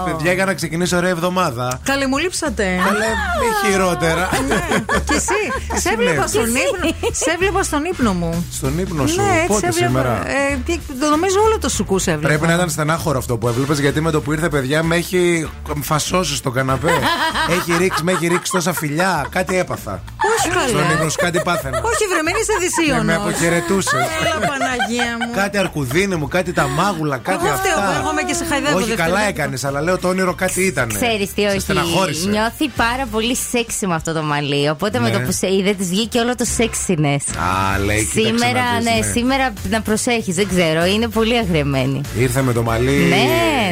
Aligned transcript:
Έτσι, 0.00 0.14
παιδιά, 0.16 0.32
για 0.32 0.44
να 0.44 0.54
ξεκινήσει 0.54 0.96
ωραία 0.96 1.10
εβδομάδα. 1.10 1.80
Καλή 1.84 2.06
μου 2.06 2.16
λείψατε. 2.18 2.64
Αλλά 2.64 3.06
μη 3.40 3.70
χειρότερα. 3.72 4.28
Και 5.08 5.14
εσύ. 5.14 5.80
Σε 5.80 5.88
έβλεπα 5.92 6.26
στον 6.26 6.44
ύπνο. 6.46 7.10
Σε 7.12 7.30
έβλεπα 7.30 7.62
στον 7.62 7.84
ύπνο 7.84 8.12
μου. 8.12 8.46
Στον 8.52 8.78
ύπνο 8.78 9.06
σου, 9.06 9.16
Ναι, 9.20 9.22
έτσι 9.34 9.46
πότε 9.46 9.66
έβλεπα. 9.66 9.86
σήμερα; 9.86 10.28
Ε, 10.28 10.56
τι- 10.66 10.78
το 11.00 11.08
νομίζω 11.08 11.40
όλο 11.40 11.58
το 11.58 11.68
σουκού 11.68 11.98
σε 11.98 12.10
έβλεπα. 12.10 12.28
Πρέπει 12.28 12.46
να 12.46 12.54
ήταν 12.54 12.70
στενάχωρο 12.70 13.18
αυτό 13.18 13.36
που 13.36 13.48
έβλεπες 13.48 13.78
γιατί 13.80 14.00
με 14.00 14.10
το 14.10 14.20
που 14.20 14.32
ήρθε 14.32 14.48
παιδιά 14.48 14.82
με 14.82 14.96
έχει 14.96 15.48
φασώσει 15.82 16.36
στο 16.36 16.50
καναπέ. 16.50 16.92
έχει 17.58 17.76
ρίξει, 17.78 18.02
με 18.02 18.12
έχει 18.12 18.26
ρίξει 18.26 18.52
τόσα 18.52 18.72
φιλιά. 18.72 19.26
Κάτι 19.30 19.58
έπαθα. 19.58 20.02
Όχι 20.32 20.48
Στον 20.68 20.80
ύπνο 20.84 20.96
καλά. 20.96 21.10
σου 21.10 21.18
κάτι 21.26 21.40
πάθαινα. 21.48 21.76
Όχι, 21.90 22.04
βρεμένη 22.12 22.40
σε 22.48 22.52
Και 22.52 22.58
δυσίωνος. 22.64 23.04
με 23.04 23.14
αποχαιρετούσες. 23.14 23.92
Έλα, 24.20 24.34
Παναγία 24.50 25.10
μου. 25.20 25.30
κάτι 25.40 25.56
αρκουδίνη 25.58 26.14
μου, 26.20 26.28
κάτι 26.28 26.52
τα 26.52 26.66
μάγουλα, 26.68 27.16
κάτι 27.28 27.46
Εγώ 27.46 27.56
φταίω 27.56 27.74
που 27.74 27.80
αυτά. 27.80 27.94
έρχομαι 27.98 28.22
και 28.28 28.34
σε 28.34 28.44
χαϊδεύω 28.50 28.76
Όχι, 28.76 28.86
καλά 28.86 28.96
δευτερόλεπτα. 28.96 29.28
έκανες, 29.42 29.64
αλλά 29.64 29.80
λέω 29.86 29.98
το 29.98 30.08
όνειρο 30.08 30.34
κάτι 30.34 30.60
ήταν. 30.72 30.86
Ξέρεις 31.00 31.28
τι, 31.34 31.40
Σε 31.42 31.46
όχι. 31.48 31.60
στεναχώρησε. 31.60 32.28
Νιώθει 32.28 32.66
πάρα 32.84 33.04
πολύ 33.14 33.36
σεξι 33.50 33.86
με 33.86 33.94
αυτό 33.94 34.12
το 34.12 34.22
μαλλί. 34.22 34.68
Οπότε 34.68 34.96
με 34.98 35.08
Ναι. 35.08 35.14
το 35.16 35.20
που 35.26 35.32
σε 35.32 35.46
είδε, 35.54 35.72
της 35.72 35.88
βγήκε 35.88 36.18
όλο 36.18 36.34
το 36.36 36.44
sexiness. 36.58 37.24
Α, 37.46 37.78
λέει, 37.86 38.04
κοίταξε 38.14 38.26
Σήμερα, 38.26 38.62
να 38.72 38.78
δεις, 38.78 38.84
ναι, 39.06 39.12
σήμερα 39.16 39.52
να 39.70 39.80
προσέχεις, 39.80 40.34
δεν 40.34 40.48
ξέρω. 40.48 40.84
Είναι 40.94 41.08
πολύ 41.08 41.36
αγρεμένη. 41.38 42.00
Ήρθε 42.18 42.42
με 42.42 42.52
το 42.52 42.62
μαλλί 42.62 42.90
Ναι, 43.14 43.26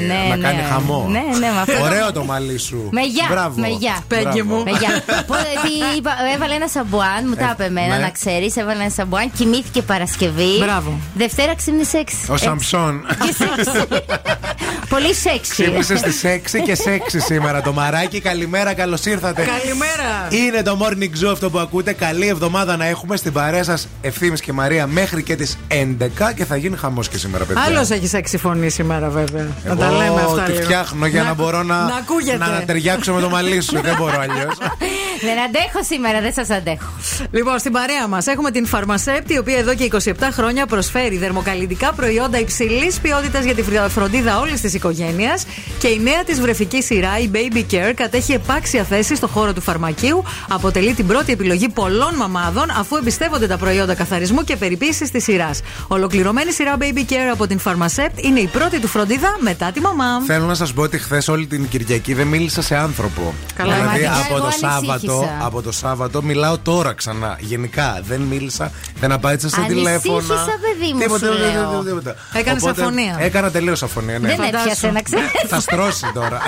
ναι, 0.07 0.29
να 0.29 0.37
ναι. 0.37 0.43
κάνει 0.49 0.63
χαμό. 0.71 1.07
Ναι, 1.11 1.23
ναι, 1.39 1.49
με 1.55 1.61
αυτό. 1.61 1.83
Ωραίο 1.85 2.13
το 2.13 2.25
μαλλί 2.25 2.59
σου. 2.59 2.89
Με 2.93 3.01
γεια, 3.01 3.27
Μπράβο. 3.31 3.61
με 3.61 3.69
γεια. 3.69 3.97
Πέγγι 4.09 4.23
Μπράβο. 4.45 4.55
μου. 4.55 4.63
Με 4.63 4.71
γεια. 4.71 5.03
Οπότε, 6.39 6.45
τι 6.45 6.45
είπα, 6.45 6.45
έβαλε 6.45 6.55
ένα 6.55 6.69
σαμπουάν, 6.69 7.25
μου 7.29 7.35
τα 7.35 7.45
Ε, 7.45 7.51
είπε 7.53 7.65
εμένα, 7.65 7.97
ναι. 7.97 8.03
να 8.03 8.11
ξέρεις. 8.11 8.57
Έβαλε 8.57 8.81
ένα 8.83 8.91
σαμπουάν, 8.91 9.31
κοιμήθηκε 9.37 9.83
Παρασκευή. 9.83 10.59
Μπράβο. 10.59 10.99
Δευτέρα 11.15 11.55
ξύπνησε 11.55 11.91
σεξ. 11.91 12.13
Ο 12.29 12.37
Σαμψόν. 12.37 13.07
Και 13.25 13.33
σεξ. 13.33 13.71
Πολύ 14.89 15.15
σεξι. 15.15 15.51
Ξύπνησε 15.51 15.97
στις 15.97 16.23
6 16.25 16.63
και 16.65 16.77
6 16.85 16.99
σήμερα 17.27 17.61
το 17.63 17.73
μαράκι. 17.73 18.21
Καλημέρα, 18.21 18.75
καλώς 18.75 19.05
ήρθατε. 19.05 19.43
Καλημέρα. 19.45 20.45
Είναι 20.47 20.63
το 20.63 20.79
morning 20.83 21.25
zoo 21.25 21.33
αυτό 21.33 21.51
που 21.51 21.59
ακούτε. 21.59 21.93
Καλή 21.93 22.27
εβδομάδα 22.27 22.77
να 22.77 22.85
έχουμε 22.87 23.17
στην 23.17 23.33
παρέα 23.33 23.65
σας 23.65 23.89
ευθύνη 24.01 24.39
και 24.39 24.53
Μαρία 24.53 24.87
μέχρι 24.87 25.23
και 25.23 25.37
τις 25.37 25.59
11 25.69 26.33
και 26.37 26.45
θα 26.45 26.57
γίνει 26.57 26.77
χαμός 26.77 27.09
και 27.09 27.19
σήμερα, 27.19 27.45
παιδιά. 27.45 27.63
Άλλος 27.63 27.91
έχει 27.91 28.17
έξι 28.17 28.39
φωνή 28.39 28.69
σήμερα, 28.71 29.09
βέβαια. 29.09 29.47
Εγώ 29.65 29.75
Να 29.75 29.81
τα 29.81 29.91
λέμε 29.91 30.21
αυτά. 30.21 30.43
τη 30.43 30.51
λίγο. 30.53 30.63
φτιάχνω 30.65 31.07
για 31.07 31.23
να, 31.23 31.35
μπορώ 31.35 31.63
να, 31.63 31.77
Να 31.83 31.95
ακούγεται. 31.97 32.37
να 32.37 32.45
αναταιριάξω 32.47 33.13
με 33.13 33.21
το 33.21 33.29
μαλλί 33.29 33.61
σου. 33.61 33.81
Δεν 33.83 33.97
μπορώ 33.99 34.21
αλλιώς. 34.21 34.57
Δεν 35.27 35.39
αντέχω 35.47 35.83
σήμερα, 35.85 36.21
δεν 36.35 36.45
σας 36.47 36.57
αντέχω. 36.57 36.93
Λοιπόν, 37.31 37.59
στην 37.59 37.73
παρέα 37.73 38.07
μας 38.09 38.27
έχουμε 38.27 38.51
την 38.51 38.67
Φαρμασέπτη, 38.67 39.35
η 39.35 39.39
οποία 39.39 39.59
εδώ 39.59 39.75
και 39.75 39.85
27 39.85 40.13
χρόνια 40.33 40.67
προσφέρει 40.67 41.17
δερμοκαλλιντικά 41.17 41.93
προϊόντα 41.93 42.39
υψηλής 42.39 42.99
ποιότητας 43.01 43.45
για 43.45 43.55
τη 43.55 43.63
φρυ- 43.63 43.89
φροντίδα 43.89 44.39
όλης 44.41 44.61
της 44.61 44.75
οικογένειας. 44.75 45.45
Και 45.79 45.89
η 45.89 45.99
νέα 46.03 46.25
της 46.25 46.41
βρεφική 46.41 46.83
σειρά, 46.83 47.19
η 47.19 47.31
Baby 47.33 47.65
Care, 47.75 47.93
κατέχει 47.95 48.33
επάξια 48.33 48.85
θέση 48.85 49.17
στο 49.17 49.27
χώρο 49.27 49.53
του 49.53 49.61
φαρμακείου. 49.61 50.25
Αποτελεί 50.49 50.95
την 50.95 51.07
πρώτη 51.07 51.33
επιλογή 51.33 51.69
πολλών 51.69 52.15
μαμάδων, 52.15 52.71
αφού 52.79 52.97
εμπιστεύονται 52.97 53.47
τα 53.47 53.57
προϊόντα 53.57 53.95
καθαρισμού 53.95 54.43
και 54.45 54.57
περιποίησης 54.57 55.11
της 55.11 55.25
σειράς. 55.25 55.61
Ολοκληρωμένη 55.89 56.53
σειρά 56.53 56.77
Baby 56.81 57.13
Care 57.13 57.31
από 57.33 57.47
την 57.47 57.59
Φαρμασέπτ 57.59 58.25
είναι 58.25 58.41
η 58.41 58.47
πρώτη 58.47 58.81
του 58.81 58.89
φροντίδα 58.89 59.37
μετά 59.41 59.71
τη 59.73 59.81
μαμά. 59.81 60.23
Θέλω 60.27 60.47
να 60.47 60.55
σας 60.55 60.73
πω 60.73 60.83
ότι 60.83 60.99
χθες 60.99 61.29
όλη 61.29 61.47
την 61.47 61.69
Κυριακή 61.69 62.15
δεν 62.15 62.27
μίλησα 62.27 62.63
σε 62.63 62.77
άνθρωπο. 62.77 63.35
Καλά, 63.55 63.75
δηλαδή 63.75 63.99
πραγματικά, 64.03 64.25
από 64.27 64.37
εγώ 64.37 64.45
το, 64.45 64.51
Σάββατο, 64.51 65.13
ανησύχησα. 65.13 65.47
από 65.47 65.63
το 65.63 65.73
Σάββατο 65.73 66.18
μιλάω 66.23 66.59
τώρα 66.59 66.93
ξανά. 66.93 67.37
Γενικά 67.41 68.01
δεν 68.09 68.21
μίλησα, 68.21 68.71
δεν 69.01 69.13
απάντησα 69.13 69.49
σε 69.49 69.61
Ανησύχησα, 69.61 69.99
τηλέφωνα. 70.01 70.45
παιδί 70.45 70.93
μου, 70.93 70.99
Τίποτα, 71.01 71.27
σου 71.27 71.33
τίποτα, 71.33 71.53
λέω. 71.53 71.69
τίποτα, 71.71 71.85
τίποτα. 71.89 72.15
Έκανες 72.39 72.63
Οπότε, 72.63 72.81
αφωνία. 72.83 73.17
Έκανα 73.21 73.51
τελείως 73.51 73.83
αφωνία, 73.83 74.19
ναι. 74.19 74.29
Δεν 74.29 74.37
Φαντάσου. 74.37 74.59
έπιασε 74.63 74.91
να 74.91 75.03
ξέρεις. 75.03 75.27
Θα 75.53 75.61
στρώσει 75.61 76.11
τώρα. 76.15 76.41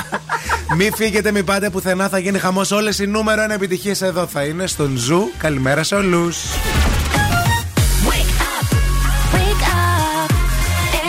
Μην 0.76 0.94
φύγετε, 0.94 1.30
μην 1.32 1.44
πάτε 1.44 1.70
πουθενά, 1.70 2.08
θα 2.08 2.18
γίνει 2.18 2.38
χαμός. 2.38 2.70
Όλες 2.70 2.98
οι 2.98 3.06
νούμερο 3.06 3.42
ένα 3.42 3.54
επιτυχίες 3.54 4.02
εδώ 4.02 4.26
θα 4.26 4.42
είναι 4.44 4.66
στον 4.66 4.96
Zoo. 4.96 5.30
Καλημέρα 5.38 5.82
σε 5.82 5.94
όλους. 5.94 6.36
Wake 8.08 8.40
up, 8.54 8.68
wake 9.36 9.64
up. 9.72 10.30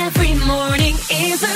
Every 0.05 0.33
morning 0.51 0.95
is 1.27 1.39
a 1.53 1.55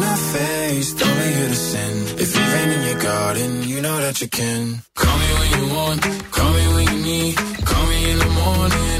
I'm 0.00 0.06
not 0.06 0.18
faced, 0.18 1.02
only 1.02 1.34
here 1.34 1.48
to 1.48 1.54
sin. 1.54 2.18
If 2.18 2.34
you 2.34 2.42
rain 2.54 2.70
in 2.70 2.82
your 2.88 3.02
garden, 3.02 3.62
you 3.68 3.82
know 3.82 3.98
that 4.00 4.18
you 4.22 4.28
can. 4.28 4.80
Call 4.94 5.18
me 5.18 5.28
when 5.38 5.50
you 5.60 5.74
want, 5.74 6.00
call 6.32 6.52
me 6.54 6.64
when 6.74 6.86
you 6.88 7.02
need. 7.04 7.36
Call 7.36 7.86
me 7.86 8.10
in 8.10 8.18
the 8.18 8.30
morning, 8.40 8.99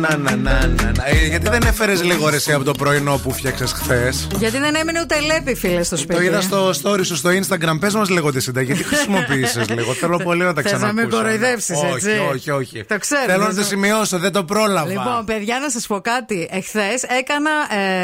Να, 0.00 0.16
να, 0.16 0.36
να, 0.36 0.36
να, 0.36 0.66
να, 0.66 0.92
να. 0.96 1.06
Ε, 1.06 1.26
γιατί 1.26 1.48
δεν 1.48 1.62
έφερες 1.66 2.02
λίγο 2.02 2.28
ρε 2.28 2.36
εσύ 2.36 2.52
από 2.52 2.64
το 2.64 2.72
πρωινό 2.72 3.18
που 3.22 3.32
φτιάξες 3.32 3.72
χθες; 3.72 4.26
Γιατί 4.38 4.58
δεν 4.58 4.74
έμεινε 4.74 5.00
ούτε 5.00 5.20
λέπι, 5.20 5.54
φίλε, 5.54 5.82
στο 5.82 5.96
σπίτι. 5.96 6.14
Το 6.14 6.22
είδα 6.22 6.40
στο 6.40 6.70
story 6.82 7.00
σου 7.04 7.16
στο 7.16 7.30
Instagram. 7.30 7.76
Πες 7.80 7.94
μας 7.94 8.08
λίγο 8.08 8.32
τη 8.32 8.40
συνταγή. 8.40 8.72
Τι 8.72 8.82
χρησιμοποίησες 8.84 9.68
λίγο. 9.68 9.92
Θέλω 9.92 10.16
πολύ 10.16 10.42
να 10.42 10.52
τα 10.54 10.62
Θες 10.62 10.72
να 10.72 10.78
ξανακούσω. 10.78 11.06
με 11.06 11.12
κοροϊδεύσεις, 11.12 11.82
έτσι; 11.82 12.08
Όχι, 12.10 12.18
όχι, 12.32 12.50
όχι. 12.50 12.84
Το 12.84 12.98
ξέρω, 12.98 13.20
Θέλω 13.26 13.38
να 13.38 13.46
δεν 13.46 13.54
το 13.54 13.60
το- 13.60 13.66
σημειώσω. 13.66 14.18
Δεν 14.18 14.32
το 14.32 14.44
πρόλαβα. 14.44 14.88
Λοιπόν, 14.88 15.24
παιδιά, 15.24 15.58
να 15.58 15.70
σας 15.70 15.86
πω 15.86 16.00
κάτι. 16.00 16.48
Εχθές 16.52 17.02
έκανα 17.02 17.50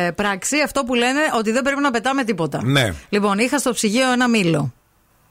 ε, 0.07 0.11
πράξη 0.11 0.57
αυτό 0.65 0.83
που 0.85 0.95
λένε 0.95 1.21
ότι 1.39 1.51
δεν 1.53 1.63
πρέπει 1.63 1.81
να 1.81 1.91
πετάμε 1.91 2.25
τίποτα. 2.25 2.61
Ναι. 2.65 2.93
Λοιπόν, 3.09 3.39
είχα 3.39 3.59
στο 3.59 3.73
ψυγείο 3.73 4.13
ένα 4.13 4.29
μήλο. 4.29 4.73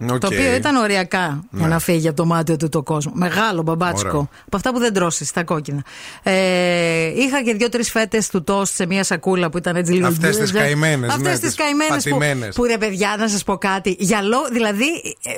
Οκ. 0.09 0.19
Το 0.19 0.27
οποίο 0.27 0.53
ήταν 0.55 0.75
οριακά 0.75 1.43
για 1.51 1.67
να 1.67 1.79
φύγει 1.79 2.07
από 2.07 2.17
το 2.17 2.25
μάταιο 2.25 2.55
τούτο 2.55 2.83
κόσμο. 2.83 3.11
Μεγάλο 3.15 3.61
μπαμπάτσικο. 3.61 4.09
Ωραίο. 4.09 4.29
Από 4.45 4.55
αυτά 4.57 4.71
που 4.73 4.79
δεν 4.79 4.93
τρως 4.93 5.12
εσύ, 5.12 5.31
τα 5.31 5.43
κόκκινα. 5.43 5.83
Ε, 6.23 7.05
είχα 7.21 7.43
και 7.43 7.53
δύο-τρεις 7.53 7.91
φέτες 7.91 8.29
του 8.29 8.43
τόστ 8.43 8.75
σε 8.75 8.85
μια 8.85 9.03
σακούλα 9.03 9.49
που 9.49 9.57
ήταν 9.57 9.75
έτσι 9.75 9.91
λίγο. 9.91 10.07
Αυτές 10.07 10.37
τις 10.37 10.51
καημένες, 10.51 11.09
Αυτές 11.09 11.23
ναι, 11.25 11.31
τις 11.31 11.39
τις 11.39 11.55
καημένες 11.55 12.03
που, 12.03 12.09
πατημένες. 12.09 12.55
που 12.55 12.63
ρε 12.63 12.77
παιδιά, 12.77 13.15
να 13.19 13.27
σας 13.27 13.43
πω 13.43 13.57
κάτι. 13.57 13.95
Για 13.99 14.21
λό, 14.21 14.37
δηλαδή, 14.51 14.85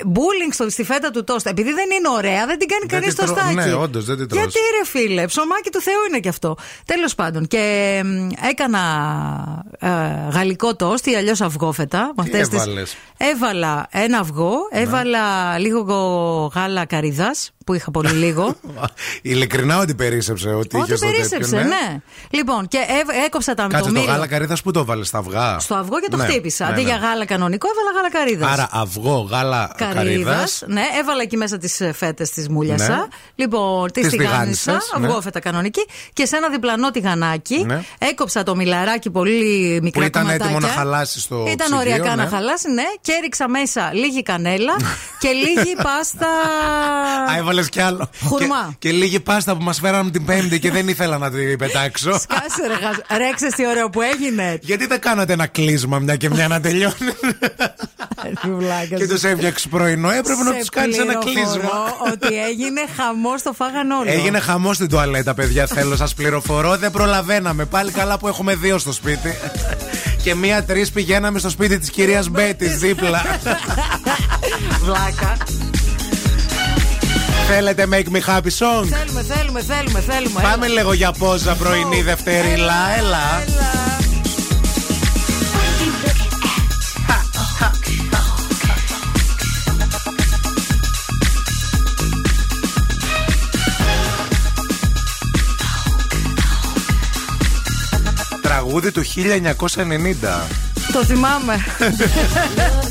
μπούλινγκ 0.06 0.52
στη 0.70 0.84
φέτα 0.84 1.10
του 1.10 1.24
τόστ. 1.24 1.46
Επειδή 1.46 1.72
δεν 1.72 1.86
είναι 1.98 2.08
ωραία, 2.16 2.46
δεν 2.46 2.58
την 2.58 2.68
κάνει 2.68 2.84
Δεν 2.88 3.00
κανείς 3.00 3.14
τη 3.14 3.22
τρώ- 3.24 3.34
τοστάκι. 3.34 3.54
ναι, 3.54 3.72
όντως, 3.74 4.04
δεν 4.04 4.16
την 4.16 4.28
τρως. 4.28 4.40
Γιατί 4.40 4.58
ρε 4.78 4.86
φίλε, 4.90 5.26
ψωμάκι 5.26 5.70
του 5.70 5.80
Θεού 5.80 5.98
είναι 6.08 6.18
και 6.18 6.28
αυτό. 6.28 6.56
Τέλος 6.84 7.14
πάντων. 7.14 7.46
Και 7.46 7.62
μ, 8.04 8.28
έκανα 8.50 8.82
ε, 9.78 9.88
γαλλικό 10.32 10.76
τόστ 10.76 11.06
ή 11.06 11.14
αλλιώς 11.16 11.40
αυγόφετα. 11.40 12.12
με 12.16 12.22
Τι 12.24 12.30
αυτές 12.30 12.48
τις- 12.48 12.62
έβαλες; 12.62 12.96
Έβαλα 13.16 13.86
ένα 13.90 14.18
αυγό, 14.18 14.47
έβαλα 14.70 15.58
λίγο 15.58 15.94
γάλα 16.54 16.84
καρύδας 16.84 17.50
που 17.68 17.74
είχα 17.74 17.90
πολύ 17.90 18.08
λίγο. 18.10 18.54
Ειλικρινά 19.22 19.78
ότι 19.78 19.94
περίσεψε. 19.94 20.48
Ότι, 20.48 20.76
Ό,τι 20.76 20.76
είχες 20.78 21.00
το 21.00 21.06
τέτοιο, 21.06 21.28
περίσσεψε, 21.28 21.56
ναι. 21.56 22.00
Λοιπόν, 22.30 22.68
και 22.68 22.78
έβ- 23.00 23.24
έκοψα 23.26 23.54
τα 23.54 23.62
Κάτσε 23.62 23.78
το 23.78 23.84
το 23.84 23.90
μήλο 24.00 24.04
γάλα 24.12 24.26
καρύδας 24.26 24.62
που 24.62 24.70
το 24.70 24.84
βάλες 24.84 25.06
στα 25.06 25.18
αυγά. 25.18 25.58
στο 25.58 25.74
αυγό 25.74 26.00
και 26.00 26.08
το 26.10 26.16
Ναι, 26.16 26.24
χτύπησα. 26.24 26.64
ναι, 26.64 26.72
Αντί 26.72 26.80
ναι. 26.82 26.88
για 26.88 26.96
γάλα 26.96 27.24
κανονικό, 27.24 27.68
έβαλα 27.68 27.96
γάλα 27.96 28.10
καρύδας. 28.10 28.52
Άρα 28.52 28.68
αυγό, 28.72 29.28
γάλα 29.30 29.74
καρύδας. 29.76 29.94
Καρύδας. 30.04 30.62
Ναι, 30.66 30.82
έβαλα 31.00 31.22
εκεί 31.22 31.36
μέσα 31.36 31.58
τις 31.58 31.80
φέτες 31.94 32.30
τη 32.30 32.50
μούλιασα. 32.50 32.88
Ναι. 32.96 33.02
Λοιπόν, 33.34 33.92
τις 33.92 34.02
Τις 34.02 34.10
τηγάνισα. 34.12 34.32
τηγάνισες, 34.64 34.92
ναι. 34.98 35.06
Αυγόφετα 35.06 35.40
κανονική. 35.40 35.86
Και 36.12 36.26
σε 36.26 36.36
ένα 36.36 36.48
διπλανό 36.48 36.90
τηγανάκι 36.90 37.64
Ναι. 37.66 37.82
έκοψα 37.98 38.42
το 38.42 38.56
μιλαράκι 38.56 39.10
πολύ 39.10 39.78
μικρά 39.82 40.00
Που 40.00 40.06
ήταν 40.06 40.22
κομματάκια. 40.22 40.54
έτοιμο 40.56 40.68
να 40.72 40.74
χαλάσει 40.78 41.20
στο 41.20 41.36
Ήταν 41.36 41.56
ψυγείο, 41.56 41.76
οριακά 41.78 42.14
ναι. 42.14 42.22
να 42.22 42.28
χαλάσει, 42.28 42.70
ναι. 42.70 42.84
Και 43.00 43.12
έριξα 43.18 43.48
μέσα 43.48 43.90
λίγη 43.92 44.22
κανέλα 44.22 44.76
και 45.18 45.28
λίγη 45.28 45.74
πάστα. 45.88 46.26
Α, 47.32 47.36
έβαλε 47.58 47.68
κι 47.68 47.80
άλλο. 47.80 48.10
Χουρμά. 48.24 48.74
Και, 48.78 48.88
και 48.88 48.96
λίγη 48.96 49.20
πάστα 49.20 49.56
που 49.56 49.62
μας 49.62 49.78
φέραν 49.78 50.10
την 50.10 50.24
Πέμπτη 50.24 50.58
και 50.58 50.70
δεν 50.70 50.88
ήθελα 50.88 51.18
να 51.18 51.30
την 51.30 51.58
πετάξω. 51.58 52.18
Σκάσε 52.22 52.66
ρε, 52.66 52.86
γαζ- 52.86 53.12
ρε, 53.16 53.30
ξέρεις 53.34 53.54
τι 53.54 53.66
ωραίο 53.66 53.90
που 53.90 54.00
έγινε. 54.02 54.58
Γιατί 54.62 54.86
δεν 54.86 55.00
κάνατε 55.00 55.32
ένα 55.32 55.46
κλείσμα 55.46 55.98
μια 55.98 56.16
και 56.16 56.30
μια 56.30 56.48
να 56.48 56.60
τελειώνει. 56.60 56.94
και 58.96 59.06
τους 59.08 59.22
έφτιαξες 59.24 59.66
πρωινό. 59.70 60.10
Έπρεπε 60.10 60.42
να 60.42 60.52
Σε 60.52 60.58
τους 60.58 60.68
κάνεις 60.68 60.98
ένα 60.98 61.14
κλείσμα. 61.18 61.42
πληροφορώ 61.50 61.96
ότι 62.12 62.40
έγινε 62.48 62.80
χαμό, 62.96 63.34
το 63.42 63.52
φάγαν 63.52 63.90
όλο. 63.90 64.10
Έγινε 64.10 64.38
χαμό 64.40 64.72
στην 64.72 64.88
τουαλέτα, 64.88 65.34
παιδιά. 65.34 65.66
Θέλω, 65.66 65.96
σας 65.96 66.14
πληροφορώ. 66.14 66.76
Δεν 66.76 66.90
προλαβαίναμε. 66.90 67.64
Πάλι 67.64 67.90
καλά 67.90 68.18
που 68.18 68.28
έχουμε 68.28 68.54
δύο 68.54 68.78
στο 68.78 68.92
σπίτι. 68.92 69.34
Και 70.22 70.34
μία-τρεις 70.34 70.90
πηγαίναμε 70.90 71.38
στο 71.38 71.48
σπίτι 71.50 71.78
της 71.78 71.90
κυρίας 71.90 72.28
Μπέτης 72.28 72.78
δίπλα. 72.78 73.22
Βλάκα. 74.82 75.36
Θέλετε 77.50 77.86
make 77.90 78.16
me 78.16 78.20
happy 78.26 78.50
song; 78.58 78.84
Θέλουμε, 78.84 79.22
θέλουμε, 79.22 79.60
θέλουμε, 79.60 80.00
θέλουμε. 80.00 80.40
Πάμε 80.42 80.66
λίγο 80.66 80.92
για 80.92 81.12
πόζα 81.12 81.54
πρωινή 81.54 82.02
Δευτερίλα. 82.02 82.96
Έλα. 82.98 83.44
Τραγούδι 98.42 98.92
του 98.92 99.02
1990. 99.04 99.06
Το 100.92 101.04
θυμάμαι. 101.04 101.64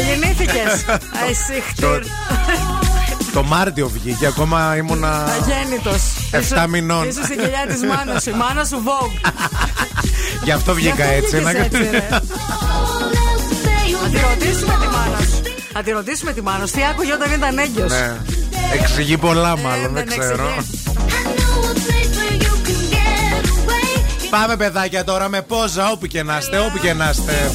γεννήθηκε. 0.00 0.62
Εσύ 1.30 1.62
το 3.34 3.42
Μάρτιο 3.42 3.88
βγήκε, 3.88 4.26
ακόμα 4.26 4.76
ήμουνα. 4.76 5.24
Αγέννητος. 5.24 6.02
7 6.64 6.66
μηνών. 6.68 7.08
Είσαι 7.08 7.24
στην 7.24 7.38
κοιλιά 7.38 7.66
της 7.68 7.82
μάνας 7.82 8.22
σου. 8.22 8.30
Η 8.30 8.32
μάνα 8.32 8.64
σου 8.64 8.82
Vogue. 8.86 9.30
Γι' 10.44 10.50
αυτό 10.50 10.74
βγήκα 10.74 11.04
έτσι. 11.04 11.40
Να 11.40 11.52
τη 11.52 11.58
ρωτήσουμε 14.20 14.74
τη 14.80 14.86
μάνα 14.86 15.18
σου. 15.18 15.42
Να 15.72 15.82
τη 15.82 15.90
ρωτήσουμε 15.90 16.32
τη 16.32 16.42
μάνα 16.42 16.66
σου. 16.66 16.72
Τι 16.72 16.80
άκουγε 16.90 17.12
όταν 17.12 17.32
ήταν 17.32 17.58
έγκυος; 17.58 17.90
Ναι. 17.90 18.16
Εξηγεί 18.80 19.16
πολλά, 19.16 19.54
ε, 19.58 19.62
μάλλον. 19.62 19.92
Δεν 19.92 20.06
ξέρω. 20.06 20.54
Πάμε 24.30 24.56
παιδάκια 24.56 25.04
τώρα 25.04 25.28
με 25.28 25.42
πόζα 25.42 25.90
όπου 25.90 26.06
και 26.06 26.22
να 26.22 26.38
είστε, 26.38 26.58
όπου 26.58 26.78
και 26.78 26.92
να 26.92 27.10
είστε. 27.10 27.50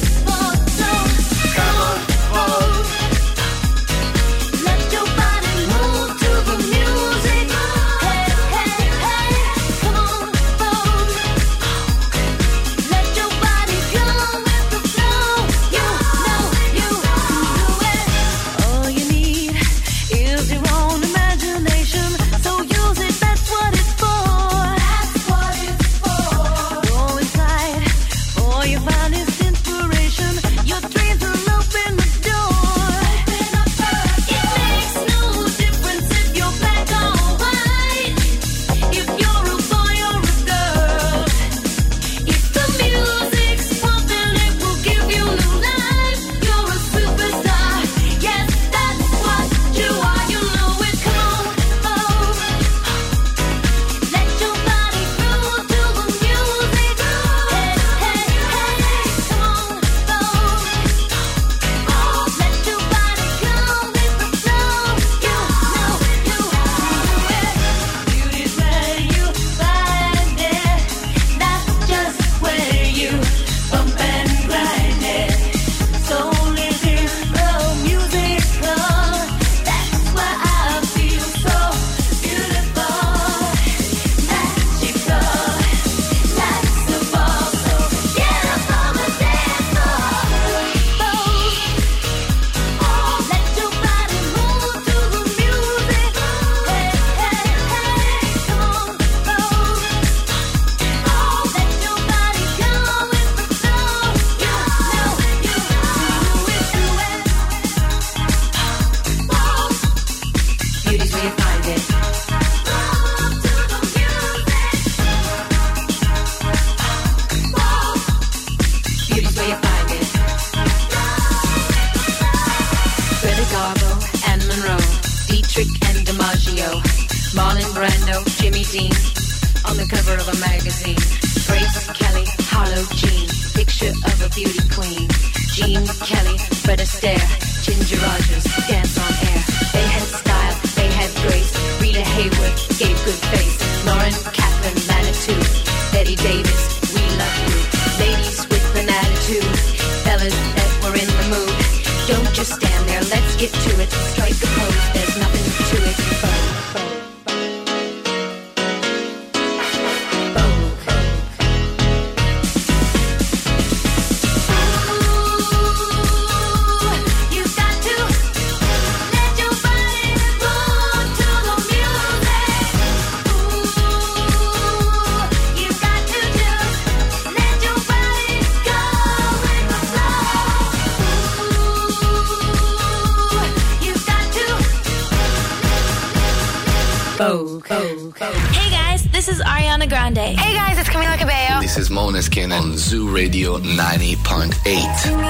eight. 194.66 195.29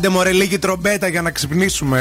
Άντε 0.00 0.08
μωρέ 0.08 0.32
λίγη 0.32 0.58
τρομπέτα 0.58 1.08
για 1.08 1.22
να 1.22 1.30
ξυπνήσουμε. 1.30 2.00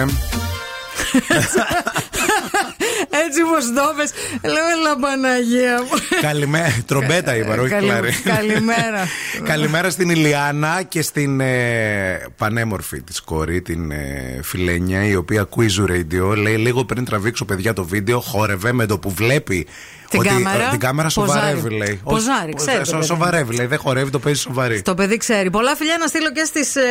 Έτσι 3.26 3.42
πω 3.42 3.74
το 3.82 3.94
πες, 3.98 4.12
Λέω, 4.52 4.64
έλα 4.80 4.98
Παναγία 5.00 5.82
μου. 5.82 6.20
Καλημέρα. 6.22 6.76
Τρομπέτα 6.86 7.36
είπα, 7.36 7.56
όχι 7.60 7.70
Καλη- 7.70 7.88
κλάρι. 7.90 8.12
Καλημέρα. 8.24 9.08
Καλημέρα 9.44 9.90
στην 9.90 10.10
Ηλιάνα 10.10 10.84
και 10.84 11.02
στην 11.02 11.40
ε, 11.40 12.26
πανέμορφη 12.38 13.02
της 13.02 13.22
κόρη, 13.22 13.62
την 13.62 13.92
ε, 13.92 14.40
Φιλένια, 14.44 15.04
η 15.06 15.16
οποία 15.16 15.42
ακούει 15.42 15.70
Zoo 15.80 15.92
Radio. 15.92 16.36
Λέει 16.38 16.56
λίγο 16.56 16.86
πριν 16.86 17.06
τραβήξω 17.06 17.46
παιδιά 17.46 17.74
το 17.74 17.86
βίντεο, 17.86 18.20
χόρευε 18.20 18.72
με 18.74 18.86
το 18.86 19.00
που 19.00 19.10
βλέπει. 19.12 19.68
Την 20.10 20.20
ότι, 20.20 20.28
κάμερα, 20.30 20.64
ε, 20.64 20.70
την 20.70 20.80
κάμερα 20.80 21.10
σοβαρεύει, 21.10 21.56
ποζάρει. 21.56 21.78
λέει. 21.78 22.00
Ποζάρει, 22.04 22.46
Όχι, 22.46 22.56
ξέρετε, 22.56 22.86
σο- 22.86 22.94
παιδί. 22.94 23.06
Σοβαρεύει, 23.06 23.56
λέει. 23.56 23.66
Δεν 23.66 23.78
χορεύει, 23.80 24.10
το 24.10 24.20
παίζει 24.20 24.40
σοβαρή. 24.42 24.82
Το 24.82 24.94
παιδί 24.96 25.18
ξέρει. 25.18 25.50
Πολλά 25.50 25.76
φιλιά 25.76 25.98
να 26.00 26.08
στείλω 26.08 26.32
και 26.32 26.44
στις 26.44 26.76
ε, 26.76 26.82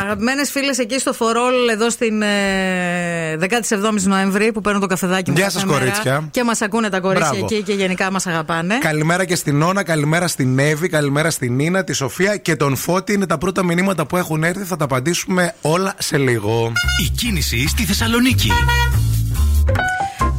αγαπημένες 0.00 0.50
φίλες 0.50 0.78
εκεί 0.78 0.98
στο 0.98 1.12
Φορόλ, 1.12 1.68
εδώ 1.68 1.90
στην 1.90 2.22
ε, 2.22 3.36
17η 3.40 4.00
Νοέμβρη, 4.02 4.52
που 4.52 4.60
παίρνουν 4.60 4.80
το 4.80 4.86
καφεδάκι 4.86 5.30
μου. 5.30 5.36
Γεια 5.36 5.44
κάθε 5.46 5.58
σας, 5.58 5.68
μέρα 5.68 5.78
κορίτσια. 5.78 6.28
Και 6.30 6.44
μας 6.44 6.60
ακούνε 6.60 6.88
τα 6.88 7.00
κορίτσια 7.00 7.28
Μπράβο. 7.30 7.46
εκεί 7.50 7.62
και 7.62 7.72
γενικά 7.72 8.10
μας 8.10 8.26
αγαπάνε. 8.26 8.78
Καλημέρα 8.78 9.24
και 9.24 9.34
στην 9.36 9.62
Όνα, 9.62 9.82
καλημέρα 9.82 10.28
στην 10.28 10.58
Εύη, 10.58 10.88
καλημέρα 10.88 11.30
στην 11.30 11.54
Νίνα, 11.54 11.84
τη 11.84 11.92
Σοφία 11.92 12.36
και 12.36 12.56
τον 12.56 12.76
Φώτη. 12.76 13.12
Είναι 13.12 13.26
τα 13.26 13.38
πρώτα 13.38 13.64
μηνύματα 13.64 14.06
που 14.06 14.16
έχουν 14.16 14.44
έρθει. 14.44 14.64
Θα 14.64 14.76
τα 14.76 14.84
απαντήσουμε 14.84 15.54
όλα 15.60 15.94
σε 15.98 16.18
λίγο. 16.18 16.72
Η 17.06 17.08
κίνηση 17.08 17.68
στη 17.68 17.82
Θεσσαλονίκη. 17.84 18.50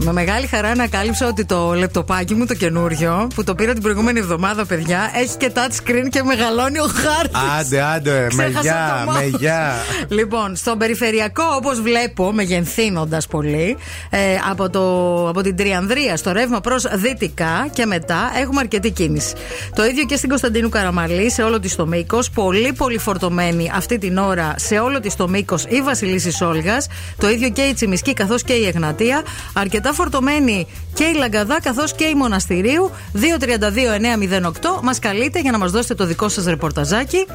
Με 0.06 0.12
μεγάλη 0.12 0.48
χαρά 0.48 0.68
ανακάλυψα 0.68 1.28
ότι 1.28 1.46
το 1.46 1.74
λεπτοπάκι 1.74 2.34
μου 2.34 2.46
το 2.46 2.54
καινούριο, 2.54 3.28
που 3.36 3.44
το 3.44 3.56
πήρα 3.56 3.74
την 3.74 3.82
προηγούμενη 3.82 4.20
εβδομάδα, 4.20 4.66
παιδιά, 4.66 5.12
έχει 5.16 5.38
και 5.38 5.52
touch 5.56 5.90
screen 5.90 6.08
και 6.10 6.24
μεγαλώνει 6.24 6.80
ο 6.80 6.86
χάρτης. 6.86 7.40
Άντε, 7.60 7.82
άντε, 7.82 8.28
με 8.34 8.44
Ξέχασα 8.44 8.62
γεια, 8.62 9.04
το 9.06 9.12
με 9.12 9.20
mouse. 9.20 9.40
γεια. 9.40 9.74
Λοιπόν, 10.08 10.56
στον 10.56 10.78
περιφερειακό, 10.78 11.44
όπως 11.56 11.82
βλέπω, 11.82 12.32
μεγενθύνοντας 12.34 13.28
πολύ, 13.28 13.78
ε, 14.10 14.18
από, 14.50 14.70
το, 14.70 14.82
από 15.30 15.42
την 15.42 15.56
Τριανδρία 15.56 16.18
στο 16.18 16.32
ρεύμα 16.32 16.60
προς 16.62 16.86
δυτικά 16.94 17.68
και 17.74 17.86
μετά 17.86 18.32
έχουμε 18.42 18.60
αρκετή 18.60 18.92
κίνηση. 18.92 19.34
Το 19.76 19.86
ίδιο 19.86 20.04
και 20.06 20.16
στην 20.16 20.30
Κωνσταντίνου 20.30 20.70
Καραμαλή, 20.70 21.32
σε 21.32 21.44
όλο 21.44 21.60
της 21.60 21.76
το 21.76 21.88
μήκος. 21.88 22.30
Πολύ, 22.30 22.74
πολύ 22.74 22.98
φορτωμένη 22.98 23.72
αυτή 23.76 23.98
την 23.98 24.18
ώρα 24.18 24.54
σε 24.58 24.80
όλο 24.80 25.00
της 25.00 25.16
το 25.16 25.28
μήκος 25.28 25.66
η 25.70 25.82
Βασιλίση 25.82 26.44
Όλγας. 26.44 26.88
Το 27.18 27.30
ίδιο 27.30 27.50
και 27.50 27.62
η 27.62 27.74
Τσιμισκή 27.74 28.14
καθώς 28.14 28.44
και 28.44 28.54
η 28.54 28.66
Εγνατία. 28.68 29.22
Αρκετά 29.54 29.93
φορτωμένη 29.94 30.68
και 30.94 31.04
η 31.04 31.14
Λαγκαδά 31.14 31.62
καθώς 31.62 31.94
και 31.94 32.04
η 32.04 32.14
Μοναστηρίου. 32.14 32.92
232-908 33.14 34.82
μας 34.82 35.00
καλείτε 35.00 35.40
για 35.40 35.52
να 35.52 35.58
μας 35.58 35.72
δώσετε 35.72 35.96
το 35.96 36.06
δικό 36.06 36.30
σας 36.30 36.46
ρεπορταζάκι. 36.46 37.28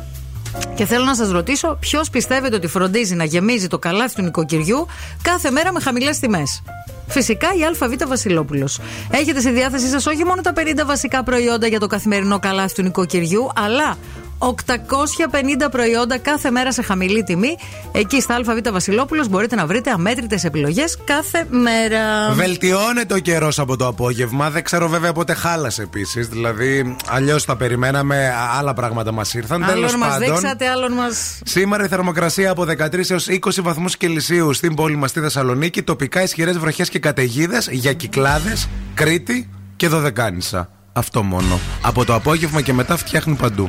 Και 0.75 0.85
θέλω 0.85 1.05
να 1.05 1.14
σας 1.14 1.31
ρωτήσω, 1.31 1.77
ποιος 1.81 2.11
πιστεύετε 2.11 2.57
ότι 2.57 2.66
φροντίζει 2.66 3.14
να 3.14 3.25
γεμίζει 3.25 3.66
το 3.66 3.79
καλάθι 3.79 4.14
του 4.14 4.23
νοικοκυριού 4.23 4.87
κάθε 5.23 5.51
μέρα 5.51 5.73
με 5.73 5.81
χαμηλές 5.81 6.18
τιμές; 6.18 6.62
Φυσικά 7.07 7.49
η 7.59 7.64
ΑΒ 7.64 8.09
Βασιλόπουλος. 8.09 8.81
Έχετε 9.11 9.40
στη 9.40 9.51
διάθεσή 9.51 9.88
σας 9.88 10.07
όχι 10.07 10.25
μόνο 10.25 10.40
τα 10.42 10.53
50 10.57 10.85
βασικά 10.87 11.23
προϊόντα 11.23 11.66
για 11.66 11.81
το 11.81 11.87
καθημερινό 11.87 12.38
καλάθι 12.38 12.75
του 12.75 12.83
νοικοκυριού, 12.83 13.49
αλλά 13.55 13.97
850 14.38 15.70
προϊόντα 15.70 16.18
κάθε 16.18 16.51
μέρα 16.51 16.72
σε 16.72 16.83
χαμηλή 16.83 17.22
τιμή. 17.22 17.57
Εκεί 17.92 18.20
στα 18.20 18.35
ΑΒ 18.35 18.59
Βασιλόπουλος 18.72 19.29
μπορείτε 19.29 19.55
να 19.55 19.66
βρείτε 19.66 19.90
αμέτρητες 19.90 20.44
επιλογές 20.44 20.98
κάθε 21.05 21.46
μέρα. 21.51 22.33
Βελτιώνεται 22.33 23.14
ο 23.14 23.18
καιρός 23.18 23.59
από 23.59 23.77
το 23.77 23.87
απόγευμα. 23.87 24.51
Δεν 24.51 24.62
ξέρω 24.62 24.88
βέβαια 24.88 25.12
πότε 25.12 25.35
χάλασε 25.35 25.83
επίσης. 25.83 26.29
Δηλαδή, 26.29 26.96
αλλιώς 27.09 27.44
τα 27.44 27.57
περιμέναμε, 27.57 28.33
άλλα 28.59 28.74
πράγματα 28.74 29.12
μας 29.12 29.35
ήρθαν. 29.35 29.64
Τέλος 29.66 29.92
Άλλον 29.92 29.98
μας 29.98 30.18
πάντων. 30.18 30.35
δείξατε, 30.35 30.68
άλλον 30.68 30.92
μα. 30.96 31.07
Σήμερα 31.44 31.85
η 31.85 31.88
θερμοκρασία 31.88 32.51
από 32.51 32.64
13 32.64 33.11
έως 33.11 33.27
20 33.29 33.62
βαθμούς 33.62 33.96
Κελσίου 33.96 34.53
στην 34.53 34.74
πόλη 34.74 34.96
μας 34.96 35.11
στη 35.11 35.20
Θεσσαλονίκη. 35.20 35.83
Τοπικά 35.83 36.22
ισχυρές 36.22 36.59
βροχές 36.59 36.88
και 36.88 36.98
καταιγίδες 36.98 37.68
για 37.70 37.92
Κυκλάδες, 37.92 38.68
Κρήτη 38.94 39.48
και 39.77 39.88
Δωδεκάνησα. 39.88 40.70
Αυτό 40.92 41.22
μόνο. 41.22 41.61
Από 41.83 42.05
το 42.05 42.14
απόγευμα 42.14 42.61
και 42.61 42.72
μετά 42.72 42.96
φτιάχνουν 42.96 43.37
παντού. 43.37 43.68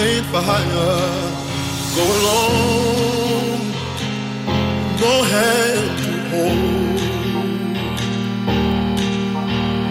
flame 0.00 0.24
for 0.32 0.42
hire. 0.50 0.96
Go 1.96 2.04
alone, 2.18 3.60
go 5.02 5.12
ahead 5.24 5.78
to 6.02 6.12
home. 6.32 6.96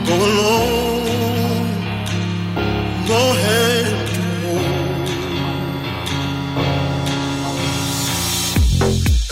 Go 0.08 0.16
alone, 0.30 1.68
go 3.12 3.20
ahead 3.36 3.86
to 4.14 4.22
home. 4.44 4.76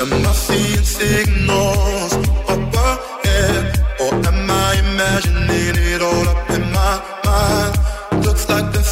Am 0.02 0.26
I 0.26 0.34
seeing 0.34 0.86
signals? 0.86 2.17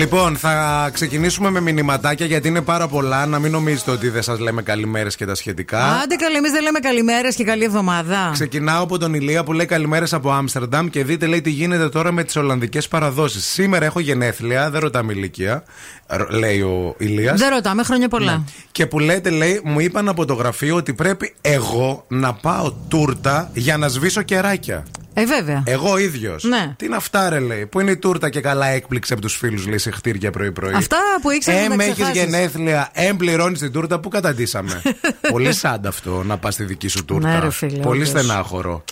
Λοιπόν, 0.00 0.36
θα 0.36 0.90
ξεκινήσουμε 0.92 1.50
με 1.50 1.60
μηνυματάκια 1.60 2.26
γιατί 2.26 2.48
είναι 2.48 2.60
πάρα 2.60 2.88
πολλά. 2.88 3.26
Να 3.26 3.38
μην 3.38 3.50
νομίζετε 3.50 3.90
ότι 3.90 4.08
δεν 4.08 4.22
σας 4.22 4.38
λέμε 4.38 4.62
καλημέρες 4.62 5.16
και 5.16 5.26
τα 5.26 5.34
σχετικά. 5.34 5.84
Άντε 5.84 6.14
καλή, 6.16 6.36
εμείς 6.36 6.50
δεν 6.50 6.62
λέμε 6.62 6.78
καλημέρες 6.78 7.34
και 7.34 7.44
καλή 7.44 7.64
εβδομάδα. 7.64 8.30
Ξεκινάω 8.32 8.82
από 8.82 8.98
τον 8.98 9.14
Ηλία 9.14 9.44
που 9.44 9.52
λέει 9.52 9.66
καλημέρες 9.66 10.12
από 10.12 10.30
Άμστερνταμ 10.32 10.88
και 10.88 11.04
δείτε 11.04 11.26
λέει 11.26 11.40
τι 11.40 11.50
γίνεται 11.50 11.88
τώρα 11.88 12.12
με 12.12 12.24
τις 12.24 12.36
Ολλανδικές 12.36 12.88
παραδόσεις. 12.88 13.44
Σήμερα 13.44 13.84
έχω 13.84 14.00
γενέθλια, 14.00 14.70
δεν 14.70 14.80
ρωτάμε 14.80 15.12
ηλικία, 15.12 15.62
ρ- 16.06 16.32
λέει 16.32 16.60
ο 16.60 16.94
Ηλίας. 16.98 17.38
Δεν 17.40 17.48
ρωτάμε, 17.50 17.82
χρόνια 17.82 18.08
πολλά. 18.08 18.32
Ναι. 18.32 18.42
Και 18.72 18.86
που 18.86 18.98
λέτε, 18.98 19.30
λέει, 19.30 19.60
μου 19.64 19.80
είπαν 19.80 20.08
από 20.08 20.24
το 20.24 20.34
γραφείο 20.34 20.76
ότι 20.76 20.94
πρέπει 20.94 21.34
εγώ 21.40 22.04
να 22.08 22.32
πάω 22.34 22.72
τούρτα 22.88 23.50
για 23.54 23.76
να 23.76 23.88
σβήσω 23.88 24.22
κεράκια. 24.22 24.84
Ε, 25.14 25.24
βέβαια. 25.24 25.62
Εγώ 25.66 25.98
ίδιος. 25.98 26.44
Ναι. 26.44 26.74
Τι 26.76 26.86
είναι 26.86 26.96
αυτά, 26.96 27.28
ρε, 27.28 27.38
λέει. 27.38 27.66
Πού 27.66 27.80
είναι 27.80 27.90
η 27.90 27.96
τούρτα 27.96 28.30
και 28.30 28.40
καλά 28.40 28.66
έκπληξε 28.66 29.12
από 29.12 29.22
τους 29.22 29.36
φίλους, 29.36 29.66
λέει, 29.66 29.78
σε 29.90 29.96
χτύρια 29.96 30.30
πρωί-πρωί. 30.30 30.72
Αυτά 30.74 30.96
που 31.22 31.30
ήξερε 31.30 31.56
να 31.56 31.62
Εμ 31.64 31.76
τα 31.78 31.82
έχεις 31.84 31.94
ξεχάσεις. 31.94 32.22
γενέθλια, 32.22 32.88
εμ 32.92 33.16
πληρώνεις 33.16 33.58
την 33.58 33.72
τούρτα 33.72 34.00
που 34.00 34.08
καταντήσαμε; 34.08 34.82
Πολύ 35.32 35.52
σάντα 35.52 35.88
αυτό 35.88 36.22
να 36.26 36.38
πας 36.38 36.54
στη 36.54 36.64
δική 36.64 36.88
σου 36.88 37.04
τούρτα. 37.04 37.28
Ναι, 37.28 37.38
ρε, 37.38 37.50
φίλε, 37.50 37.78
Πολύ 37.82 37.96
όντως. 38.02 38.08
στενάχωρο. 38.08 38.84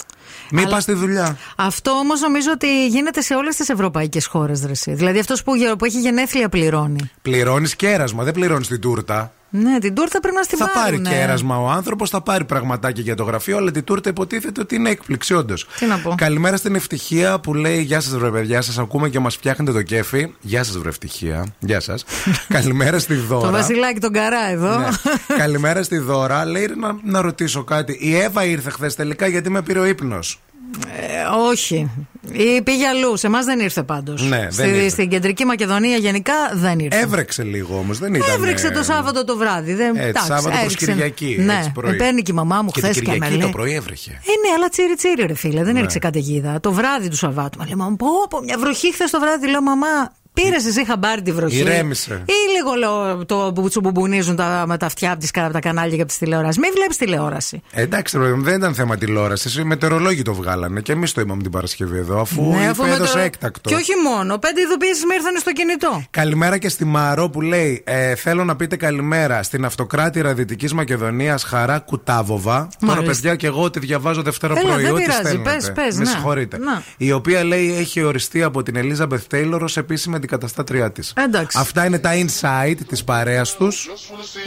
Μην 0.50 0.60
Αλλά- 0.64 0.74
πας 0.74 0.82
στη 0.82 0.92
δουλειά. 0.92 1.36
Αυτό 1.56 1.90
όμως 1.90 2.20
νομίζω 2.20 2.50
ότι 2.52 2.86
γίνεται 2.86 3.20
σε 3.20 3.34
όλες 3.34 3.56
τις 3.56 3.68
ευρωπαϊκές 3.68 4.26
χώρες, 4.26 4.60
Δρεσί. 4.60 4.94
Δηλαδή 4.94 5.18
αυτός 5.18 5.42
που, 5.42 5.54
γε- 5.54 5.74
που 5.74 5.84
έχει 5.84 6.00
γενέθλια 6.00 6.48
πληρώνει. 6.48 7.10
Πληρώνεις 7.22 7.76
κέρασμα, 7.76 8.24
δεν 8.24 8.32
πληρώνεις 8.32 8.68
την 8.68 8.80
τούρτα. 8.80 9.32
Ναι, 9.50 9.78
την 9.78 9.94
τούρτα 9.94 10.20
πρέπει 10.20 10.36
να 10.36 10.42
στην 10.42 10.58
θα 10.58 10.70
πάρει 10.70 10.96
πάρουνε. 10.96 11.10
κέρασμα 11.10 11.58
ο 11.58 11.68
άνθρωπος, 11.68 12.10
θα 12.10 12.20
πάρει 12.20 12.44
πραγματάκι 12.44 13.00
για 13.00 13.14
το 13.14 13.24
γραφείο, 13.24 13.56
αλλά 13.56 13.70
την 13.70 13.84
τούρτα 13.84 14.08
υποτίθεται 14.08 14.60
ότι 14.60 14.74
είναι 14.74 14.90
έκπληξη, 14.90 15.34
όντως. 15.34 15.66
Τι 15.78 15.86
να 15.86 15.98
πω. 15.98 16.14
Καλημέρα 16.16 16.56
στην 16.56 16.74
ευτυχία 16.74 17.38
που 17.40 17.54
λέει 17.54 17.80
Γεια 17.80 18.00
σας, 18.00 18.16
βρε 18.18 18.30
παιδιά, 18.30 18.60
σας 18.60 18.78
ακούμε 18.78 19.08
και 19.08 19.18
μας 19.18 19.34
φτιάχνετε 19.34 19.72
το 19.72 19.82
κέφι. 19.82 20.34
Γεια 20.40 20.64
σας, 20.64 20.78
βρε 20.78 20.88
ευτυχία. 20.88 21.46
Γεια 21.58 21.80
σας. 21.80 22.04
Καλημέρα 22.48 22.98
στη 22.98 23.14
Δώρα. 23.14 23.46
Το 23.46 23.52
Βασιλάκι 23.52 24.00
τον 24.00 24.12
καρά 24.12 24.50
εδώ. 24.50 24.78
Ναι. 24.78 24.88
Καλημέρα 25.36 25.82
στη 25.82 25.98
Δώρα. 25.98 26.44
Λέει 26.44 26.72
να, 26.76 26.96
να 27.04 27.20
ρωτήσω 27.20 27.64
κάτι. 27.64 27.98
Η 28.00 28.16
Εύα 28.16 28.44
ήρθε 28.44 28.70
χθες 28.70 28.94
τελικά 28.94 29.26
γιατί 29.26 29.50
με 29.50 29.62
πήρε 29.62 29.78
ο 29.78 29.84
ύπνος. 29.84 30.40
Ε, 31.00 31.22
όχι. 31.50 31.90
Ή 32.32 32.62
πήγε 32.62 32.86
αλλού. 32.86 33.16
Σε 33.16 33.26
εμάς 33.26 33.44
δεν 33.44 33.60
ήρθε 33.60 33.82
πάντως. 33.82 34.22
Ναι, 34.28 34.46
δεν 34.50 34.74
ήρθε. 34.74 34.88
Στην 34.88 35.08
κεντρική 35.08 35.44
Μακεδονία 35.44 35.96
γενικά 35.96 36.32
δεν 36.52 36.78
ήρθε. 36.78 36.98
Έβρεξε 37.00 37.42
λίγο 37.42 37.78
όμως, 37.78 37.98
δεν 37.98 38.14
ήταν. 38.14 38.30
Έβρεξε 38.34 38.70
το 38.70 38.82
Σάββατο 38.82 39.24
το 39.24 39.36
βράδυ. 39.36 39.74
Δεν, 39.74 39.96
Έτσι, 39.96 40.08
εντάξει, 40.08 40.26
Σάββατο 40.26 40.48
προς 40.48 40.60
έριξε. 40.64 40.86
Κυριακή, 40.86 41.36
Ναι, 41.40 41.54
έτσι, 41.56 41.70
πρωί. 41.74 41.90
με 41.90 41.96
παίρνει 41.96 42.22
και 42.22 42.30
η 42.32 42.34
μαμά 42.34 42.62
μου 42.62 42.70
Και 42.70 42.80
χθες 42.80 42.94
την 42.96 43.04
και 43.04 43.08
με 43.10 43.14
Κυριακή 43.16 43.36
λέει. 43.36 43.46
το 43.46 43.56
πρωί 43.56 43.74
έβρεχε. 43.74 44.10
Ε, 44.10 44.14
ναι, 44.48 44.54
αλλά 44.56 44.68
τσίρι 44.68 44.94
τσίρι, 44.94 45.26
ρε 45.26 45.34
φίλε. 45.34 45.62
Δεν 45.64 45.72
Ναι. 45.72 45.78
έριξε 45.78 45.98
καταιγίδα. 45.98 46.60
Το 46.60 46.72
βράδυ 46.72 47.08
του 47.08 47.16
Σαββάτου. 47.16 47.58
Μα 47.58 47.64
λέει, 47.64 47.74
μαμά, 47.74 47.96
πω, 47.96 48.06
πω, 48.30 48.40
μια 48.44 48.58
βροχή 48.58 48.92
χθες 48.92 49.10
το 49.10 49.20
βράδυ. 49.20 49.48
Λέω, 49.50 49.62
μαμά, 49.62 49.86
πήρες 50.42 50.66
εσύ 50.66 50.84
χαμπάρι 50.86 51.22
τη 51.22 51.32
βροχή; 51.32 51.56
Ηρέμησε. 51.58 52.22
Ή 52.26 52.32
λίγο 52.56 52.72
λέω, 52.78 53.26
το 53.26 53.52
που 53.54 53.68
τσουμπουμπουνίζουν 53.68 54.36
τα, 54.36 54.64
με 54.66 54.76
τα 54.76 54.86
αυτιά 54.86 55.10
από, 55.10 55.20
τις, 55.20 55.30
από 55.34 55.52
τα 55.52 55.60
κανάλια 55.60 55.94
και 55.94 56.00
από 56.00 56.08
τις 56.10 56.18
τηλεόραση. 56.18 56.60
Μην 56.60 56.70
βλέπεις 56.74 56.96
τηλεόραση. 56.96 57.62
Ε, 57.72 57.82
Εντάξει, 57.82 58.16
ρε 58.18 58.22
παιδί 58.22 58.34
μου, 58.36 58.42
δεν 58.42 58.56
ήταν 58.56 58.74
θέμα 58.74 58.96
τηλεόρασης. 58.96 59.56
Οι 59.56 59.64
μετεωρολόγοι 59.64 60.22
το 60.22 60.34
βγάλανε 60.34 60.80
και 60.80 60.92
εμείς 60.92 61.12
το 61.12 61.20
είπαμε 61.20 61.42
την 61.42 61.50
Παρασκευή 61.50 61.98
εδώ, 61.98 62.20
αφού 62.20 62.42
Ναι, 62.42 62.56
είπε, 62.56 62.66
αφού 62.66 62.82
με 62.82 62.90
έδωσε 62.90 63.12
το- 63.12 63.18
έκτακτο. 63.18 63.68
Και 63.68 63.74
όχι 63.74 63.92
μόνο. 64.04 64.38
Πέντε 64.38 64.60
ειδοποιήσεις 64.60 65.04
με 65.04 65.14
ήρθαν 65.14 65.36
στο 65.38 65.52
κινητό. 65.52 66.02
Καλημέρα 66.10 66.58
και 66.58 66.68
στη 66.68 66.84
Μαρό 66.84 67.28
που 67.30 67.40
λέει: 67.40 67.82
ε, 67.86 68.14
Θέλω 68.14 68.44
να 68.44 68.56
πείτε 68.56 68.76
καλημέρα 68.76 69.42
στην 69.42 69.64
αυτοκράτηρα 69.64 70.34
Δυτική 70.34 70.74
Μακεδονίας 70.74 71.42
Χαρά 71.44 71.78
Κουτάβοβα. 71.78 72.68
Τώρα, 72.80 72.92
Μάλιστα. 72.94 73.12
παιδιά, 73.12 73.34
και 73.36 73.46
εγώ 73.46 73.70
τη 73.70 73.78
διαβάζω 73.78 74.22
Δευτέρα 74.22 74.54
Έλα, 74.58 74.68
πρωί. 74.72 74.82
δεν 74.82 74.92
ό,τι 74.92 75.02
πειράζει. 75.02 75.20
στέλνετε. 75.20 75.50
Πες, 75.50 75.72
πες, 75.74 75.96
Με 75.96 76.04
να. 76.04 76.10
συγχωρείτε. 76.10 76.58
Να. 76.58 76.82
Η 76.96 77.12
οποία 77.12 77.44
λέει 77.44 77.76
έχει 77.78 78.02
οριστεί 78.02 78.42
από 78.42 78.62
την 78.62 78.76
Ελίζαμπεθ 78.76 79.24
Τέιλορ 79.26 79.62
ως 79.62 79.76
επίσημη 79.76 80.16
αντικαταστάτριά 80.28 80.90
τη. 80.92 81.08
Εντάξει. 81.14 81.58
Αυτά 81.60 81.84
είναι 81.84 81.98
τα 81.98 82.10
inside 82.14 82.76
τη 82.88 83.02
παρέα 83.04 83.42
του. 83.42 83.72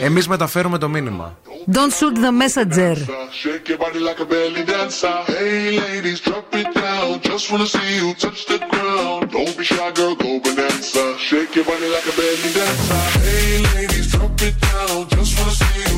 Εμεί 0.00 0.20
μεταφέρουμε 0.28 0.78
το 0.78 0.88
μήνυμα. 0.88 1.38
Don't 1.72 1.92
shoot 1.98 2.16
the 2.24 2.32
messenger. 2.42 2.94
Shake 3.42 3.66
your 3.70 3.78
body 3.84 4.00
like 4.08 4.20
a 4.24 4.26
belly 4.32 4.64
dancer. 4.72 5.16
Hey 5.36 5.64
ladies, 5.84 6.20
drop 6.26 6.54
it 6.60 6.68
down. 6.84 7.08
Just 7.30 7.44
wanna 7.50 7.68
see 7.74 7.90
you 8.00 8.08
touch 8.22 8.40
the 8.50 8.58
ground. 8.72 9.22
Don't 9.34 9.54
be 9.58 9.64
shy, 9.70 9.90
girl, 9.98 10.14
go 10.22 10.30
bonanza. 10.42 11.04
Shake 11.28 11.52
your 11.56 11.66
body 11.70 11.88
like 11.92 12.06
a 12.10 12.14
belly 12.18 12.50
dancer. 12.56 13.02
Hey 13.24 13.52
ladies, 13.74 14.06
drop 14.12 14.40
it 14.46 14.56
down. 14.70 14.96
Just 15.14 15.32
wanna 15.36 15.54
see 15.62 15.76
you 15.86 15.96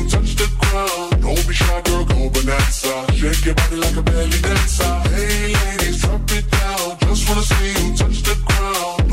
touch 7.99 8.19
the 8.27 8.33
ground. 8.35 8.44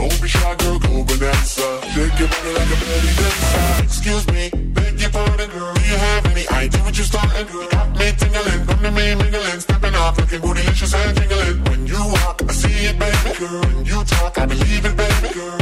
Don't 0.03 0.21
be 0.21 0.27
shy, 0.27 0.55
girl, 0.57 0.81
go 0.81 1.03
Vanessa. 1.05 1.63
Shake 1.95 2.19
your 2.19 2.27
body 2.27 2.53
like 2.59 2.73
a 2.75 2.79
belly 2.83 3.13
dancer. 3.23 3.85
Excuse 3.85 4.27
me, 4.35 4.51
beg 4.75 5.01
your 5.01 5.11
pardon, 5.11 5.49
girl. 5.51 5.73
Do 5.75 5.81
you 5.83 5.97
have 5.97 6.27
any 6.27 6.49
idea 6.49 6.83
what 6.83 6.99
you're 6.99 7.07
starting, 7.07 7.47
girl? 7.47 7.69
Got 7.69 7.97
me 7.97 8.11
tingling, 8.19 8.67
come 8.67 8.83
to 8.83 8.91
me 8.91 9.15
mingling, 9.15 9.61
stepping 9.61 9.95
off, 9.95 10.19
looking 10.19 10.41
bootylicious 10.41 10.93
and 10.93 11.17
jingling. 11.17 11.63
When 11.71 11.87
you 11.87 12.03
walk, 12.19 12.43
I 12.49 12.53
see 12.53 12.87
it, 12.91 12.99
baby, 12.99 13.39
girl. 13.39 13.61
When 13.61 13.85
you 13.85 14.03
talk, 14.03 14.39
I 14.39 14.47
believe 14.47 14.85
it, 14.85 14.97
baby, 14.97 15.35
girl. 15.35 15.62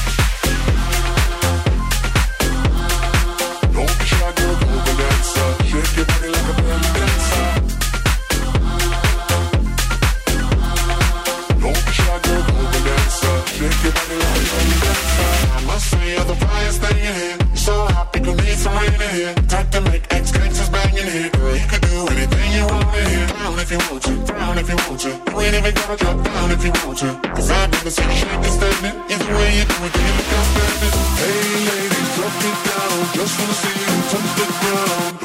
The 16.19 16.33
flyest 16.33 16.79
thing 16.83 16.97
in 16.97 17.13
here. 17.13 17.37
You're 17.39 17.55
so 17.55 17.75
hot, 17.87 18.11
people 18.13 18.35
need 18.35 18.57
some 18.57 18.75
rain 18.75 18.93
in 18.93 19.11
here. 19.15 19.33
Type 19.47 19.69
to 19.71 19.81
make 19.81 20.03
ex 20.11 20.31
gangsters 20.31 20.69
bang 20.69 20.91
here. 20.91 21.29
Girl, 21.29 21.55
you 21.55 21.67
could 21.71 21.81
do 21.81 22.07
anything 22.11 22.47
you 22.51 22.65
want 22.67 22.95
in 22.97 23.07
here. 23.07 23.27
Down 23.27 23.59
if 23.59 23.71
you 23.71 23.79
want 23.89 24.03
to, 24.03 24.13
down 24.25 24.57
if 24.57 24.67
you 24.69 24.77
want 24.87 24.99
to. 25.05 25.11
You 25.11 25.39
ain't 25.41 25.55
even 25.55 25.73
gotta 25.73 25.95
drop 25.95 26.17
down 26.23 26.51
if 26.51 26.63
you 26.65 26.73
want 26.83 26.97
to. 26.99 27.09
Cause 27.35 27.49
I've 27.51 27.71
never 27.71 27.91
seen 27.91 28.11
shake 28.11 28.33
and 28.33 28.53
standing. 28.57 28.95
Either 29.11 29.31
way 29.37 29.49
you 29.57 29.65
do 29.71 29.77
it, 29.87 29.93
you 29.95 30.11
look 30.17 30.31
outstanding. 30.35 30.93
Hey 31.21 31.51
ladies, 31.69 32.09
drop 32.15 32.35
it 32.49 32.57
down. 32.67 32.97
Just 33.15 33.33
wanna 33.39 33.55
see 33.61 33.75
you 33.79 33.95
touch 34.11 34.29
the 34.37 34.45
ground. 34.59 35.00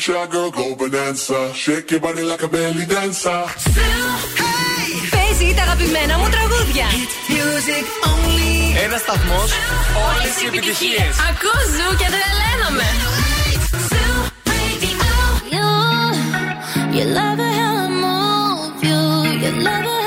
Don't 0.00 0.06
be 0.06 0.12
shy, 0.12 0.26
girl, 0.32 0.50
go 0.50 0.74
bonanza. 0.76 1.52
Shake 1.52 1.90
your 1.90 2.00
body 2.00 2.22
like 2.22 2.42
a 2.42 2.48
belly 2.48 2.86
dancer. 2.86 3.44
Παίζει 5.10 5.54
τα 5.54 5.62
αγαπημένα 5.62 6.18
μου 6.18 6.28
τραγούδια. 6.28 6.86
Music 7.28 7.84
only. 8.10 8.84
Ένα 8.84 8.98
σταθμό, 8.98 9.40
όλε 10.08 10.28
οι 10.42 10.46
επιτυχίε. 10.46 11.04
Ακούς 11.28 11.66
ζου 11.76 11.96
και 11.96 12.08
τρελαίνομαι. 12.14 12.88
You 16.96 17.04
love 17.18 17.40
it 17.46 17.54
how 17.60 17.84
I 17.84 17.88
move 18.02 18.82
you. 18.88 19.00
You 19.42 19.50
love 19.66 19.86
it 19.94 19.99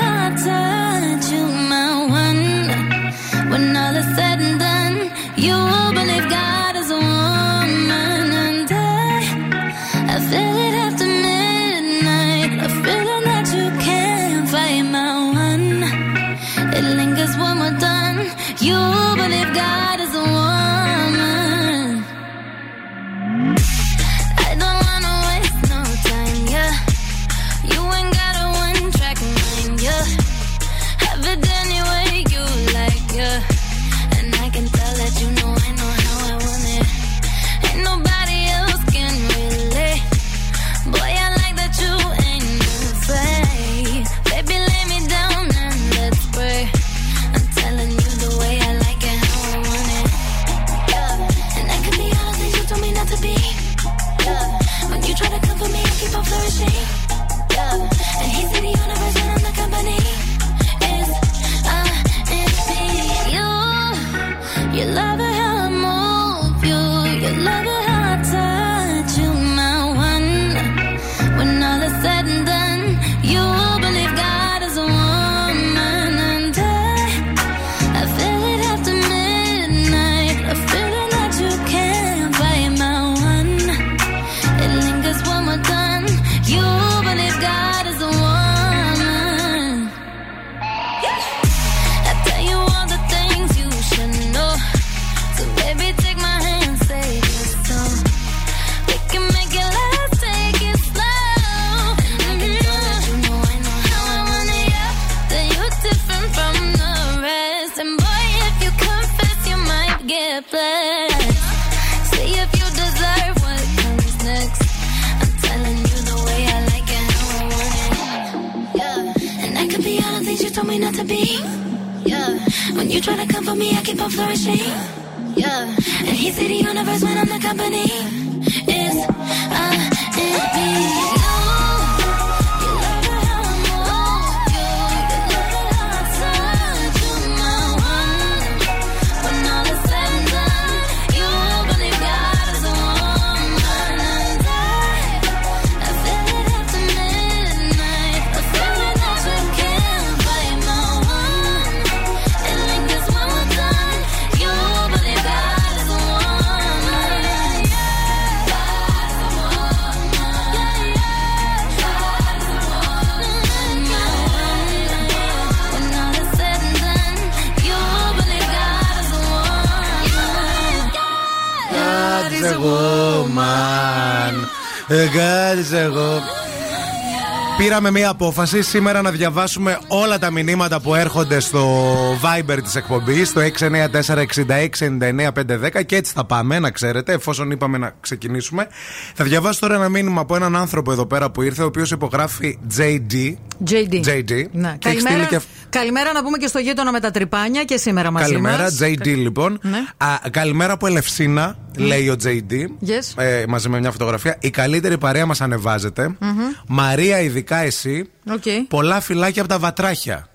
Πήραμε 177.74 177.98
μία 177.98 178.10
απόφαση 178.10 178.62
σήμερα 178.62 179.02
να 179.02 179.10
διαβάσουμε 179.10 179.78
όλα 179.88 180.18
τα 180.18 180.30
μηνύματα 180.30 180.80
που 180.80 180.94
έρχονται 180.94 181.40
στο 181.40 181.86
Viber 182.12 182.58
της 182.62 182.74
εκπομπής 182.74 183.28
στο 183.28 183.40
694-6699-510 183.40 185.84
και 185.86 185.96
έτσι 185.96 186.12
θα 186.12 186.24
πάμε 186.24 186.58
να 186.58 186.70
ξέρετε 186.70 187.12
εφόσον 187.12 187.50
είπαμε 187.50 187.78
να 187.78 187.94
ξεκινήσουμε. 188.00 188.66
Θα 189.14 189.24
διαβάσω 189.24 189.60
τώρα 189.60 189.74
ένα 189.74 189.88
μήνυμα 189.88 190.20
από 190.20 190.36
έναν 190.36 190.56
άνθρωπο 190.56 190.92
εδώ 190.92 191.06
πέρα 191.06 191.30
που 191.30 191.42
ήρθε 191.42 191.62
ο 191.62 191.66
οποίος 191.66 191.90
υπογράφει 191.90 192.58
JD. 192.76 193.34
JD. 193.70 194.04
JD. 194.06 194.44
Ναι. 194.52 194.76
Και 194.78 194.88
έχει 194.88 195.00
στείλει 195.00 195.02
Καλημέρα, 195.02 195.26
και 195.28 195.40
καλημέρα 195.78 196.12
να 196.12 196.22
πούμε 196.22 196.38
και 196.38 196.46
στο 196.46 196.58
γείτονα 196.58 196.92
με 196.92 197.00
τα 197.00 197.10
τρυπάνια 197.10 197.64
και 197.64 197.76
σήμερα 197.76 198.10
μαζί 198.10 198.30
Καλημέρα, 198.30 198.62
μας. 198.62 198.78
JD 198.80 199.04
λοιπόν. 199.04 199.58
Ναι. 199.62 199.78
Α, 199.96 200.18
καλημέρα 200.30 200.72
από 200.72 200.86
Ελευσίνα, 200.86 201.56
λέει 201.76 202.08
ο 202.08 202.16
JD. 202.24 202.52
Yes. 202.86 203.22
Ε, 203.22 203.44
μαζί 203.48 203.68
με 203.68 203.78
μια 203.80 203.90
φωτογραφία. 203.90 204.36
Η 204.40 204.50
καλύτερη 204.50 204.98
παρέα 204.98 205.26
μας 205.26 205.40
ανεβάζεται. 205.40 206.16
Μμμ. 206.20 206.40
Μαρία, 206.66 207.20
ειδικά 207.20 207.56
εσύ. 207.56 208.10
Οκ. 208.30 208.42
Πολλά 208.68 209.00
φυλάκια 209.00 209.42
από 209.42 209.50
τα 209.50 209.58
βατράχια. 209.58 210.28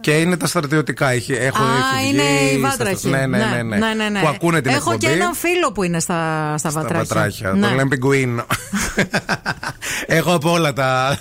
Και 0.00 0.10
είναι 0.18 0.36
τα 0.36 0.46
στρατιωτικά. 0.46 1.10
Έχει, 1.10 1.32
έχω, 1.32 1.62
Α, 1.62 1.66
έχει 2.00 2.08
είναι 2.12 2.22
βγει 2.22 2.54
η 2.56 2.58
στα- 2.58 2.68
βάτραχη. 2.68 3.08
Ναι, 3.08 3.26
ναι, 3.26 3.38
ναι, 3.38 3.62
ναι. 3.62 3.76
ναι, 3.76 3.94
ναι, 3.94 4.08
ναι. 4.08 4.20
Που 4.20 4.28
ακούνε 4.28 4.60
την 4.60 4.70
Έχω 4.70 4.92
εκπομπή. 4.92 4.98
και 5.14 5.20
έναν 5.20 5.34
φίλο 5.34 5.72
που 5.72 5.82
είναι 5.82 6.00
στα, 6.00 6.54
στα, 6.58 6.68
Τα 6.72 6.80
βατράχια. 6.80 7.14
βατράχια. 7.14 7.52
Ναι. 7.52 7.66
Τον 7.66 7.74
λέμε 7.76 7.88
πιγκουίνο. 7.88 8.44
Έχω 10.06 10.34
από 10.34 10.50
όλα 10.50 10.72
τα, 10.72 11.18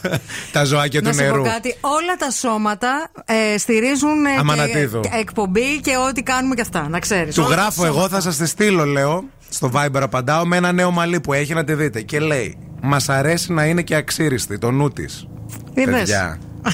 τα 0.52 0.64
ζωάκια 0.64 1.02
Να 1.02 1.10
του 1.10 1.16
σου 1.16 1.22
πω 1.24 1.30
νερού. 1.30 1.44
κάτι, 1.44 1.76
όλα 1.80 2.16
τα 2.18 2.30
σώματα 2.32 3.10
ε, 3.26 3.58
στηρίζουν 3.58 4.26
ε, 4.26 4.30
Αμανατίδου. 4.40 5.00
και, 5.00 5.10
εκπομπή 5.20 5.80
και 5.82 5.92
ό,τι 6.10 6.24
κάνουμε 6.24 6.56
και 6.56 6.62
αυτά, 6.62 6.90
να 6.90 7.00
ξέρεις. 7.00 7.36
Του 7.36 7.44
Όλα 7.46 7.56
τα 7.56 7.62
γράφω 7.62 7.86
εγώ, 7.86 7.94
σώματα. 7.96 8.16
θα 8.16 8.22
σας 8.22 8.38
τη 8.38 8.46
στείλω, 8.48 8.86
λέω. 8.86 9.24
Στο 9.50 9.72
Viber 9.76 10.00
απαντάω 10.02 10.46
με 10.46 10.58
ένα 10.58 10.72
νέο 10.72 10.92
μαλλί 10.92 11.20
που 11.20 11.34
έχει 11.34 11.54
να 11.54 11.64
τη 11.64 11.74
δείτε. 11.74 12.02
Και 12.02 12.20
λέει: 12.20 12.58
Μας 12.82 13.10
αρέσει 13.10 13.54
να 13.54 13.66
είναι 13.66 13.82
και 13.82 13.96
αξίριστη, 13.96 14.58
το 14.58 14.72
νου 14.72 14.90
της. 14.90 15.28
Είδες; 15.74 16.10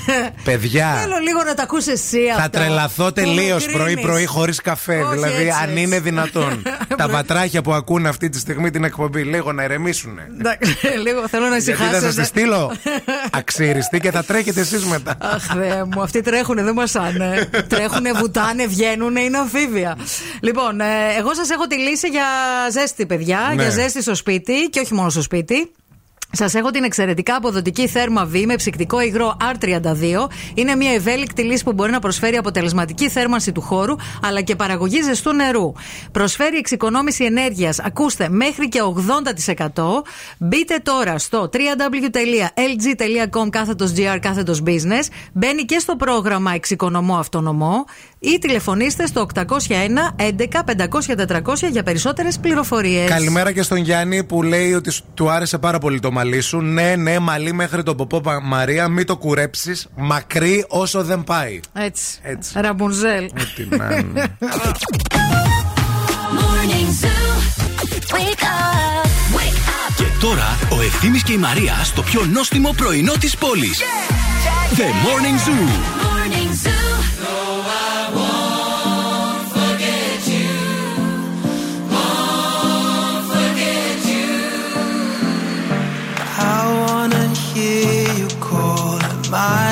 Παιδιά. 0.05 0.33
Παιδιά. 0.43 0.97
Θέλω 1.01 1.17
λίγο 1.17 1.43
να 1.43 1.53
τα 1.53 1.63
ακούσει 1.63 1.91
εσύ 1.91 2.17
Θα 2.27 2.43
αυτά. 2.43 2.49
τρελαθώ 2.49 3.05
Που 3.05 3.11
τελείως 3.11 3.65
με 3.67 3.71
πρωί-πρωί 3.73 4.11
κρίνεις. 4.13 4.29
χωρίς 4.29 4.61
καφέ. 4.61 4.95
Όχι, 5.01 5.13
δηλαδή, 5.13 5.33
έτσι, 5.45 5.59
αν 5.63 5.69
έτσι. 5.69 5.81
είναι 5.81 5.99
δυνατόν. 5.99 6.61
τα 6.97 7.07
βατράχια 7.09 7.61
που 7.61 7.73
ακούνε 7.73 8.09
αυτή 8.09 8.29
τη 8.29 8.39
στιγμή 8.39 8.69
την 8.71 8.83
εκπομπή, 8.83 9.23
λίγο 9.23 9.51
να 9.51 9.63
ηρεμήσουν. 9.63 10.19
Εντάξει, 10.39 10.75
λίγο 11.03 11.27
θέλω 11.27 11.47
να 11.47 11.57
Γιατί 11.57 11.71
ησυχάσετε. 11.71 12.05
θα 12.05 12.11
σα 12.11 12.21
τη 12.21 12.27
στείλω 12.27 12.71
αξίριστη 13.39 13.99
και 13.99 14.11
θα 14.11 14.23
τρέχετε 14.23 14.59
εσείς 14.61 14.83
μετά. 14.85 15.15
Αχ, 15.21 15.43
Θεέ 15.43 15.83
μου, 15.83 16.01
αυτοί 16.01 16.21
τρέχουνε, 16.21 16.63
δεν 16.63 16.73
μασάνε. 16.73 17.49
τρέχουνε, 17.67 18.11
βουτάνε, 18.11 18.65
βγαίνουνε, 18.67 19.19
είναι 19.21 19.37
αμφίβια. 19.37 19.97
Λοιπόν, 20.39 20.79
ε, 20.81 20.85
εγώ 21.17 21.33
σας 21.33 21.49
έχω 21.49 21.67
τη 21.67 21.75
λύση 21.77 22.07
για 22.07 22.25
ζέστη, 22.71 23.05
παιδιά. 23.05 23.39
Ναι. 23.55 23.61
Για 23.61 23.71
ζέστη 23.71 24.01
στο 24.01 24.15
σπίτι 24.15 24.53
και 24.69 24.79
όχι 24.79 24.93
μόνο 24.93 25.09
στο 25.09 25.21
σπίτι. 25.21 25.71
Σας 26.31 26.53
έχω 26.53 26.71
την 26.71 26.83
εξαιρετικά 26.83 27.35
αποδοτική 27.35 27.87
θέρμα 27.87 28.29
V 28.33 28.43
με 28.45 28.55
ψυκτικό 28.55 29.01
υγρό 29.01 29.37
R32. 29.59 30.27
Είναι 30.53 30.75
μια 30.75 30.91
ευέλικτη 30.91 31.41
λύση 31.41 31.63
που 31.63 31.73
μπορεί 31.73 31.91
να 31.91 31.99
προσφέρει 31.99 32.35
αποτελεσματική 32.37 33.09
θέρμανση 33.09 33.51
του 33.51 33.61
χώρου 33.61 33.95
αλλά 34.23 34.41
και 34.41 34.55
παραγωγή 34.55 35.01
ζεστού 35.01 35.33
νερού. 35.33 35.71
Προσφέρει 36.11 36.57
εξοικονόμηση 36.57 37.23
ενέργειας, 37.23 37.79
ακούστε, 37.79 38.29
μέχρι 38.29 38.69
και 38.69 38.79
80%. 38.81 40.03
Μπείτε 40.37 40.79
τώρα 40.83 41.17
στο 41.17 41.49
www.lg.com 41.53 43.49
κάθετος 43.49 43.93
GR 43.95 44.17
κάθετος 44.21 44.61
business. 44.65 45.03
Μπαίνει 45.33 45.63
και 45.63 45.79
στο 45.79 45.95
πρόγραμμα 45.95 46.51
Εξοικονομώ 46.53 47.15
Αυτονομώ 47.17 47.85
ή 48.19 48.37
τηλεφωνήστε 48.41 49.05
στο 49.05 49.25
801 49.33 49.43
11 50.17 50.63
500 50.65 51.15
400 51.27 51.69
για 51.71 51.83
περισσότερε 51.83 52.27
πληροφορίε. 52.41 53.05
Καλημέρα 53.05 53.51
και 53.51 53.61
στον 53.61 53.77
Γιάννη 53.77 54.23
που 54.23 54.43
λέει 54.43 54.73
ότι 54.73 54.89
σου- 54.91 55.03
του 55.13 55.29
άρεσε 55.29 55.57
πάρα 55.57 55.79
πολύ 55.79 55.99
το 55.99 56.11
μαλλί 56.11 56.23
σου. 56.41 56.61
Ναι, 56.61 56.95
ναι, 56.95 57.19
μαλλί 57.19 57.53
μέχρι 57.53 57.83
το 57.83 57.95
ποπό 57.95 58.21
Πα- 58.21 58.41
Μαρία, 58.41 58.87
μην 58.87 59.05
το 59.05 59.17
κουρέψεις. 59.17 59.87
Μακρύ 59.95 60.65
όσο 60.67 61.03
δεν 61.03 61.23
πάει. 61.23 61.59
Έτσι. 61.73 62.03
Έτσι. 62.21 62.51
Ραμπουνζέλ. 62.59 63.23
Ό,τι 63.25 63.75
να 63.77 63.95
είναι. 63.95 64.37
Morning 66.37 66.89
Zoo. 67.01 67.35
Wake 68.13 68.43
up. 68.43 69.05
Wake 69.35 69.59
up. 69.67 69.93
Και 69.97 70.03
τώρα 70.19 70.57
ο 70.71 70.81
Ευθύμης 70.81 71.23
και 71.23 71.33
η 71.33 71.37
Μαρία 71.37 71.73
στο 71.83 72.01
πιο 72.01 72.25
νόστιμο 72.25 72.73
πρωινό 72.77 73.13
της 73.19 73.35
πόλης. 73.37 73.79
The 74.75 74.81
Morning 74.81 75.37
Zoo. 75.47 75.69
Morning 76.05 76.67
Zoo. 76.67 77.04
Bye. 89.35 89.64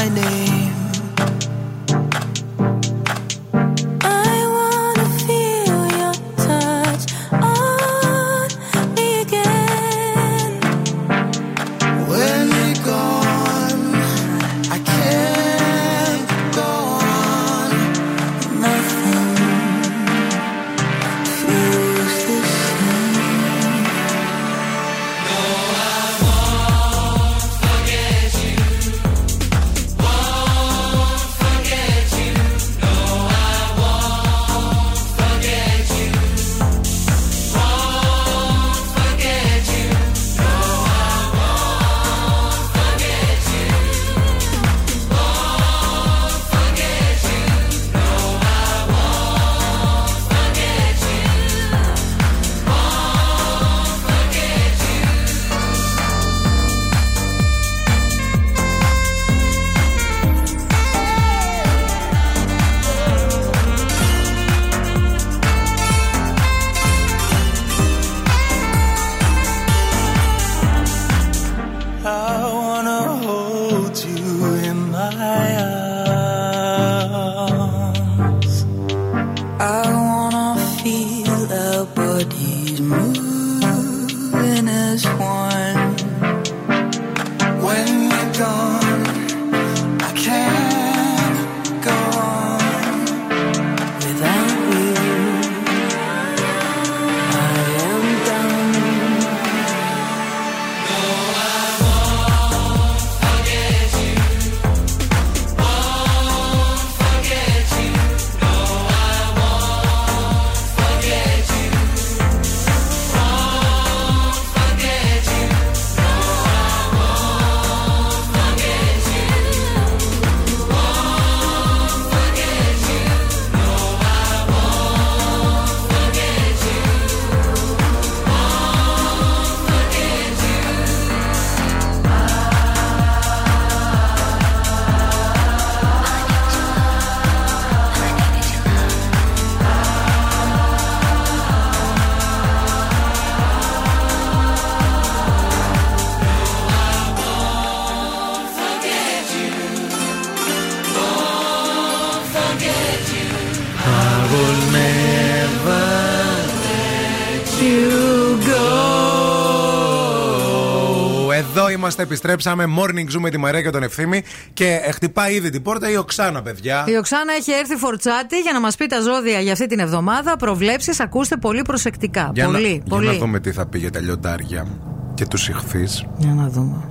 Είμαστε, 161.84 162.02
επιστρέψαμε. 162.04 162.66
Morning 162.78 163.16
Zoom 163.16 163.20
με 163.20 163.30
τη 163.30 163.38
Μαρία 163.38 163.62
και 163.62 163.70
τον 163.70 163.84
Ευθύμη. 163.84 164.24
Και 164.54 164.80
ε, 164.84 164.92
χτυπάει 164.92 165.34
ήδη 165.34 165.50
την 165.50 165.62
πόρτα 165.62 165.90
η 165.90 165.98
Οξάνα, 165.98 166.42
παιδιά. 166.42 166.86
Η 166.88 166.96
Οξάνα 166.98 167.34
έχει 167.34 167.52
έρθει 167.52 167.76
φορτσάτη 167.76 168.40
για 168.40 168.54
να 168.54 168.60
μας 168.60 168.76
πει 168.76 168.86
τα 168.86 169.00
ζώδια 169.02 169.40
για 169.40 169.52
αυτή 169.52 169.68
την 169.68 169.80
εβδομάδα. 169.80 170.38
Προβλέψεις, 170.38 171.00
ακούστε 171.00 171.38
πολύ 171.38 171.62
προσεκτικά. 171.62 172.32
Για 172.34 172.46
πολύ, 172.46 172.82
να, 172.84 172.90
πολύ. 172.90 173.04
για 173.04 173.14
να 173.14 173.20
δούμε 173.20 173.40
τι 173.40 173.52
θα 173.52 173.66
πει 173.66 173.78
για 173.78 173.92
τα 173.92 174.00
λιοντάρια 174.00 174.68
και 175.14 175.26
τους 175.26 175.48
ηχθείς. 175.48 176.06
Για 176.18 176.34
να 176.34 176.48
δούμε. 176.48 176.86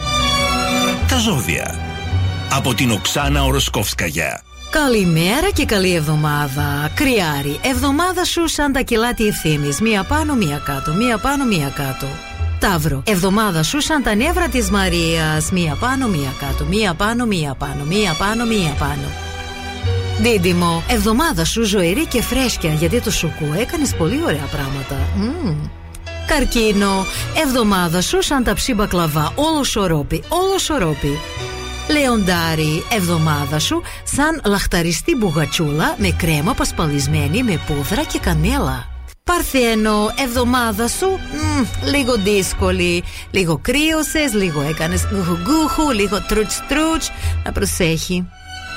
Τα 1.08 1.18
ζώδια. 1.18 1.74
Από 2.52 2.74
την 2.74 2.90
Οξάνα 2.90 3.44
Οροσκόφσκαγια. 3.44 4.42
Καλημέρα 4.70 5.50
και 5.54 5.64
καλή 5.64 5.94
εβδομάδα. 5.94 6.90
Κρυάρι, 6.94 7.60
εβδομάδα 7.62 8.24
σου 8.24 8.48
σαν 8.48 8.72
τα 8.72 8.80
κιλάτι 8.80 9.26
ευθύνης. 9.26 9.80
Μία 9.80 10.04
πάνω, 10.04 10.34
μία 10.34 10.62
κάτω, 10.64 10.94
μία 10.94 11.18
πάνω, 11.18 11.44
μία 11.44 11.72
κάτω. 11.74 12.31
Ταύρο, 12.62 13.02
εβδομάδα 13.06 13.62
σου 13.62 13.80
σαν 13.80 14.02
τα 14.02 14.14
νεύρα 14.14 14.48
της 14.48 14.70
Μαρίας. 14.70 15.50
Μία 15.50 15.76
πάνω, 15.80 16.08
μία 16.08 16.32
κάτω, 16.38 16.64
μία 16.64 16.94
πάνω, 16.94 17.26
μία 17.26 17.54
πάνω, 17.54 17.84
μία 17.84 18.14
πάνω, 18.18 18.44
μία 18.44 18.72
πάνω. 18.78 19.08
Δίδυμο, 20.20 20.82
εβδομάδα 20.88 21.44
σου 21.44 21.62
ζωηρή 21.62 22.06
και 22.06 22.22
φρέσκια 22.22 22.72
γιατί 22.72 23.00
το 23.00 23.10
σουκού 23.10 23.52
έκανες 23.58 23.94
πολύ 23.94 24.22
ωραία 24.24 24.48
πράγματα. 24.50 24.96
Μμμ. 25.16 25.56
Καρκίνο, 26.26 27.04
εβδομάδα 27.44 28.00
σου 28.00 28.22
σαν 28.22 28.44
τα 28.44 28.54
ψήμπα 28.54 28.86
κλαβά, 28.86 29.32
όλο 29.34 29.64
σωρόπι, 29.64 30.22
όλο 30.28 30.58
σωρόπι. 30.58 31.18
Λεοντάρι, 31.90 32.84
εβδομάδα 32.92 33.58
σου 33.58 33.82
σαν 34.04 34.40
λαχταριστή 34.44 35.16
μπουγατσούλα 35.16 35.94
με 35.98 36.10
κρέμα 36.18 36.54
πασπαλισμένη 36.54 37.42
με 37.42 37.60
πούδρα 37.66 38.02
και 38.02 38.18
κανέλα. 38.18 38.91
Παρθένο, 39.24 40.12
εβδομάδα 40.24 40.88
σου 40.88 41.06
μμ, 41.08 41.88
λίγο 41.90 42.16
δύσκολη. 42.16 43.04
Λίγο 43.30 43.58
κρύωσες, 43.62 44.32
λίγο 44.34 44.60
έκανες 44.60 45.08
γκουχου, 45.12 45.90
λίγο 45.90 46.22
τρούτς 46.22 46.62
τρούτς. 46.68 47.10
Να 47.44 47.52
προσέχει. 47.52 48.28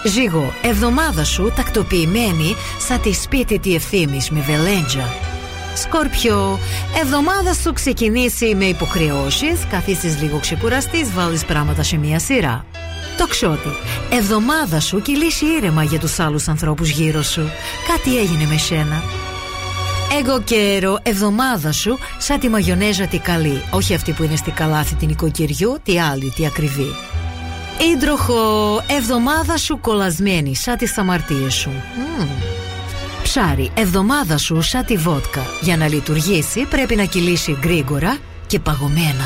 Ζήγο, 0.05 0.53
εβδομάδα 0.61 1.23
σου 1.23 1.53
τακτοποιημένη 1.55 2.55
σαν 2.87 3.01
τη 3.01 3.13
σπίτι 3.13 3.59
τη 3.59 3.75
ευθύνη 3.75 4.21
με 4.29 4.39
βελέντζα. 4.39 5.13
Σκόρπιο, 5.75 6.59
εβδομάδα 7.01 7.53
σου 7.53 7.73
ξεκινήσει 7.73 8.55
με 8.55 8.65
υποχρεώσεις, 8.65 9.59
καθίσεις 9.69 10.21
λίγο 10.21 10.39
ξεκουραστής, 10.39 11.11
βάλεις 11.13 11.45
πράγματα 11.45 11.83
σε 11.83 11.97
μία 11.97 12.19
σειρά. 12.19 12.65
Τοξότη, 13.17 13.69
εβδομάδα 14.11 14.79
σου 14.79 15.01
κυλήσει 15.01 15.45
ήρεμα 15.45 15.83
για 15.83 15.99
τους 15.99 16.19
άλλους 16.19 16.47
ανθρώπους 16.47 16.89
γύρω 16.89 17.21
σου. 17.21 17.49
Κάτι 17.87 18.17
έγινε 18.17 18.45
με 18.45 18.57
σένα. 18.57 19.03
Εγώ 20.11 20.41
καιρό, 20.41 20.99
εβδομάδα 21.03 21.71
σου 21.71 21.97
σαν 22.17 22.39
τη 22.39 22.49
μαγιονέζα 22.49 23.07
τη 23.07 23.17
καλή. 23.17 23.61
Όχι 23.71 23.93
αυτή 23.93 24.11
που 24.11 24.23
είναι 24.23 24.35
στη 24.35 24.51
καλάθη 24.51 24.95
την 24.95 25.09
οικοκυριού, 25.09 25.77
τη 25.83 25.99
άλλη, 25.99 26.33
τη 26.35 26.45
ακριβή. 26.45 26.95
Ήντροχο, 27.93 28.81
εβδομάδα 28.97 29.57
σου 29.57 29.79
κολλασμένη 29.79 30.55
σαν 30.55 30.77
τις 30.77 30.97
αμαρτίες 30.97 31.53
σου. 31.53 31.69
Μμμ. 31.69 32.27
Ψάρι, 33.23 33.71
εβδομάδα 33.73 34.37
σου 34.37 34.61
σαν 34.61 34.85
τη 34.85 34.97
βότκα. 34.97 35.41
Για 35.61 35.77
να 35.77 35.87
λειτουργήσει 35.87 36.65
πρέπει 36.69 36.95
να 36.95 37.03
κυλήσει 37.03 37.57
γρήγορα 37.63 38.17
και 38.47 38.59
παγωμένα. 38.59 39.25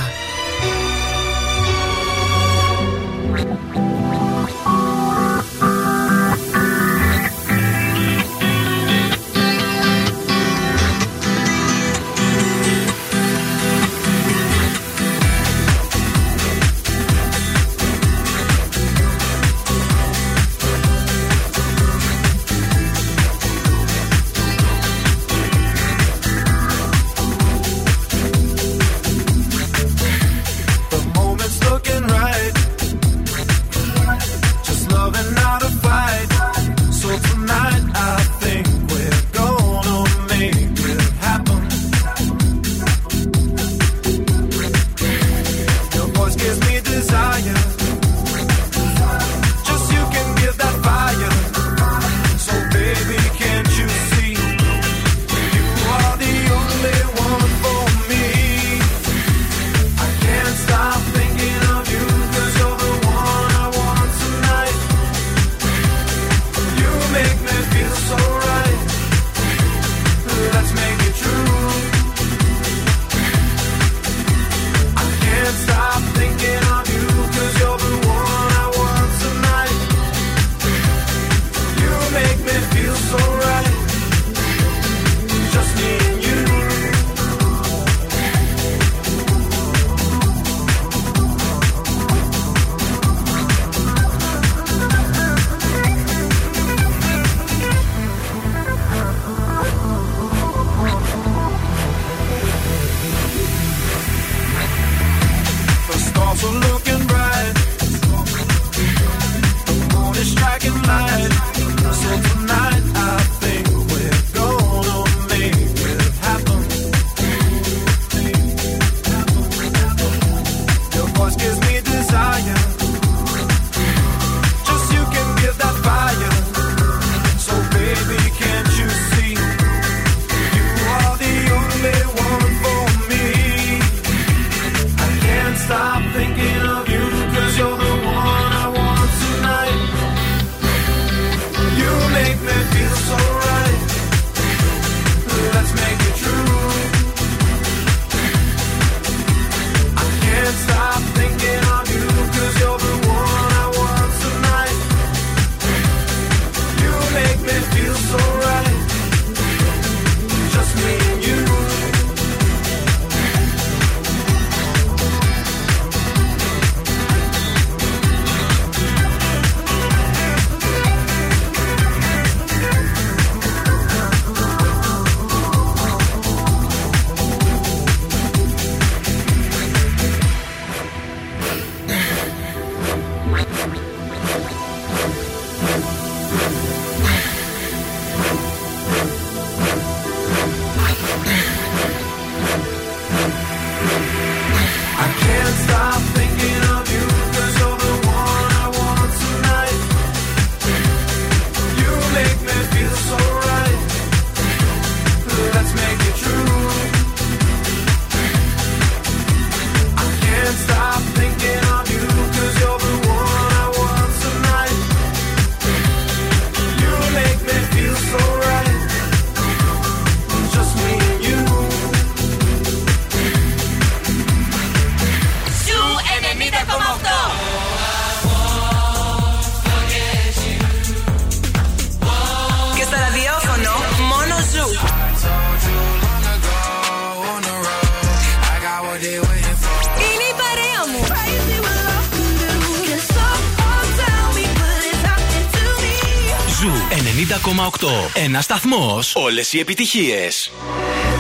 Ένα 248.32 248.42
σταθμό. 248.42 249.00
Όλε 249.14 249.42
οι 249.52 249.60
επιτυχίε. 249.60 250.28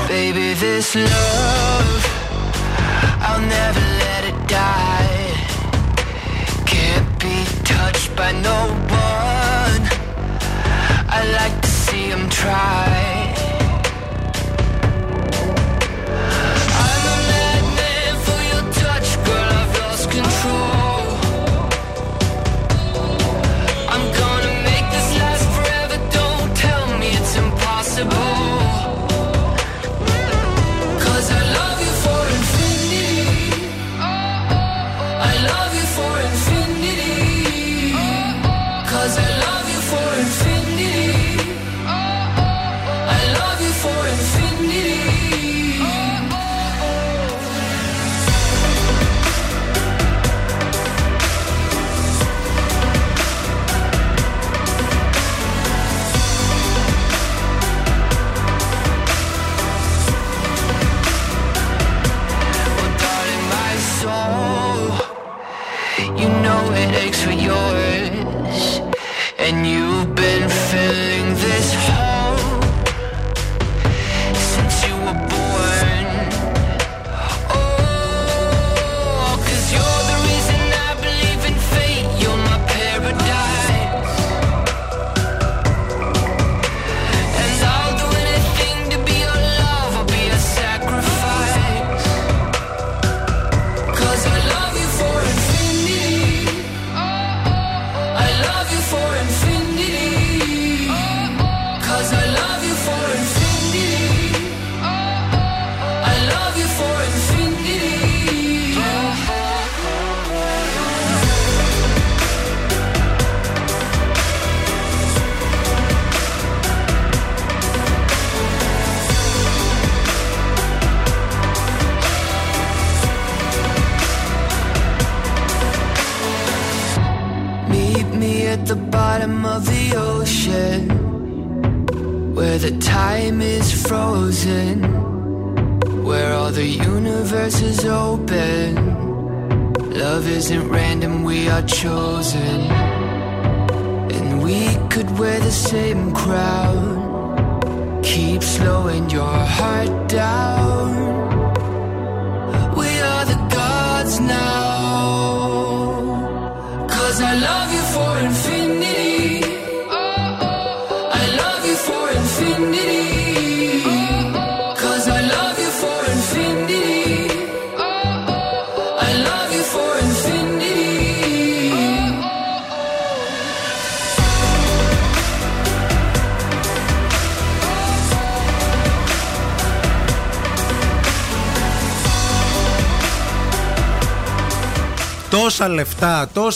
Baby, 0.09 0.47
this 0.63 0.89
love, 1.13 2.01
I'll 3.27 3.45
never 3.57 3.83
let 4.05 4.21
it 4.31 4.39
die. 4.59 5.29
Can't 6.73 7.09
be 7.23 7.37
touched 7.73 8.11
by 8.19 8.31
no 8.49 8.59
one. 9.11 9.83
I 11.17 11.19
like 11.37 11.55
to 11.65 11.71
see 11.83 12.05
him 12.13 12.23
try. 12.41 12.88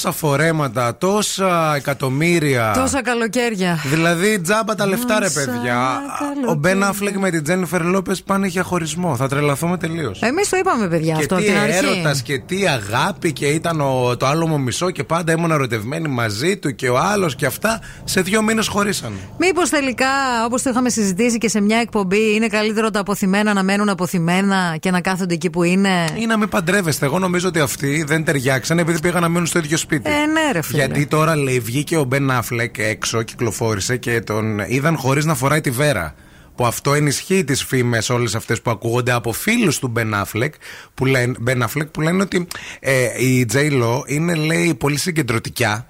Τόσα 0.04 0.16
φορέματα, 0.18 0.98
τόσα 0.98 1.76
εκατομμύρια. 1.76 2.74
Τόσα 2.76 3.02
καλοκαίρια. 3.02 3.80
Δηλαδή 3.90 4.40
τζάμπα 4.40 4.76
τα 4.76 4.86
λεφτά, 4.88 5.20
ρε 5.20 5.26
Τόσα 5.26 5.40
παιδιά. 5.40 6.02
καλοκαίρια. 6.20 6.50
Ο 6.50 6.54
Μπεν 6.54 6.84
Αφλεκ 6.84 7.18
με 7.18 7.30
την 7.30 7.44
Τζένιφερ 7.44 7.84
Λόπες 7.84 8.24
πάνε 8.24 8.48
για 8.48 8.64
χωρισμό. 8.64 9.16
Θα 9.16 9.28
τρελαθούμε 9.28 9.78
τελείως. 9.78 10.22
Εμείς 10.22 10.50
το 10.50 10.58
είπαμε, 10.58 10.88
παιδιά, 10.88 11.14
Και 11.14 11.20
αυτό 11.20 11.36
τι 11.36 11.44
την 11.44 11.58
αρχή. 11.58 11.86
έρωτας 11.86 12.22
και 12.22 12.40
τι 12.40 12.68
αγάπη 12.68 13.34
και 13.34 13.46
ήταν 13.46 13.82
ο, 13.82 14.18
το 14.18 14.26
άλλο 14.26 14.48
μου 14.48 14.60
μισό 14.60 14.92
και 14.92 15.04
πάντα 15.04 15.32
ήμουν 15.32 15.52
ερωτευμένη 15.52 16.08
μαζί 16.08 16.58
του 16.58 16.76
και 16.76 16.90
ο 16.90 16.98
άλλος 16.98 17.36
και 17.36 17.46
αυτά. 17.46 17.80
Σε 18.04 18.22
δύο 18.22 18.42
μήνες 18.42 18.68
χωρίσαν. 18.68 19.14
Μήπως 19.38 19.70
τελικά, 19.70 20.08
όπως 20.46 20.62
το 20.62 20.70
είχαμε 20.70 20.90
συζητήσει 20.90 21.38
και 21.38 21.50
σε 21.50 21.62
μια 21.62 21.78
εκπομπή, 21.78 22.34
είναι 22.36 22.48
καλύτερο 22.48 22.90
τα 22.90 23.00
αποθυμένα 23.00 23.54
να 23.54 23.64
μένουν 23.64 23.90
αποθυμένα 23.90 24.76
και 24.80 24.92
να 24.92 25.02
κάθονται 25.02 25.34
εκεί 25.34 25.50
που 25.50 25.64
είναι; 25.64 25.90
Ή 26.16 26.26
να 26.26 26.38
μην 26.38 26.50
παντρεύεστε. 26.50 27.06
Εγώ 27.06 27.20
νομίζω 27.20 27.48
ότι 27.48 27.60
αυτοί 27.60 28.04
δεν 28.08 28.24
ταιριάξαν 28.24 28.80
επειδή 28.80 29.00
πήγαν 29.00 29.22
να 29.22 29.28
μείνουν 29.30 29.46
στο 29.46 29.60
ίδιο 29.60 29.78
σπίτι. 29.78 29.93
Ε, 29.96 30.26
ναι, 30.26 30.52
ρε 30.52 30.62
φίλε. 30.62 30.78
Γιατί 30.78 31.06
τώρα 31.06 31.36
λέει, 31.36 31.60
βγήκε 31.60 31.98
ο 31.98 32.04
Μπεν 32.04 32.32
Αφλεκ 32.32 32.78
έξω, 32.78 33.24
κυκλοφόρησε 33.24 33.98
και 33.98 34.22
τον 34.22 34.60
είδαν 34.60 34.98
χωρίς 34.98 35.26
να 35.26 35.36
φοράει 35.36 35.62
τη 35.62 35.70
βέρα. 35.70 36.16
Που 36.56 36.66
αυτό 36.66 36.94
ενισχύει 36.94 37.44
τις 37.44 37.64
φήμες 37.64 38.10
όλες 38.10 38.36
αυτές 38.36 38.62
που 38.62 38.72
ακούγονται 38.72 39.12
από 39.12 39.32
φίλους 39.32 39.80
του 39.80 39.88
Μπεν 39.88 40.14
Αφλεκ 40.14 40.54
που 40.94 41.06
λένε, 41.06 41.34
Ben 41.48 41.62
Affleck, 41.62 41.92
που 41.92 42.02
λένε 42.02 42.22
ότι 42.22 42.48
ε, 42.80 43.24
η 43.26 43.46
J. 43.54 43.56
Lo 43.58 44.02
είναι 44.06 44.36
λέει 44.36 44.74
πολύ 44.74 44.98
συγκεντρωτικιά. 44.98 45.88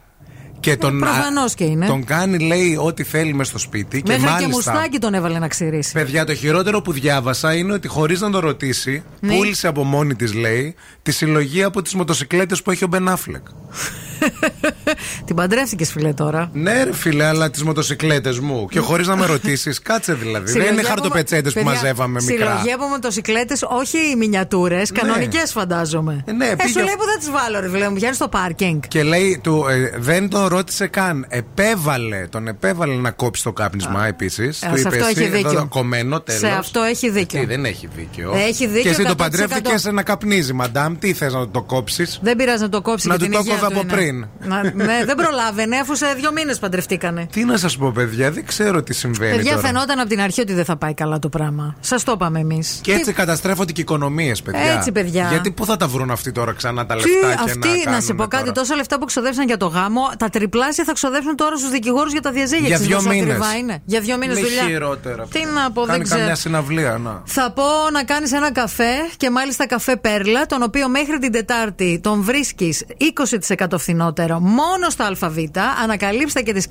Και 0.63 0.77
τον, 0.77 0.99
προφανώς 0.99 1.53
και 1.53 1.63
είναι. 1.63 1.85
τον 1.85 2.03
κάνει, 2.05 2.37
λέει, 2.39 2.77
ό,τι 2.81 3.03
θέλει 3.03 3.33
μες 3.33 3.47
στο 3.47 3.57
σπίτι. 3.57 4.03
Μέχρι 4.07 4.21
και 4.23 4.27
και, 4.27 4.31
μάλιστα, 4.31 4.71
μουστάκι 4.71 4.99
τον 4.99 5.13
έβαλε 5.13 5.39
να 5.39 5.47
ξηρίσει. 5.47 5.91
Παιδιά, 5.91 6.25
το 6.25 6.33
χειρότερο 6.35 6.81
που 6.81 6.91
διάβασα 6.91 7.53
είναι 7.55 7.73
ότι 7.73 7.87
χωρίς 7.87 8.21
να 8.21 8.29
το 8.31 8.39
ρωτήσει, 8.39 9.03
Ναι. 9.19 9.35
πούλησε 9.35 9.67
από 9.67 9.83
μόνη 9.83 10.15
της, 10.15 10.33
λέει, 10.33 10.75
τη 11.01 11.11
συλλογή 11.11 11.63
από 11.63 11.81
τις 11.81 11.93
μοτοσυκλέτες 11.93 12.61
που 12.61 12.71
έχει 12.71 12.83
ο 12.83 12.87
Μπεν 12.87 13.07
Αφλεκ. 13.07 13.41
Την 15.25 15.35
παντρεύτηκες, 15.35 15.91
φίλε, 15.91 16.13
τώρα. 16.13 16.49
Ναι, 16.53 16.83
ρε 16.83 16.93
φίλε, 16.93 17.25
αλλά 17.25 17.49
τις 17.49 17.63
μοτοσυκλέτες 17.63 18.39
μου. 18.39 18.67
Και 18.71 18.79
χωρίς 18.79 19.07
να 19.07 19.15
με 19.15 19.25
ρωτήσεις, 19.25 19.81
κάτσε 19.81 20.13
δηλαδή. 20.13 20.43
Δεν 20.45 20.47
Συλλογή 20.53 20.71
είναι 20.71 20.79
από- 20.79 20.89
χαρτοπετσέτες 20.89 21.53
που 21.53 21.59
Παιδιά, 21.63 21.73
μαζεύαμε 21.73 22.21
μικρά. 22.21 22.47
Συλλογή 22.49 22.71
από 22.71 22.85
μοτοσυκλέτες, 22.87 23.61
όχι 23.69 23.97
μινιατούρες, 24.17 24.91
κανονικές 24.91 25.51
φαντάζομαι. 25.51 26.23
ναι, 26.37 26.45
ε, 26.45 26.55
πήγε- 26.55 26.71
σου 26.77 26.83
λέει 26.85 26.95
που 26.97 27.03
θα 27.13 27.17
τις 27.19 27.29
βάλω, 27.31 27.59
ρε 27.59 27.69
φίλε 27.69 27.87
μου, 27.87 27.93
πηγαίνεις 27.93 28.15
στο 28.15 28.27
πάρκινγκ. 28.27 28.81
Και 28.87 29.03
λέει, 29.03 29.39
του, 29.43 29.65
ε, 29.69 29.93
δεν 29.99 30.29
τον 30.29 30.47
ρώτησε 30.55 30.87
καν. 30.87 31.25
Επέβαλε, 31.29 32.27
τον 32.29 32.47
επέβαλε 32.47 32.93
να 32.93 33.11
κόψει 33.11 33.43
το 33.43 33.53
κάπνισμα 33.53 34.07
επίσης. 34.07 34.57
σε 34.57 34.87
αυτό 34.87 35.05
έχει 35.05 35.27
δίκιο. 35.27 35.67
κομμένο 35.69 36.21
τέλος. 36.21 36.39
Σε 36.39 36.47
αυτό 36.47 36.81
έχει 36.81 37.09
δίκιο. 37.09 37.39
Τι, 37.39 37.45
δεν 37.45 37.65
έχει 37.65 37.89
δίκιο. 37.95 38.33
Έχει 38.35 38.67
δίκιο 38.67 38.81
Και 38.81 38.89
εσύ 38.89 39.03
το 39.03 39.09
100%. 39.11 39.17
παντρεύτηκες 39.17 39.85
να 39.85 40.03
καπνίζει, 40.03 40.53
μαντάμ. 40.53 40.97
Τι 40.99 41.13
θες 41.13 41.33
να 41.33 41.49
το 41.49 41.61
κόψεις; 41.61 42.19
Δεν 42.21 42.35
πειράζει 42.35 42.61
να 42.61 42.69
το 42.69 42.81
κόψει 42.81 43.07
Να 43.07 43.15
για 43.15 43.25
του 43.25 43.31
την 43.31 43.39
το 43.41 43.45
υγεία 43.45 43.55
έκοβα 43.55 43.71
του 43.73 43.79
από 43.79 43.87
είναι. 43.87 43.95
πριν. 43.95 44.27
Να- 44.49 44.85
ναι, 44.85 45.05
δεν 45.05 45.15
προλάβαινε, 45.15 45.77
αφού 45.77 45.95
σε 45.95 46.05
δύο 46.19 46.31
μήνες 46.31 46.59
παντρευτήκανε. 46.59 47.27
Τι 47.31 47.43
να 47.43 47.57
σας 47.57 47.77
πω, 47.77 47.91
παιδιά, 47.91 48.31
δεν 48.31 48.45
ξέρω 48.45 48.83
τι 48.83 48.93
συμβαίνει. 48.93 49.35
Παιδιά, 49.35 49.55
τώρα. 49.55 49.67
φαινόταν 49.67 49.99
από 49.99 50.09
την 50.09 50.21
αρχή 50.21 50.41
ότι 50.41 50.53
δεν 50.53 50.65
θα 50.65 50.75
πάει 50.77 50.93
καλά 50.93 51.19
το 51.19 51.29
πράγμα. 51.29 51.75
Σας 51.79 52.03
το 52.03 52.11
είπαμε 52.11 52.39
εμείς. 52.39 52.79
Και 52.81 52.93
έτσι 52.93 53.13
καταστρέφονται 53.13 53.71
και 53.71 53.79
οι 53.79 53.83
οικονομίες, 53.83 54.41
παιδιά. 54.41 54.61
Έτσι, 54.61 54.91
παιδιά. 54.91 55.27
Γιατί 55.29 55.51
πού 55.51 55.65
θα 55.65 55.77
τα 55.77 55.87
βρουν 55.87 56.11
αυτοί 56.11 56.31
τώρα 56.31 56.53
ξανά 56.53 56.85
τα 56.85 56.95
Τι, 56.95 57.01
λεφτά 57.01 57.43
και 57.43 57.49
αυτοί, 57.51 57.67
να, 57.67 57.73
να, 57.73 57.79
σε 57.79 57.83
κάνουνε 57.85 58.13
πω 58.15 58.27
κάτι, 58.27 58.43
τώρα; 58.43 58.51
τόσα 58.51 58.75
λεφτά 58.75 58.99
που 58.99 59.05
ξοδέψαν 59.05 59.45
για 59.45 59.57
το 59.57 59.65
γάμο, 59.65 60.01
τα 60.17 60.29
τριπλάσια 60.43 60.83
θα 60.83 60.93
ξοδέψουν 60.93 61.35
τώρα 61.35 61.57
στους 61.57 61.69
δικηγόρους 61.69 62.11
για 62.11 62.21
τα 62.21 62.31
διαζύγια. 62.31 62.67
Για 62.67 62.75
Ξέρεις 62.75 62.87
δύο 62.87 62.97
πόσο 62.97 63.09
μήνες. 63.09 63.35
ακριβά 63.35 63.55
είναι. 63.57 63.81
Για 63.85 63.99
δύο 64.01 64.17
μήνες 64.17 64.35
Μη 64.37 64.43
δουλειά. 64.43 64.63
χειρότερα. 64.63 65.27
Τι 65.31 65.39
να 65.45 65.71
πω, 65.71 65.81
Κάνει 65.81 65.91
δεν 65.97 66.03
ξέρω. 66.03 66.19
καμιά 66.19 66.35
συναυλία, 66.35 66.97
να. 66.97 67.21
Θα 67.25 67.51
πω 67.51 67.63
να 67.93 68.03
κάνεις 68.03 68.31
ένα 68.31 68.51
καφέ 68.51 68.91
και 69.17 69.29
μάλιστα 69.29 69.67
καφέ 69.67 69.95
Πέρλα, 69.97 70.45
τον 70.45 70.63
οποίο 70.63 70.89
μέχρι 70.89 71.19
την 71.19 71.31
Τετάρτη 71.31 71.99
τον 72.03 72.21
βρίσκεις 72.21 72.83
20% 72.97 73.77
φθηνότερο 73.77 74.39
μόνο 74.39 74.89
στο 74.89 75.03
ΑΒ. 75.03 75.37
Ανακαλύψτε 75.83 76.41
και 76.41 76.53
τις 76.53 76.67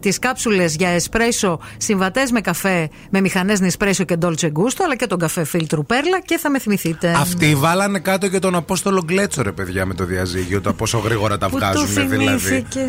τις 0.00 0.18
κάψουλες 0.18 0.74
για 0.76 0.88
εσπρέσο 0.88 1.60
συμβατές 1.76 2.30
με 2.30 2.40
καφέ 2.40 2.88
με 3.10 3.20
μηχανές 3.20 3.60
Νισπρέσο 3.60 4.04
και 4.04 4.16
Dolce 4.22 4.46
Gusto, 4.46 4.80
αλλά 4.84 4.96
και 4.96 5.06
τον 5.06 5.18
καφέ 5.18 5.44
φίλτρου 5.44 5.84
Πέρλα 5.86 6.20
και 6.24 6.38
θα 6.38 6.50
με 6.50 6.58
θυμηθείτε. 6.58 7.14
Αυτοί 7.16 7.54
βάλανε 7.54 7.98
κάτω 7.98 8.28
και 8.28 8.38
τον 8.38 8.54
Απόστολο 8.54 9.02
Γκλέτσο, 9.04 9.42
ρε 9.42 9.52
παιδιά, 9.52 9.86
με 9.86 9.94
το 9.94 10.04
διαζύγιο. 10.04 10.60
Το 10.60 10.72
πόσο 10.72 10.98
γρήγορα 10.98 11.38
τα 11.38 11.48
Πού 11.48 11.58
το 11.58 11.66
βγάζουν, 11.66 12.08
δηλαδή. 12.08 12.66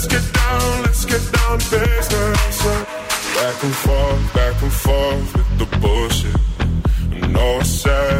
let's 0.00 0.14
get 0.14 0.32
down, 0.32 0.82
let's 0.82 1.04
get 1.04 1.32
down 1.32 1.58
to 1.58 1.70
business. 1.70 2.64
Back 3.34 3.64
and 3.64 3.74
forth, 3.74 4.34
back 4.34 4.62
and 4.62 4.72
forth 4.72 5.36
with 5.36 5.58
the 5.58 5.66
bullshit. 5.78 6.36
I 7.22 7.26
know 7.26 7.58
I 7.58 7.62
said 7.62 8.19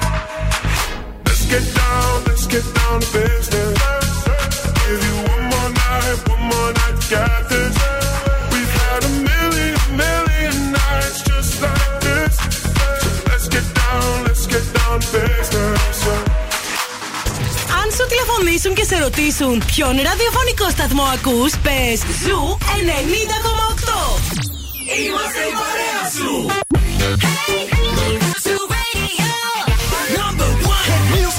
Let's 1.51 1.65
get 1.65 1.75
down, 1.75 2.23
let's 2.27 2.47
get 2.47 2.65
down 2.75 3.01
to 3.01 3.07
business. 3.11 3.79
Give 4.87 5.01
you 5.07 5.15
one 5.33 5.43
more 5.51 5.71
night, 5.83 6.19
one 6.31 6.43
more 6.51 6.71
night 6.79 6.95
to 7.01 7.07
get 7.11 7.41
this. 7.51 7.75
We've 8.51 8.73
had 8.81 9.01
a 9.03 9.11
million, 9.29 9.75
million 10.03 10.55
nights 10.71 11.19
just 11.29 11.61
like 11.61 11.95
this. 12.07 12.33
So 13.03 13.09
let's 13.31 13.47
get 13.55 13.67
down, 13.81 14.23
let's 14.27 14.45
get 14.47 14.65
down 14.77 14.95
to 15.01 15.07
business. 15.11 15.97
Αν 17.81 17.91
σου 17.95 18.05
τηλεφωνήσουν 18.07 18.73
και 18.73 18.83
σε 18.83 18.97
ρωτήσουν 18.99 19.63
ποιον 19.65 19.95
ραδιοφωνικό 20.01 20.69
σταθμό 20.69 21.03
ακούς, 21.03 21.53
πες 21.63 21.99
Ζου 22.23 22.57
90,8. 22.59 22.71
Είμαστε 25.05 25.41
η 25.49 25.53
παρέα 25.59 26.01
σου. 26.15 26.29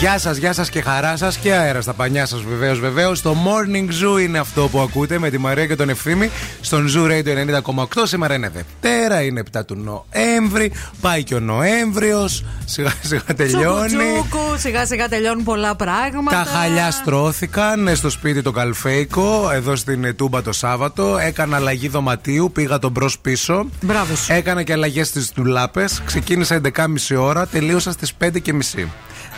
Γεια 0.00 0.18
σας, 0.18 0.36
γεια 0.36 0.52
σας 0.52 0.70
και 0.70 0.80
χαρά 0.80 1.16
σας 1.16 1.36
και 1.36 1.52
αέρα 1.52 1.80
στα 1.80 1.92
πανιά 1.92 2.26
σας 2.26 2.42
βεβαίως. 2.42 2.80
Βεβαίως 2.80 3.22
το 3.22 3.36
Morning 3.44 3.88
Zoo 3.88 4.20
είναι 4.20 4.38
αυτό 4.38 4.68
που 4.68 4.80
ακούτε 4.80 5.18
με 5.18 5.30
τη 5.30 5.38
Μαρία 5.38 5.66
και 5.66 5.76
τον 5.76 5.88
Ευθύμη 5.88 6.30
στον 6.60 6.88
Zoo 6.96 7.10
Radio 7.10 7.60
90,8. 7.74 7.84
Σήμερα 8.02 8.34
είναι 8.34 8.48
Δευτέρα, 8.48 9.22
είναι 9.22 9.42
7 9.52 9.64
του 9.66 9.74
Νοέμβρη. 9.74 10.72
Πάει 11.00 11.24
και 11.24 11.34
ο 11.34 11.40
Νοέμβριος. 11.40 12.44
Σιγά 12.64 12.92
σιγά 13.02 13.22
τελειώνει. 13.36 13.88
Τσούκου, 13.88 14.58
σιγά 14.58 14.86
σιγά 14.86 15.08
τελειώνουν 15.08 15.44
πολλά 15.44 15.76
πράγματα. 15.76 16.44
Τα 16.44 16.50
χαλιά 16.50 16.90
στρώθηκαν 16.90 17.88
ε, 17.88 17.94
στο 17.94 18.10
σπίτι 18.10 18.42
το 18.42 18.50
Καλφέικο, 18.50 19.50
εδώ 19.52 19.76
στην 19.76 20.04
ε, 20.04 20.12
Τούμπα 20.12 20.42
το 20.42 20.52
Σάββατο. 20.52 21.18
Έκανα 21.18 21.56
αλλαγή 21.56 21.88
δωματίου, 21.88 22.50
πήγα 22.52 22.78
τον 22.78 22.90
μπρος 22.90 23.18
πίσω. 23.18 23.66
Μπράβο 23.80 24.14
σου. 24.16 24.32
Έκανα 24.32 24.62
και 24.62 24.72
αλλαγές 24.72 25.08
στις 25.08 25.32
ντουλάπες. 25.34 26.02
Ξεκίνησα 26.04 26.60
11.30 26.76 26.86
ώρα, 27.18 27.46
τελείωσα 27.46 27.92
στις 27.92 28.12
5.30. 28.20 28.88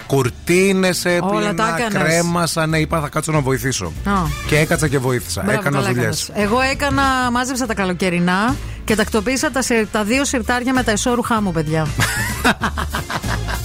Κουρτίνες 0.07 1.05
Όλα 1.05 1.55
τα 1.55 1.69
έπλυνα, 1.69 1.77
έκανες. 1.79 2.03
κρέμασα. 2.03 2.67
Ναι, 2.67 2.79
είπα 2.79 3.01
θα 3.01 3.09
κάτσω 3.09 3.33
να 3.33 3.41
βοηθήσω. 3.41 3.93
Α. 4.05 4.13
Και 4.47 4.59
έκατσα 4.59 4.89
και 4.89 4.99
βοήθησα. 4.99 5.43
Μπράβο, 5.45 5.61
Έκανα 5.61 5.77
καλά 5.77 5.89
δουλειές. 5.93 6.29
έκανες. 6.29 6.45
Εγώ 6.51 6.61
έκανα, 6.61 7.03
μάζεψα 7.33 7.67
τα 7.67 7.75
καλοκαιρινά 7.75 8.55
και 8.85 8.95
τακτοποίησα 8.97 9.51
τα, 9.51 9.63
σε- 9.63 9.89
τα 9.93 10.05
δύο 10.05 10.25
σιρτάρια 10.25 10.73
με 10.73 10.83
τα 10.83 10.91
εσώρουχά 10.91 11.41
μου, 11.43 11.53
παιδιά. 11.53 11.87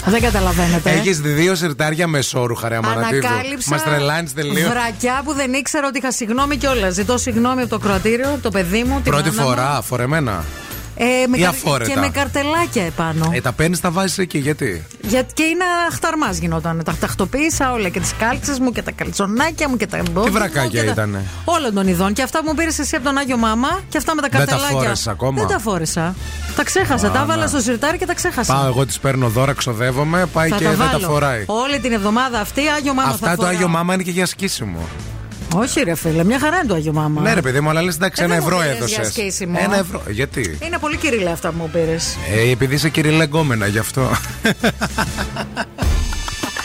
Δεν 0.10 0.22
καταλαβαίνετε. 0.22 0.90
Έχεις 0.92 1.20
δύο 1.22 1.56
σιρτάρια 1.56 2.08
με 2.08 2.22
σόρουχα, 2.22 2.68
ρε 2.70 2.76
Αμανατίδου. 2.76 3.28
Ανακάλυψα 3.28 3.70
Μας 3.70 3.84
τρελάνεις 3.84 4.34
τελείως. 4.34 4.70
βρακιά 4.70 5.22
που 5.26 5.34
δεν 5.34 5.54
ήξερα 5.54 5.88
ότι 5.88 5.98
είχα 5.98 6.12
συγγνώμη 6.12 6.58
κιόλας. 6.58 6.94
Ζητώ 6.94 7.18
συγγνώμη 7.18 7.62
από 7.62 7.70
το 7.70 7.80
κροατήριο, 7.80 8.30
από 8.30 8.42
το 8.42 8.50
παιδί 8.50 8.84
μου. 8.84 8.96
την 9.02 9.12
Πρώτη 9.12 9.30
μάνα 9.30 9.42
μου. 9.42 9.48
φορά, 9.48 9.82
φορεμένα. 9.82 10.44
Ε, 11.00 11.28
με 11.28 11.38
Ή 11.38 11.42
καρ- 11.42 11.54
αφόρετα. 11.54 11.92
Και 11.92 12.00
με 12.00 12.10
καρτελάκια 12.10 12.84
επάνω. 12.86 13.30
Ε, 13.34 13.42
τα 13.42 13.52
παίρνεις, 13.52 13.80
τα 13.80 13.92
βάζεις 13.92 14.18
εκεί. 14.18 14.38
Γιατί; 14.38 14.86
Γιατί 15.02 15.34
και 15.34 15.44
είναι 15.44 15.64
αχταρμάς 15.90 16.38
γινόταν. 16.38 16.82
Τα 16.86 16.96
τακτοποίησα 17.00 17.72
όλα 17.72 17.90
και 17.90 18.00
τις 18.00 18.14
κάλτσες 18.20 18.60
μου 18.60 18.72
και 18.72 18.82
τα 18.82 18.92
καλτσονάκια 18.92 19.70
μου 19.70 19.78
και 19.78 19.88
τα 19.88 19.98
μπόδια. 19.98 20.22
Τι 20.22 20.28
μου 20.30 20.32
βρακάκια 20.38 20.80
και 20.80 20.86
τα- 20.86 20.92
ήτανε; 20.92 21.24
Όλων 21.46 21.74
των 21.74 21.88
ειδών. 21.88 22.14
Και 22.14 22.22
αυτά 22.22 22.40
που 22.40 22.46
μου 22.48 22.54
πήρες 22.56 22.80
εσύ 22.80 22.96
από 22.96 23.06
τον 23.06 23.18
Άγιο 23.18 23.38
Μάμα 23.38 23.80
και 23.90 23.98
αυτά 23.98 24.16
με 24.16 24.22
τα 24.22 24.28
Δεν 24.32 24.40
τα 24.40 24.46
καρτελάκια. 24.46 24.78
φόρεσες 24.80 25.08
ακόμα; 25.08 25.40
Δεν 25.40 25.48
τα 25.48 25.60
φόρεσα. 25.60 26.16
Τα 26.56 26.64
ξέχασα. 26.64 27.10
Τα 27.10 27.20
έβαλα 27.22 27.48
στο 27.48 27.60
σιρτάρι 27.60 27.98
και 27.98 28.06
τα 28.06 28.14
ξέχασα. 28.14 28.54
Πάω 28.54 28.66
εγώ, 28.68 28.86
τη 28.86 28.96
παίρνω 29.02 29.28
δώρα, 29.30 29.54
ξοδεύομαι, 29.54 30.26
πάει 30.26 30.50
θα 30.50 30.58
και 30.58 30.64
τα 30.64 30.70
δεν 30.70 30.80
τα 30.80 30.86
βάλω. 30.92 31.08
φοράει. 31.08 31.44
Όλη 31.48 31.80
την 31.80 31.92
εβδομάδα 31.92 32.40
αυτή 32.40 32.62
Άγιο 32.78 32.94
Μάμα 32.94 33.08
θα 33.08 33.14
Αυτά 33.14 33.30
το 33.30 33.36
φοράω. 33.36 33.52
Άγιο 33.52 33.68
Μάμα 33.68 33.94
είναι 33.94 34.04
και 34.04 34.12
για 34.12 34.26
σκίσιμο. 34.26 34.80
Όχι, 35.56 35.82
ρε 35.84 35.96
φίλε, 35.96 36.24
μια 36.24 36.40
χαρά 36.40 36.58
είναι 36.58 36.68
το 36.68 36.74
Άγιο 36.74 36.94
Μάμα. 36.94 37.22
Ναι, 37.22 37.34
ρε 37.34 37.42
παιδί 37.42 37.60
μου, 37.60 37.70
αλλά 37.70 37.82
λες 37.82 37.96
εντάξει, 37.96 38.22
Ε, 38.22 38.26
ένα 38.26 38.34
δεν 38.34 38.44
μου 38.44 38.50
ευρώ 38.50 38.62
πήρες 38.62 38.76
έδωσες. 38.76 38.96
για 38.98 39.10
σκίσιμο. 39.10 39.60
Ένα 39.64 39.78
ευρώ. 39.78 40.02
Γιατί; 40.10 40.58
Είναι 40.64 40.78
πολύ 40.78 40.98
κυριλέ 40.98 41.30
αυτά 41.30 41.50
που 41.50 41.56
μου 41.60 41.70
πήρες. 41.70 42.18
Ε, 42.36 42.52
επειδή 42.52 42.76
είσαι 42.76 42.90
κυριλέ 42.90 43.24
γκόμενα, 43.24 43.68
γι' 43.68 43.78
αυτό. 43.80 44.10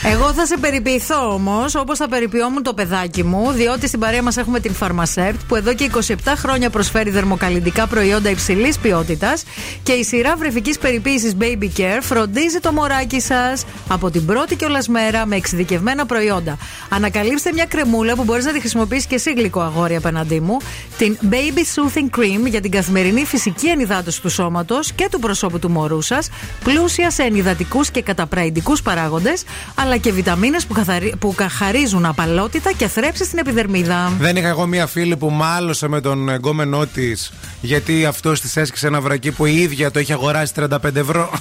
Εγώ 0.05 0.33
θα 0.33 0.47
σε 0.47 0.57
περιποιηθώ 0.59 1.33
όμως, 1.33 1.75
όπως 1.75 1.99
θα 1.99 2.09
περιποιόμουν 2.09 2.63
το 2.63 2.75
παιδάκι 2.75 3.23
μου, 3.23 3.51
διότι 3.51 3.87
στην 3.87 4.01
παρέα 4.01 4.23
μας 4.23 4.37
έχουμε 4.37 4.61
την 4.61 4.75
Pharmacept 4.81 5.35
που 5.49 5.57
εδώ 5.57 5.75
και 5.75 5.91
27 5.95 6.15
χρόνια 6.37 6.71
προσφέρει 6.71 7.11
δερμοκαλλιντικά 7.11 7.87
προϊόντα 7.87 8.31
υψηλής 8.31 8.79
ποιότητας 8.79 9.45
και 9.83 9.93
η 9.93 10.05
σειρά 10.05 10.37
βρεφικής 10.37 10.79
περιποίησης 10.79 11.37
Baby 11.41 11.81
Care 11.81 11.99
φροντίζει 12.01 12.59
το 12.61 12.73
μωράκι 12.73 13.21
σας 13.21 13.65
από 13.89 14.11
την 14.11 14.27
πρώτη 14.27 14.57
κιόλα 14.57 14.83
μέρα 14.89 15.27
με 15.27 15.37
εξειδικευμένα 15.37 16.07
προϊόντα. 16.07 16.57
Ανακαλύψτε 16.89 17.53
μια 17.53 17.65
κρεμούλα 17.65 18.15
που 18.15 18.25
μπορείς 18.25 18.45
να 18.45 18.53
τη 18.53 18.61
χρησιμοποιήσεις 18.61 19.07
και 19.07 19.15
εσύ 19.15 19.33
γλυκό 19.33 19.61
αγόρι 19.61 19.97
απέναντί 19.97 20.41
μου, 20.41 20.57
την 20.99 21.19
Baby 21.31 21.59
Soothing 21.75 22.19
Cream 22.19 22.47
για 22.49 22.61
την 22.61 22.71
καθημερινή 22.71 23.25
φυσική 23.25 23.67
ενυδάτωση 23.67 24.21
του 24.21 24.29
σώματος 24.29 24.93
και 24.93 25.09
του 25.11 25.19
προσώπου 25.19 25.59
του 25.59 25.71
μωρού 25.71 26.01
σας, 26.01 26.29
πλούσιας 26.65 27.15
σε 27.15 27.23
ενυδατικούς 27.23 27.91
και 27.91 28.03
καταπραϊντικούς 28.03 28.83
παράγοντες, 28.83 29.45
αλλά 29.75 29.92
και 29.97 30.13
βιταμίνες 30.13 30.67
που, 30.67 30.75
καθαρι- 30.75 31.17
που 31.17 31.35
καθαρίζουν 31.35 32.07
απαλότητα 32.07 32.73
και 32.73 32.89
θρέψεις 32.89 33.27
στην 33.27 33.39
επιδερμίδα. 33.39 34.13
Δεν 34.19 34.37
είχα 34.37 34.49
εγώ 34.49 34.67
μία 34.67 34.87
φίλη 34.87 35.17
που 35.17 35.31
μάλωσε 35.31 35.89
με 35.89 36.01
τον 36.01 36.29
εγκόμενό 36.29 36.87
της 36.87 37.33
γιατί 37.61 38.07
αυτός 38.07 38.41
της 38.41 38.57
έσκησε 38.57 38.87
ένα 38.87 39.01
βρακί 39.01 39.31
που 39.31 39.47
η 39.47 39.57
ίδια 39.61 39.91
το 39.91 40.01
είχε 40.01 40.13
αγοράσει 40.13 40.53
35 40.61 40.95
ευρώ. 40.95 41.31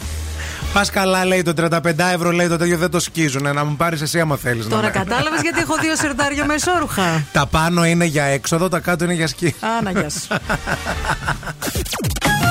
Πας 0.74 0.90
καλά, 0.90 1.26
λέει 1.26 1.42
το 1.42 1.54
35 1.58 1.80
ευρώ, 2.14 2.32
λέει 2.32 2.48
το 2.48 2.58
τέτοιο 2.58 2.78
δεν 2.78 2.90
το 2.90 3.00
σκίζουν. 3.00 3.54
Να 3.54 3.64
μου 3.66 3.76
πάρεις 3.76 4.02
εσύ 4.02 4.20
άμα 4.20 4.36
θέλεις. 4.38 4.68
Τώρα 4.68 4.90
κατάλαβες 4.90 5.42
γιατί 5.42 5.60
έχω 5.60 5.76
δύο 5.82 5.96
σερτάρια 5.96 6.46
με 6.50 6.54
εσόρουχα. 6.54 7.24
Τα 7.32 7.46
πάνω 7.46 7.86
είναι 7.86 8.06
για 8.06 8.24
έξοδο, 8.24 8.68
τα 8.68 8.80
κάτω 8.80 9.04
είναι 9.04 9.14
για 9.14 9.28
σκι. 9.28 9.56
Άνα, 9.80 9.92
γεια 9.92 10.10
σου. 10.10 10.28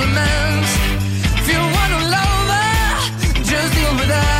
compliments. 0.00 0.72
If 1.40 1.48
you 1.52 1.58
want 1.58 1.92
a 1.92 2.02
lover, 2.08 3.44
just 3.44 3.74
deal 3.74 3.92
with 3.96 4.10
us. 4.10 4.39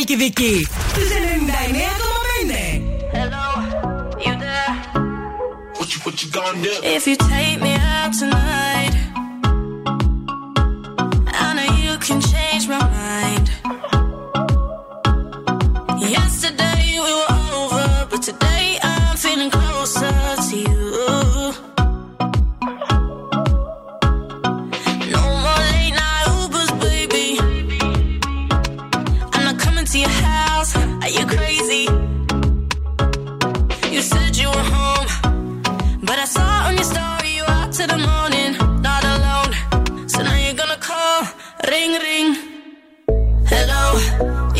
Χαλκιδική. 0.00 0.66
Στους 0.90 1.08
99,5. 1.08 2.82
What 5.78 5.88
you, 5.94 6.00
what 6.04 6.16
you 6.22 6.28
gonna 6.38 6.62
do? 6.62 6.74
If 6.96 7.06
you 7.06 7.16
take 7.34 7.58
me 7.66 7.74
out 7.74 8.12
tonight, 8.20 8.49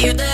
you 0.01 0.30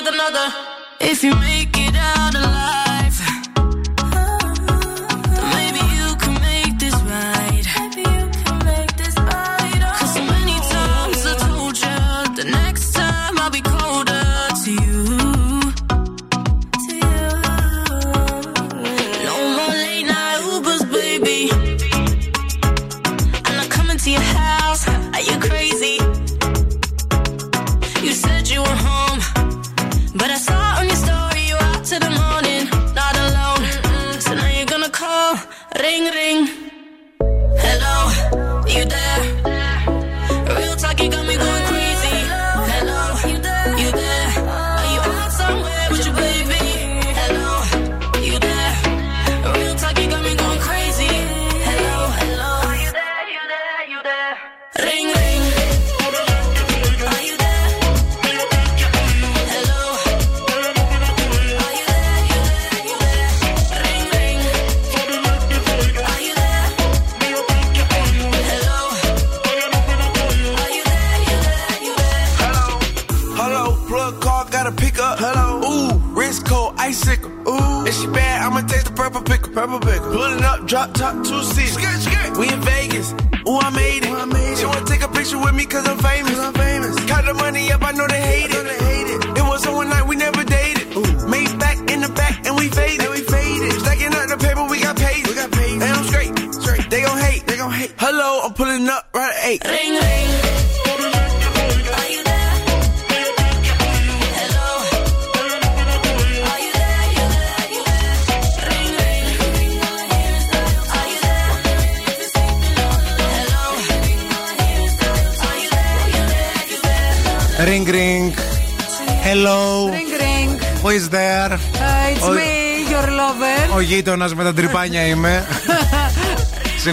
with 0.00 0.14
another. 0.14 0.77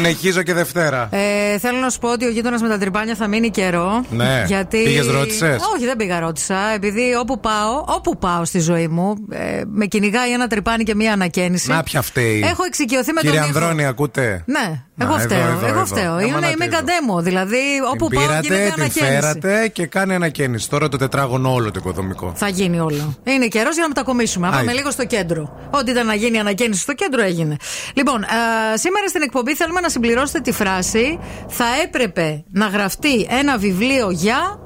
Συνεχίζω 0.06 0.44
και 0.44 0.54
Δευτέρα. 0.54 1.10
Ε, 1.12 1.58
θέλω 1.60 1.78
να 1.78 1.90
σου 1.90 2.00
πω 2.00 2.12
ότι 2.12 2.26
ο 2.26 2.30
γείτονας 2.30 2.62
με 2.62 2.68
τα 2.68 2.78
τρυπάνια 2.78 3.16
θα 3.16 3.28
μείνει 3.28 3.50
καιρό. 3.50 4.06
Ναι. 4.10 4.44
Γιατί... 4.48 4.84
Πήγες, 4.84 5.08
ρώτησες; 5.08 5.62
Όχι, 5.76 5.86
δεν 5.86 5.96
πήγα, 5.98 6.20
ρώτησα. 6.20 6.58
Επειδή 6.76 7.16
όπου 7.20 7.40
πάω, 7.40 7.84
όπου 7.86 8.18
πάω 8.18 8.46
στη 8.46 8.60
ζωή 8.60 8.88
μου, 8.88 9.16
ε, 9.30 9.62
με 9.66 9.86
κυνηγάει 9.86 10.32
ένα 10.32 10.48
τρυπάνι 10.48 10.84
και 10.84 10.96
μία 10.96 11.14
ανακαίνιση. 11.14 11.70
Να 11.70 11.84
πια 11.84 12.02
φταίει. 12.02 12.44
Έχω 12.46 12.64
εξοικειωθεί 12.64 13.14
με 13.14 13.22
Κύριε 13.22 13.40
τον 13.40 13.50
ήχο. 13.50 13.58
Ανδρώνη, 13.58 13.86
ακούτε; 13.86 14.44
Ναι, 14.46 14.60
Να, 14.60 14.95
εγώ 14.98 15.14
εδώ, 15.14 15.24
φταίω. 15.24 15.40
εδώ, 15.48 15.66
εγώ 15.66 15.76
εδώ. 15.80 15.86
φταίω. 15.86 16.12
Άμα 16.14 16.22
Είναι, 16.24 16.40
να 16.40 16.50
είμαι 16.50 16.66
τη- 16.68 16.72
καντέμο. 16.76 17.22
Δηλαδή, 17.22 17.58
όπου 17.94 18.08
την 18.08 18.18
πάω 18.18 18.28
πήρατε, 18.28 18.48
γίνεται 18.48 18.64
την 18.72 18.82
ανακαίνιση. 18.82 19.00
φέρατε 19.14 19.68
και 19.68 19.86
κάνει 19.86 20.14
ανακαίνιση. 20.14 20.70
Τώρα 20.70 20.90
το 20.90 20.98
τετράγωνο 20.98 21.54
όλο 21.54 21.72
το 21.72 21.80
οικοδομικό. 21.80 22.32
Θα 22.36 22.48
γίνει 22.48 22.80
όλο. 22.80 23.16
Είναι 23.24 23.48
καιρός 23.48 23.74
για 23.74 23.82
να 23.82 23.88
μετακομίσουμε. 23.88 24.48
Να 24.48 24.54
πάμε 24.58 24.70
Άι. 24.72 24.76
λίγο 24.78 24.92
στο 24.92 25.06
κέντρο. 25.06 25.56
Ό,τι 25.72 25.92
ήταν 25.92 26.06
να 26.06 26.14
γίνει 26.16 26.38
η 26.38 26.40
ανακαίνιση 26.40 26.82
στο 26.82 26.94
κέντρο 26.94 27.22
έγινε. 27.22 27.56
Λοιπόν, 27.94 28.24
α, 28.24 28.28
σήμερα 28.74 29.08
στην 29.08 29.22
εκπομπή 29.22 29.56
θέλουμε 29.56 29.80
να 29.80 29.90
συμπληρώσετε 29.90 30.40
τη 30.40 30.52
φράση 30.52 31.20
Θα 31.48 31.66
έπρεπε 31.84 32.44
να 32.52 32.68
γραφτεί 32.68 33.28
ένα 33.30 33.58
βιβλίο 33.58 34.10
για 34.12 34.60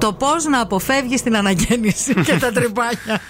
το 0.00 0.12
πώς 0.12 0.44
να 0.44 0.60
αποφεύγεις 0.60 1.22
την 1.22 1.36
ανακαίνιση 1.36 2.14
και 2.14 2.36
τα 2.38 2.52
τρυπάνια. 2.52 3.20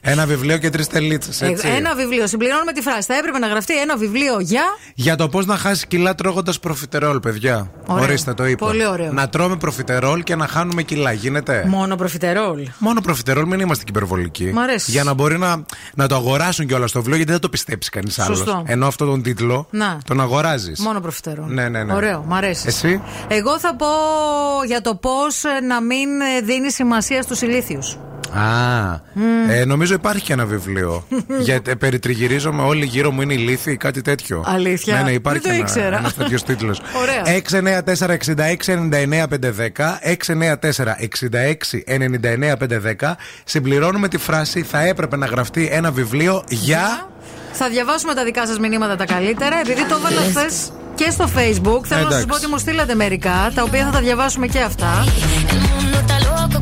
Ένα 0.00 0.26
βιβλίο 0.26 0.58
και 0.58 0.70
τρεις 0.70 0.86
τελίτσες, 0.86 1.40
έτσι. 1.42 1.68
Ε, 1.68 1.76
ένα 1.76 1.94
βιβλίο. 1.94 2.26
Συμπληρώνουμε 2.26 2.72
τη 2.72 2.80
φράση. 2.80 3.02
Θα 3.02 3.14
έπρεπε 3.14 3.38
να 3.38 3.46
γραφτεί 3.46 3.78
ένα 3.80 3.96
βιβλίο 3.96 4.40
για. 4.40 4.62
Για 4.94 5.16
το 5.16 5.28
πώς 5.28 5.46
να 5.46 5.56
χάσει 5.56 5.86
κιλά 5.86 6.14
τρώγοντας 6.14 6.58
προφιτερόλ, 6.60 7.20
παιδιά. 7.20 7.70
Ωραίο. 7.86 8.04
Ορίστε, 8.04 8.34
το 8.34 8.46
είπα. 8.46 8.66
Πολύ 8.66 8.86
ωραίο. 8.86 9.12
Να 9.12 9.28
τρώμε 9.28 9.56
προφιτερόλ 9.56 10.22
και 10.22 10.36
να 10.36 10.46
χάνουμε 10.46 10.82
κιλά. 10.82 11.12
Γίνεται; 11.12 11.64
Μόνο 11.68 11.96
προφιτερόλ. 11.96 12.68
Μόνο 12.78 13.00
προφιτερόλ, 13.00 13.46
μην 13.46 13.60
είμαστε 13.60 13.84
και 13.84 13.90
υπερβολικοί. 13.94 14.52
Μ' 14.52 14.58
αρέσει. 14.58 14.90
Για 14.90 15.04
να 15.04 15.12
μπορεί 15.14 15.38
να, 15.38 15.64
να 15.94 16.06
το 16.08 16.14
αγοράσουν 16.14 16.66
κιόλας 16.66 16.90
στο 16.90 16.98
βιβλίο, 16.98 17.16
γιατί 17.16 17.30
δεν 17.32 17.40
το 17.40 17.48
πιστέψει 17.48 17.90
κανείς 17.90 18.14
Σωστό. 18.14 18.50
άλλο. 18.50 18.64
Ενώ 18.66 18.86
αυτόν 18.86 19.06
τον 19.08 19.22
τίτλο 19.22 19.66
Να. 19.70 19.98
τον 20.06 20.20
αγοράζεις. 20.20 20.80
Μόνο 20.80 21.00
προφιτερόλ. 21.00 21.52
Ναι, 21.52 21.68
ναι, 21.68 21.84
ναι. 21.84 21.94
Ωραίο, 21.94 22.24
μ' 22.28 22.34
αρέσει. 22.34 22.64
Εσύ; 22.66 23.02
Εγώ 23.28 23.58
θα 23.58 23.74
πω 23.76 23.86
για 24.66 24.80
το 24.80 24.94
πώς 24.94 25.42
να 25.68 25.80
μην 25.88 26.08
δίνει 26.44 26.70
σημασία 26.72 27.22
στους 27.22 27.40
ηλίθιους. 27.40 27.98
Α, 28.36 28.92
ε, 29.48 29.64
νομίζω 29.64 29.94
υπάρχει 29.94 30.22
και 30.24 30.32
ένα 30.32 30.44
βιβλίο. 30.46 31.06
Γιατί 31.46 31.70
ε, 31.70 31.74
περιτριγυρίζομαι, 31.74 32.62
όλοι 32.62 32.84
γύρω 32.84 33.10
μου 33.10 33.20
είναι 33.22 33.34
ηλίθιοι 33.34 33.72
ή 33.74 33.76
κάτι 33.76 34.02
τέτοιο. 34.02 34.44
Αλήθεια; 34.46 34.96
Ναι, 34.96 35.02
ναι, 35.02 35.10
υπάρχει 35.12 35.40
Δεν 35.40 35.50
το 35.50 35.56
ένα, 35.56 35.64
ήξερα. 35.68 35.96
ένας 35.98 36.14
τέτοιος 36.14 36.42
τίτλος. 36.48 36.80
Ωραία. 37.00 37.22
694-6699-510 37.24 37.34
694-6699-510 43.02 43.12
Συμπληρώνουμε 43.44 44.08
τη 44.08 44.18
φράση 44.18 44.62
Θα 44.62 44.80
έπρεπε 44.86 45.16
να 45.16 45.26
γραφτεί 45.26 45.68
ένα 45.72 45.90
βιβλίο 45.90 46.44
για. 46.48 47.08
Θα 47.52 47.68
διαβάσουμε 47.68 48.14
τα 48.14 48.24
δικά 48.24 48.46
σας 48.46 48.58
μηνύματα 48.58 48.96
τα 48.96 49.04
καλύτερα, 49.04 49.58
επειδή 49.60 49.84
το 49.84 49.94
έβαλα 49.94 50.20
χθες 50.20 50.72
και 50.94 51.10
στο 51.10 51.24
Facebook. 51.24 51.82
Θέλω 51.86 52.04
να 52.04 52.10
σας 52.10 52.22
Εντάξει. 52.22 52.26
πω 52.26 52.34
ότι 52.34 52.46
μου 52.46 52.58
στείλατε 52.58 52.94
μερικά, 52.94 53.52
τα 53.54 53.62
οποία 53.62 53.84
θα 53.84 53.90
τα 53.90 54.00
διαβάσουμε 54.00 54.46
και 54.46 54.60
αυτά. 54.60 55.04
El 55.50 55.60
mundo 55.68 55.98
está 56.04 56.18
loco 56.28 56.58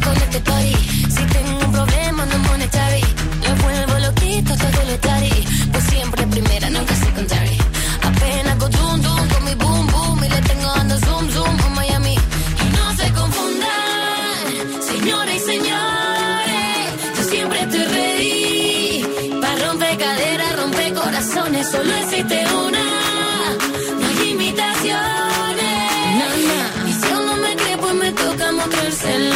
And. 29.04 29.31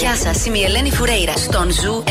Γεια 0.00 0.16
σας, 0.16 0.46
είμαι 0.46 0.58
η 0.58 0.62
Ελένη 0.62 0.90
Φουρέιρα 0.90 1.36
στον 1.36 1.70
Ζου 1.70 2.02
90,8. 2.06 2.10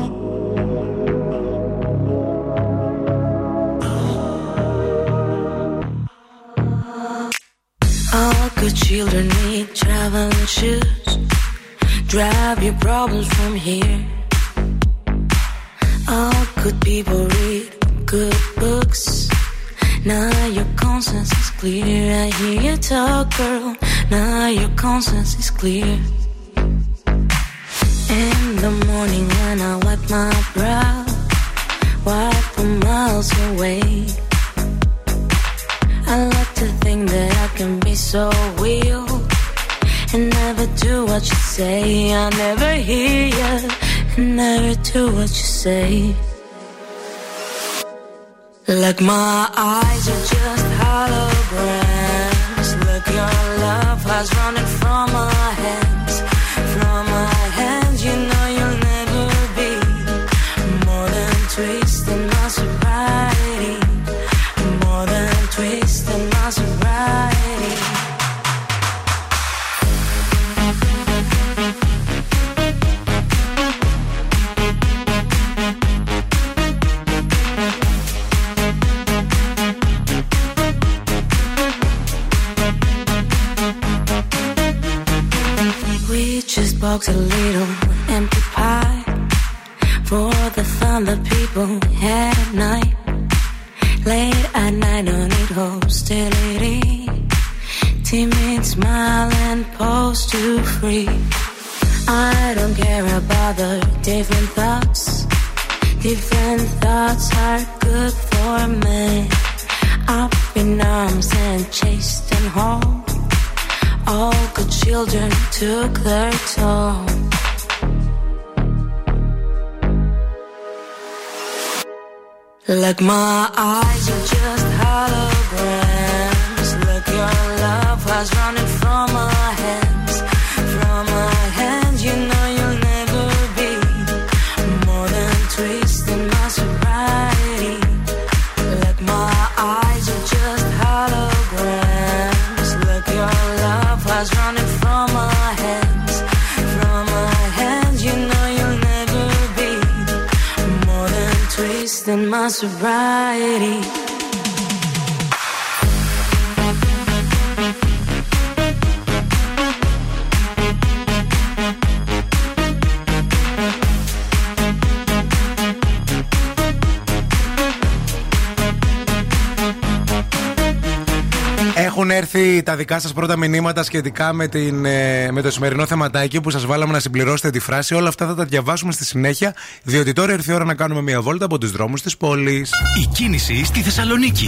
Δικά 172.81 172.99
σας 172.99 173.13
πρώτα 173.13 173.37
μηνύματα 173.37 173.83
σχετικά 173.83 174.33
με, 174.33 174.47
την, 174.47 174.85
ε, 174.85 175.31
με 175.31 175.41
το 175.41 175.51
σημερινό 175.51 175.85
θεματάκι 175.85 176.41
που 176.41 176.49
σας 176.49 176.65
βάλαμε 176.65 176.91
να 176.91 176.99
συμπληρώσετε 176.99 177.49
τη 177.49 177.59
φράση. 177.59 177.93
Όλα 177.95 178.07
αυτά 178.07 178.27
θα 178.27 178.35
τα 178.35 178.45
διαβάσουμε 178.45 178.91
στη 178.91 179.05
συνέχεια, 179.05 179.55
διότι 179.83 180.13
τώρα 180.13 180.33
ήρθε 180.33 180.51
η 180.51 180.55
ώρα 180.55 180.65
να 180.65 180.73
κάνουμε 180.73 181.01
μια 181.01 181.21
βόλτα 181.21 181.45
από 181.45 181.57
τους 181.57 181.71
δρόμους 181.71 182.01
της 182.01 182.17
πόλης. 182.17 182.71
Η 183.01 183.07
κίνηση 183.13 183.65
στη 183.65 183.81
Θεσσαλονίκη. 183.81 184.45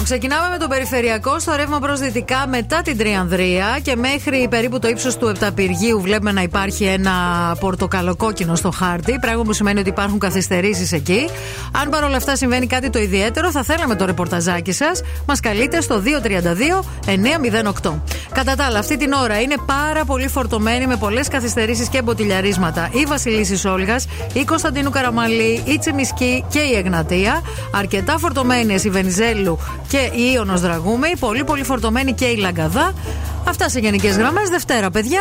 Λοιπόν, 0.00 0.18
ξεκινάμε 0.18 0.48
με 0.48 0.58
το 0.58 0.68
περιφερειακό 0.68 1.38
στο 1.38 1.54
ρεύμα 1.56 1.78
προς 1.78 2.00
δυτικά 2.00 2.46
μετά 2.48 2.82
την 2.82 2.98
Τριανδρία 2.98 3.78
και 3.82 3.96
μέχρι 3.96 4.46
περίπου 4.50 4.78
το 4.78 4.88
ύψος 4.88 5.16
του 5.16 5.26
Επταπηργίου 5.26 6.00
βλέπουμε 6.00 6.32
να 6.32 6.42
υπάρχει 6.42 6.84
ένα 6.84 7.12
πορτοκαλοκόκκινο 7.60 8.54
στο 8.54 8.70
χάρτη. 8.70 9.18
Πράγμα 9.20 9.42
που 9.42 9.52
σημαίνει 9.52 9.80
ότι 9.80 9.88
υπάρχουν 9.88 10.18
καθυστερήσεις 10.18 10.92
εκεί. 10.92 11.28
Αν 11.82 11.88
παρόλα 11.88 12.16
αυτά 12.16 12.36
συμβαίνει 12.36 12.66
κάτι 12.66 12.90
το 12.90 12.98
ιδιαίτερο, 12.98 13.50
θα 13.50 13.62
θέλαμε 13.62 13.94
το 13.94 14.04
ρεπορταζάκι 14.04 14.72
σας. 14.72 15.02
Μας 15.26 15.40
καλείτε 15.40 15.80
στο 15.80 16.02
232-908. 17.82 18.02
Κατά 18.32 18.54
τα 18.54 18.64
άλλα, 18.64 18.78
αυτή 18.78 18.96
την 18.96 19.12
ώρα 19.12 19.40
είναι 19.40 19.54
πάρα 19.66 20.04
πολύ 20.04 20.28
φορτωμένη 20.28 20.86
με 20.86 20.96
πολλές 20.96 21.28
καθυστερήσεις 21.28 21.88
και 21.88 22.02
μποτιλιαρίσματα 22.02 22.88
η 22.92 23.04
Βασιλίση 23.04 23.68
Όλγα, 23.68 23.96
η 24.32 24.44
Κωνσταντίνου 24.44 24.90
Καραμαλή, 24.90 25.62
η 25.64 25.78
Τσιμισκή 25.78 26.44
και 26.50 26.58
η 26.58 26.76
Εγνατία. 26.76 27.42
Αρκετά 27.74 28.18
φορτωμένες 28.18 28.84
η 28.84 28.90
Βενιζέλου 28.90 29.58
και 29.90 29.98
η 29.98 30.30
Ιωνος 30.34 30.60
Δραγούμη. 30.60 31.12
Πολύ 31.18 31.44
πολύ 31.44 31.64
φορτωμένη 31.64 32.12
και 32.12 32.24
η 32.24 32.36
Λαγκαδά. 32.36 32.92
Αυτά 33.48 33.68
σε 33.68 33.78
γενικές 33.78 34.16
γραμμές. 34.16 34.48
Δευτέρα, 34.48 34.90
παιδιά, 34.90 35.20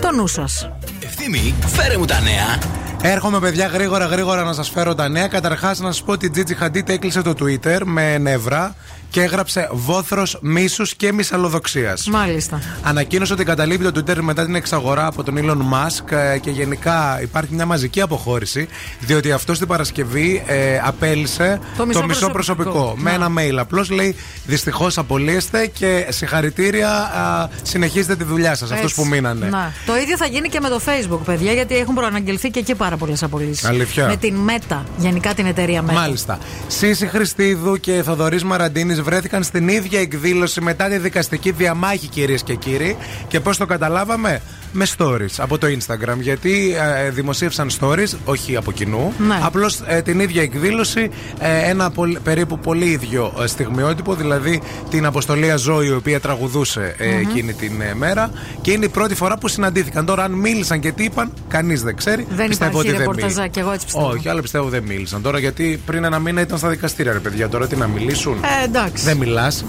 το 0.00 0.12
νου 0.12 0.26
σας. 0.26 0.70
Ευθύμη, 1.00 1.54
φέρε 1.66 1.98
μου 1.98 2.04
τα 2.04 2.20
νέα. 2.20 2.58
Έρχομαι, 3.02 3.38
παιδιά, 3.38 3.66
γρήγορα 3.66 4.06
γρήγορα 4.06 4.42
να 4.42 4.52
σας 4.52 4.70
φέρω 4.70 4.94
τα 4.94 5.08
νέα. 5.08 5.28
Καταρχάς, 5.28 5.78
να 5.78 5.92
σας 5.92 6.02
πω 6.02 6.12
ότι 6.12 6.26
η 6.26 6.30
Τζίτζι 6.30 6.54
Χαντίτ 6.54 6.88
έκλεισε 6.88 7.22
το 7.22 7.34
Twitter 7.40 7.80
με 7.84 8.18
νεύρα 8.18 8.74
και 9.10 9.22
έγραψε 9.22 9.68
βόθρος 9.72 10.38
μίσους 10.40 10.94
και 10.94 11.12
μυσαλλοδοξίας. 11.12 12.06
Μάλιστα. 12.08 12.60
Ανακοίνωσε 12.82 13.32
ότι 13.32 13.44
καταλείπει 13.44 13.90
το 13.90 14.00
Twitter 14.00 14.16
μετά 14.20 14.44
την 14.44 14.54
εξαγορά 14.54 15.06
από 15.06 15.22
τον 15.22 15.34
Elon 15.38 15.56
Musk 15.58 16.12
ε, 16.16 16.38
και 16.38 16.50
γενικά 16.50 17.18
υπάρχει 17.22 17.54
μια 17.54 17.66
μαζική 17.66 18.00
αποχώρηση, 18.00 18.68
διότι 19.00 19.32
αυτό 19.32 19.52
την 19.52 19.66
Παρασκευή 19.66 20.42
ε, 20.46 20.78
απέλησε 20.84 21.60
Το 21.76 21.86
μισό 21.86 22.00
προσωπικό, 22.00 22.32
προσωπικό. 22.32 22.94
με 22.96 23.10
Να. 23.10 23.24
ένα 23.24 23.28
mail. 23.38 23.56
Απλώς 23.58 23.90
λέει 23.90 24.16
δυστυχώς 24.46 24.98
απολύεστε 24.98 25.66
και 25.66 26.06
συγχαρητήρια, 26.08 26.88
α, 26.90 27.48
συνεχίζετε 27.62 28.16
τη 28.16 28.24
δουλειά 28.24 28.54
σας, 28.54 28.70
αυτούς 28.70 28.90
Έτσι. 28.90 29.02
που 29.02 29.08
μείνανε. 29.08 29.46
Να. 29.48 29.72
Το 29.86 29.96
ίδιο 29.96 30.16
θα 30.16 30.26
γίνει 30.26 30.48
και 30.48 30.60
με 30.60 30.68
το 30.68 30.80
Facebook, 30.86 31.20
παιδιά, 31.24 31.52
γιατί 31.52 31.76
έχουν 31.76 31.94
προαναγγελθεί 31.94 32.50
και 32.50 32.58
εκεί 32.58 32.74
πάρα 32.74 32.96
πολλές 32.96 33.22
απολύσεις. 33.22 33.64
Αλήθεια. 33.64 34.06
Με 34.06 34.16
την 34.16 34.36
Meta, 34.48 34.78
γενικά 34.96 35.34
την 35.34 35.46
εταιρεία 35.46 35.82
Meta. 35.88 35.92
Μάλιστα. 35.92 36.38
Σύση 36.66 37.06
Χριστίδου 37.06 37.76
και 37.80 38.02
Θοδωρής 38.04 38.44
Μαραντίνης 38.44 38.99
βρέθηκαν 39.02 39.42
στην 39.42 39.68
ίδια 39.68 40.00
εκδήλωση 40.00 40.60
μετά 40.60 40.88
τη 40.88 40.98
δικαστική 40.98 41.50
διαμάχη, 41.50 42.06
κυρίες 42.08 42.42
και 42.42 42.54
κύριοι. 42.54 42.96
Και 43.28 43.40
πώς 43.40 43.56
το 43.56 43.66
καταλάβαμε, 43.66 44.40
με 44.72 44.86
stories 44.98 45.34
από 45.38 45.58
το 45.58 45.66
Instagram. 45.66 46.16
Γιατί 46.20 46.74
ε, 47.06 47.10
δημοσίευσαν 47.10 47.70
stories, 47.80 48.08
όχι 48.24 48.56
από 48.56 48.72
κοινού. 48.72 49.12
Ναι. 49.18 49.38
Απλώς 49.42 49.80
την 50.04 50.20
ίδια 50.20 50.42
εκδήλωση, 50.42 51.10
ε, 51.38 51.68
ένα 51.70 51.90
πολ- 51.90 52.18
περίπου 52.18 52.58
πολύ 52.58 52.84
ίδιο 52.84 53.32
ε, 53.42 53.46
στιγμιότυπο, 53.46 54.14
δηλαδή 54.14 54.62
την 54.90 55.06
αποστολή 55.06 55.48
Ζωή, 55.56 55.86
η 55.86 55.92
οποία 55.92 56.20
τραγουδούσε 56.20 56.94
ε, 56.98 57.06
Μμμ. 57.10 57.18
εκείνη 57.18 57.52
την 57.52 57.80
ε, 57.80 57.94
μέρα. 57.94 58.30
Και 58.60 58.70
είναι 58.72 58.84
η 58.84 58.88
πρώτη 58.88 59.14
φορά 59.14 59.38
που 59.38 59.48
συναντήθηκαν. 59.48 60.06
Τώρα, 60.06 60.24
αν 60.24 60.32
μίλησαν 60.32 60.80
και 60.80 60.92
τι 60.92 61.04
είπαν, 61.04 61.32
κανείς 61.48 61.82
δεν 61.82 61.96
ξέρει. 61.96 62.26
Δεν 62.30 62.48
Πιστεύω 62.48 62.70
υπάρχει 62.70 62.88
ότι 62.88 62.98
δεν 62.98 62.98
ρεπορταζάκι, 63.12 63.58
εγώ 63.58 63.70
έτσι 63.72 63.84
πιστεύω. 63.84 64.08
όχι, 64.08 64.28
αλλά 64.28 64.40
πιστεύω 64.40 64.68
δεν 64.68 64.82
μίλησαν. 64.82 65.22
Τώρα 65.22 65.38
γιατί 65.38 65.80
πριν 65.86 66.04
ένα 66.04 66.18
μήνα 66.18 66.40
ήταν 66.40 66.58
στα 66.58 66.68
δικαστήρια, 66.68 67.12
ρε 67.12 67.18
παιδιά. 67.18 67.48
Τώρα 67.48 67.66
τι 67.66 67.76
να 67.76 67.86
μιλήσουν; 67.86 68.34
Ε, 68.60 68.64
εντάξει. 68.64 69.04
Δεν 69.04 69.16
μιλάς. 69.16 69.64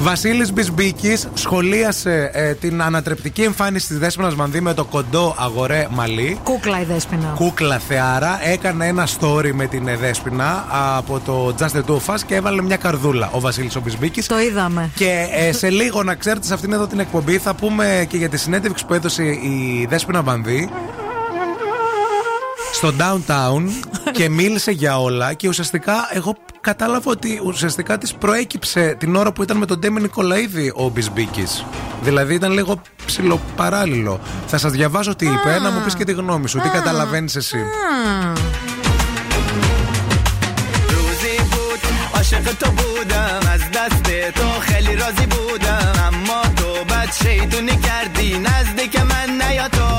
Βασίλης 0.00 0.52
Μπισμπίκης 0.52 1.28
σχολίασε 1.34 2.30
ε, 2.32 2.52
την 2.52 2.82
ανατρεπτική 2.82 3.42
εμφάνιση 3.42 3.86
της 3.86 3.98
Δέσποινα 3.98 4.28
Μανδύ 4.44 4.60
με 4.60 4.74
το 4.74 4.84
κοντό 4.84 5.34
αγορέ 5.38 5.86
μαλλί. 5.90 6.38
Κούκλα 6.42 6.80
η 6.80 6.84
δέσπινα. 6.84 7.32
Κούκλα 7.34 7.78
θεάρα 7.78 8.38
έκανε 8.42 8.86
ένα 8.86 9.06
story 9.20 9.50
με 9.52 9.66
την 9.66 9.88
ε, 9.88 9.96
Δέσποινα 9.96 10.66
από 10.96 11.20
το 11.20 11.54
Just 11.58 11.76
the 11.76 11.84
Two 11.86 11.94
of 11.94 12.14
Us 12.14 12.20
και 12.26 12.34
έβαλε 12.34 12.62
μια 12.62 12.76
καρδούλα 12.76 13.30
ο 13.32 13.40
Βασίλης 13.40 13.76
ο 13.76 13.80
Μπισμπίκης. 13.80 14.26
Το 14.26 14.40
είδαμε. 14.40 14.90
Και 14.94 15.26
ε, 15.32 15.52
σε 15.52 15.70
λίγο 15.70 16.02
να 16.02 16.14
ξέρετε 16.14 16.46
σε 16.46 16.54
αυτήν 16.54 16.72
εδώ 16.72 16.86
την 16.86 16.98
εκπομπή 16.98 17.38
θα 17.38 17.54
πούμε 17.54 18.06
και 18.08 18.16
για 18.16 18.28
τη 18.28 18.36
συνέντευξη 18.36 18.86
που 18.86 18.94
έδωσε 18.94 19.22
η 19.24 19.86
Δέσποινα 19.88 20.22
Βανδύ 20.22 20.70
στο 22.83 22.93
downtown 22.99 23.63
και 24.11 24.29
μίλησε 24.29 24.71
για 24.71 24.99
όλα 24.99 25.33
και 25.33 25.47
ουσιαστικά 25.47 25.93
εγώ 26.11 26.35
κατάλαβα 26.61 27.11
ότι 27.11 27.41
ουσιαστικά 27.45 27.97
της 27.97 28.13
προέκυψε 28.13 28.95
την 28.99 29.15
ώρα 29.15 29.31
που 29.31 29.43
ήταν 29.43 29.57
με 29.57 29.65
τον 29.65 29.79
Ντέμι 29.79 30.01
Νικολαίδη 30.01 30.73
ο 30.75 30.89
Μπισμπίκης. 30.89 31.65
Δηλαδή 32.01 32.33
ήταν 32.33 32.51
λίγο 32.51 32.81
ψιλοπαράλληλο. 33.05 34.19
Θα 34.47 34.57
σας 34.57 34.71
διαβάσω 34.71 35.15
τι 35.15 35.25
είπε, 35.25 35.59
να 35.59 35.71
μου 35.71 35.81
πεις 35.83 35.95
και 35.95 36.03
τη 36.03 36.11
γνώμη 36.11 36.47
σου, 36.47 36.59
τι 36.59 36.69
καταλαβαίνεις 36.69 37.35
εσύ. 37.35 37.57
روزی 40.89 41.35
بود 41.51 41.81
عاشق 42.15 42.57
تو 42.57 42.71
بودم 42.71 43.41
از 43.53 43.61
دست 43.75 44.07
تو 44.33 44.47
خیلی 44.59 44.95
راضی 44.95 45.25
بودم 45.25 45.93
اما 46.07 46.41
تو 46.55 46.85
بد 46.89 47.11
شیطونی 47.21 47.75
کردی 47.87 48.29
نزدیک 48.37 48.99
من 48.99 49.29
نیا 49.41 49.67
تو 49.67 49.89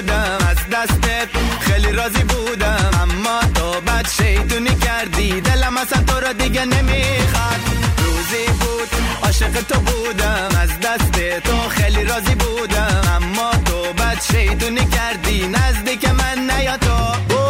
بودم 0.00 0.38
از 0.50 0.56
دستت. 0.72 1.28
خیلی 1.60 1.92
راضی 1.92 2.24
بودم 2.24 2.90
اما 3.02 3.40
تو 3.54 3.80
بد 3.80 4.08
شیطونی 4.08 4.74
کردی. 4.74 5.40
دلم 5.40 5.76
اصلا 5.76 6.02
تو 6.02 6.20
رو 6.20 6.32
دیگه 6.32 6.64
نمی‌خواد. 6.64 7.60
روزی 7.98 8.44
بود 8.60 8.88
عاشق 9.22 9.62
تو 9.68 9.80
بودم. 9.80 10.48
از 10.62 10.80
دست 10.80 11.40
تو 11.44 11.68
خیلی 11.68 12.04
راضی 12.04 12.34
بودم 12.34 13.02
اما 13.16 13.50
تو 13.50 13.92
بد 13.92 14.22
شیطونی 14.32 14.86
کردی. 14.86 15.48
نزدیک 15.48 16.04
من 16.08 16.50
نیا 16.50 16.76
تو. 16.76 17.49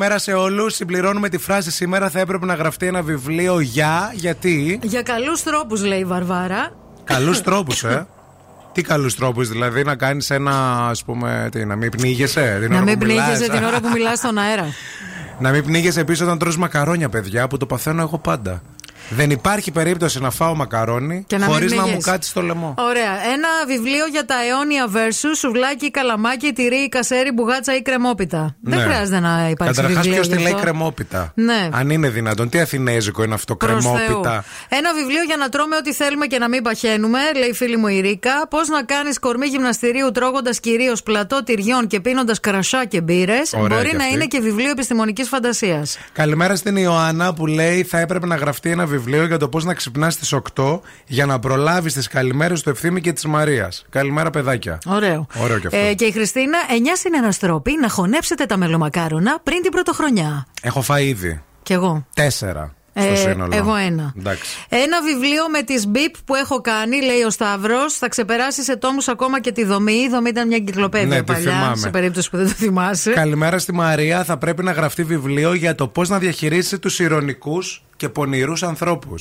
Καλημέρα, 0.00 0.20
καλημέρα 0.24 0.46
σε 0.48 0.60
όλους. 0.60 0.74
Συμπληρώνουμε 0.74 1.28
τη 1.28 1.38
φράση 1.38 1.70
σήμερα. 1.70 2.10
Θα 2.10 2.20
έπρεπε 2.20 2.46
να 2.46 2.54
γραφτεί 2.54 2.86
ένα 2.86 3.02
βιβλίο 3.02 3.60
για. 3.60 4.12
Γιατί; 4.14 4.78
Για 4.82 5.02
καλούς 5.02 5.42
τρόπους, 5.42 5.84
λέει 5.84 5.98
η 5.98 6.04
Βαρβάρα. 6.04 6.70
Καλούς 7.04 7.40
τρόπους, 7.46 7.84
ε. 7.84 8.06
Τι 8.72 8.82
καλούς 8.82 9.14
τρόπους, 9.14 9.48
δηλαδή 9.48 9.84
να 9.84 9.96
κάνεις 9.96 10.30
ένα, 10.30 10.86
ας 10.88 11.04
πούμε, 11.04 11.48
τι, 11.52 11.64
να 11.64 11.76
μην 11.76 11.90
πνίγεσαι. 11.90 12.58
Την 12.60 12.70
Να 12.70 12.76
ώρα 12.76 12.84
μην 12.84 12.98
που 12.98 13.06
μιλάς. 13.06 13.24
πνίγεσαι 13.26 13.50
την 13.50 13.64
ώρα 13.64 13.80
που 13.80 13.88
μιλάς 13.92 14.18
στον 14.18 14.38
αέρα. 14.38 14.66
Να 15.38 15.50
μην 15.50 15.64
πνίγεσαι 15.64 16.00
επίση 16.00 16.22
όταν 16.22 16.38
τρως 16.38 16.56
μακαρόνια, 16.56 17.08
παιδιά, 17.08 17.48
που 17.48 17.56
το 17.56 17.66
παθαίνω 17.66 18.02
εγώ 18.02 18.18
πάντα. 18.18 18.62
Δεν 19.12 19.30
υπάρχει 19.30 19.70
περίπτωση 19.70 20.20
να 20.20 20.30
φάω 20.30 20.54
μακαρόνι 20.54 21.24
Και 21.26 21.36
να 21.36 21.44
μην 21.44 21.54
χωρίς 21.54 21.70
να 21.72 21.76
μου 21.76 21.82
πνίγεσαι. 21.86 22.10
κάτσει 22.10 22.30
στο 22.30 22.42
λαιμό. 22.42 22.74
Ωραία. 22.78 23.12
Ένα 23.34 23.48
βιβλίο 23.66 24.06
για 24.10 24.24
τα 24.24 24.34
αιώνια 24.48 24.86
versus 24.94 25.36
σουβλάκι, 25.38 25.90
καλαμάκι, 25.90 26.52
τυρί, 26.52 26.88
κασέρι, 26.88 27.32
μπουγάτσα 27.32 27.76
ή 27.76 27.82
κρεμόπιτα. 27.82 28.56
Δεν 28.60 28.78
Ναι. 28.78 28.84
χρειάζεται 28.84 29.20
να 29.20 29.48
υπάρξει 29.50 29.74
Καταρχάς, 29.76 29.94
βιβλίο. 29.94 30.12
ποιος 30.14 30.28
τη 30.28 30.36
γι' 30.36 30.42
λέει 30.42 30.52
αυτό. 30.52 30.64
κρεμόπιτα; 30.64 31.32
Ναι. 31.34 31.68
Αν 31.72 31.90
είναι 31.90 32.08
δυνατόν, 32.08 32.48
τι 32.48 32.60
αθηνέζικο 32.60 33.22
είναι 33.22 33.34
αυτό, 33.34 33.56
Προς 33.56 33.84
Θεού. 33.84 33.92
κρεμόπιτα; 33.94 34.44
Ένα 34.68 34.94
βιβλίο 34.94 35.22
για 35.22 35.36
να 35.36 35.48
τρώμε 35.48 35.76
ό,τι 35.76 35.92
θέλουμε 35.92 36.26
και 36.26 36.38
να 36.38 36.48
μην 36.48 36.62
παχαίνουμε, 36.62 37.18
λέει 37.38 37.48
η 37.48 37.54
φίλη 37.54 37.76
μου 37.76 37.86
η 37.86 38.00
Ρίκα. 38.00 38.46
Πώς 38.50 38.68
να 38.68 38.82
κάνεις 38.82 39.18
κορμί 39.18 39.46
γυμναστηρίου 39.46 40.10
τρώγοντας 40.10 40.60
κυρίως 40.60 41.02
πλατό 41.02 41.42
τυριών 41.44 41.86
και 41.86 42.00
πίνοντας 42.00 42.40
κρασά 42.40 42.84
και 42.84 43.00
μπύρες. 43.00 43.52
Ωραία 43.56 43.76
Μπορεί 43.76 43.88
κι 43.88 43.96
να 43.96 44.02
αυτή. 44.02 44.14
είναι 44.14 44.24
και 44.26 44.40
βιβλίο 44.40 44.70
επιστημονικής 44.70 45.28
φαντασίας. 45.28 45.98
Καλημέρα 46.12 46.56
στην 46.56 46.76
Ιωάννα 46.76 47.34
που 47.34 47.46
λέει 47.46 47.82
θα 47.82 47.98
έπρεπε 47.98 48.26
να 48.26 48.36
γραφτεί 48.36 48.70
ένα 48.70 48.82
βιβλίο 48.82 48.98
για 49.08 49.36
το 49.38 49.48
πώς 49.48 49.64
να 49.64 49.74
ξυπνάς 49.74 50.14
στις 50.14 50.34
8 50.54 50.80
για 51.06 51.26
να 51.26 51.38
προλάβεις 51.38 51.92
τις 51.92 52.06
καλημέρες 52.08 52.62
του 52.62 52.70
Ευθύμη 52.70 53.00
και 53.00 53.12
της 53.12 53.24
Μαρίας. 53.24 53.86
Καλημέρα, 53.90 54.30
παιδάκια. 54.30 54.78
Ωραίο. 54.86 55.26
Ωραίο 55.42 55.58
κι 55.58 55.66
αυτό. 55.66 55.78
Ε, 55.78 55.94
και 55.94 56.04
η 56.04 56.12
Χριστίνα, 56.12 56.58
9 56.68 57.06
είναι 57.06 57.16
ένα 57.16 57.32
τρόποι 57.40 57.76
να 57.80 57.88
χωνέψετε 57.88 58.44
τα 58.46 58.56
μελομακάρονα 58.56 59.40
πριν 59.42 59.62
την 59.62 59.70
πρωτοχρονιά. 59.70 60.46
Έχω 60.62 60.80
φάει 60.82 61.06
ήδη. 61.08 61.42
Κι 61.62 61.72
εγώ. 61.72 62.06
Τέσσερα. 62.14 62.74
Στο 62.94 63.08
Ε, 63.12 63.14
σύνολο. 63.16 63.56
εγώ 63.56 63.74
ένα. 63.74 64.12
Εντάξει. 64.18 64.56
Ένα 64.68 65.02
βιβλίο 65.02 65.48
με 65.48 65.62
τις 65.62 65.86
μπιπ 65.86 66.14
που 66.24 66.34
έχω 66.34 66.60
κάνει, 66.60 67.02
λέει 67.02 67.22
ο 67.22 67.30
Σταύρος. 67.30 67.94
Θα 67.94 68.08
ξεπεράσει 68.08 68.62
σε 68.62 68.76
τόμους 68.76 69.08
ακόμα 69.08 69.40
και 69.40 69.52
τη 69.52 69.64
δομή. 69.64 69.92
Η 69.92 70.08
δομή 70.08 70.28
ήταν 70.28 70.46
μια 70.46 70.56
εγκυκλοπαίδεια 70.56 71.06
Ναι, 71.08 71.16
τη 71.22 71.32
παλιά, 71.32 71.50
θυμάμαι. 71.52 71.76
σε 71.76 71.90
περίπτωση 71.90 72.30
που 72.30 72.36
δεν 72.36 72.46
το 72.46 72.52
θυμάσαι. 72.52 73.10
Καλημέρα 73.10 73.58
στη 73.58 73.72
Μαρία. 73.72 74.24
Θα 74.24 74.36
πρέπει 74.38 74.62
να 74.62 74.72
γραφτεί 74.72 75.04
βιβλίο 75.04 75.54
για 75.54 75.74
το 75.74 75.88
πώς 75.88 76.08
να 76.08 76.18
διαχειρίσει 76.18 76.78
τους 76.78 76.98
ηρωνικούς 76.98 77.82
και 78.00 78.08
πονηρού 78.08 78.52
ανθρώπου. 78.62 79.14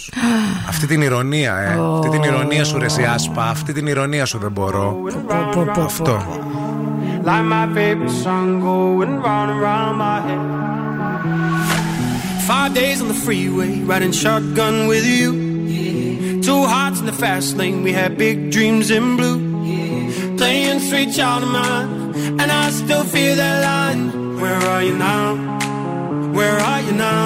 αυτή 0.67 0.87
την 0.87 1.01
ηρωνία, 1.01 1.57
ε. 1.57 1.79
αυτή 1.95 2.09
την 2.09 2.23
ηρωνία 2.23 2.63
σου, 2.63 2.77
ρε 2.77 2.85
εσύ, 2.85 3.03
άσπα. 3.03 3.49
Αυτή 3.49 3.73
την 3.73 3.87
ηρωνία 3.87 4.25
σου 4.25 4.37
δεν 4.37 4.51
μπορώ. 4.51 4.97
Αυτό. 5.85 6.21
Like 7.25 7.47
my 7.55 7.65
favorite 7.75 8.15
song 8.23 8.47
going 8.67 9.13
round 9.25 9.47
and 9.53 9.59
round 9.67 9.95
my 10.05 10.17
head. 10.27 10.43
Five 12.51 12.71
days 12.81 12.97
on 13.03 13.07
the 13.13 13.19
freeway, 13.25 13.71
riding 13.91 14.13
shotgun 14.23 14.75
with 14.91 15.05
you. 15.17 15.29
Two 16.47 16.61
hearts 16.73 16.97
in 17.01 17.05
the 17.11 17.17
fast 17.23 17.49
lane, 17.59 17.79
we 17.87 17.91
had 18.01 18.11
big 18.25 18.37
dreams 18.55 18.87
in 18.97 19.05
blue. 19.19 19.39
Playing 20.41 20.79
sweet 20.89 21.09
child 21.17 21.41
of 21.47 21.51
mine, 21.59 21.89
and 22.41 22.49
I 22.63 22.65
still 22.81 23.05
feel 23.15 23.33
that 23.43 23.57
line. 23.69 24.01
Where 24.41 24.61
are 24.73 24.83
you 24.87 24.95
now? 25.11 25.25
Where 26.37 26.57
are 26.69 26.81
you 26.87 26.93
now? 27.09 27.25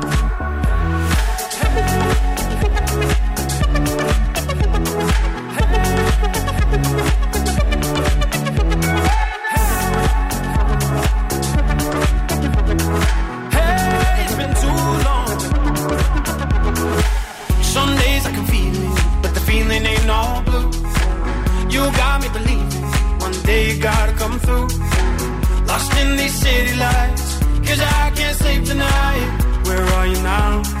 Lost 25.67 25.97
in 25.97 26.17
these 26.17 26.33
city 26.33 26.75
lights, 26.75 27.39
cause 27.65 27.79
I 27.79 28.11
can't 28.15 28.37
sleep 28.37 28.65
tonight. 28.65 29.63
Where 29.65 29.83
are 29.83 30.07
you 30.07 30.21
now? 30.21 30.80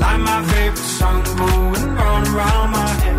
Like 0.00 0.20
my 0.20 0.38
favorite 0.50 0.78
song 0.98 1.22
going 1.36 1.86
round 1.98 2.26
and 2.26 2.36
round 2.40 2.68
my 2.74 2.88
head. 3.02 3.16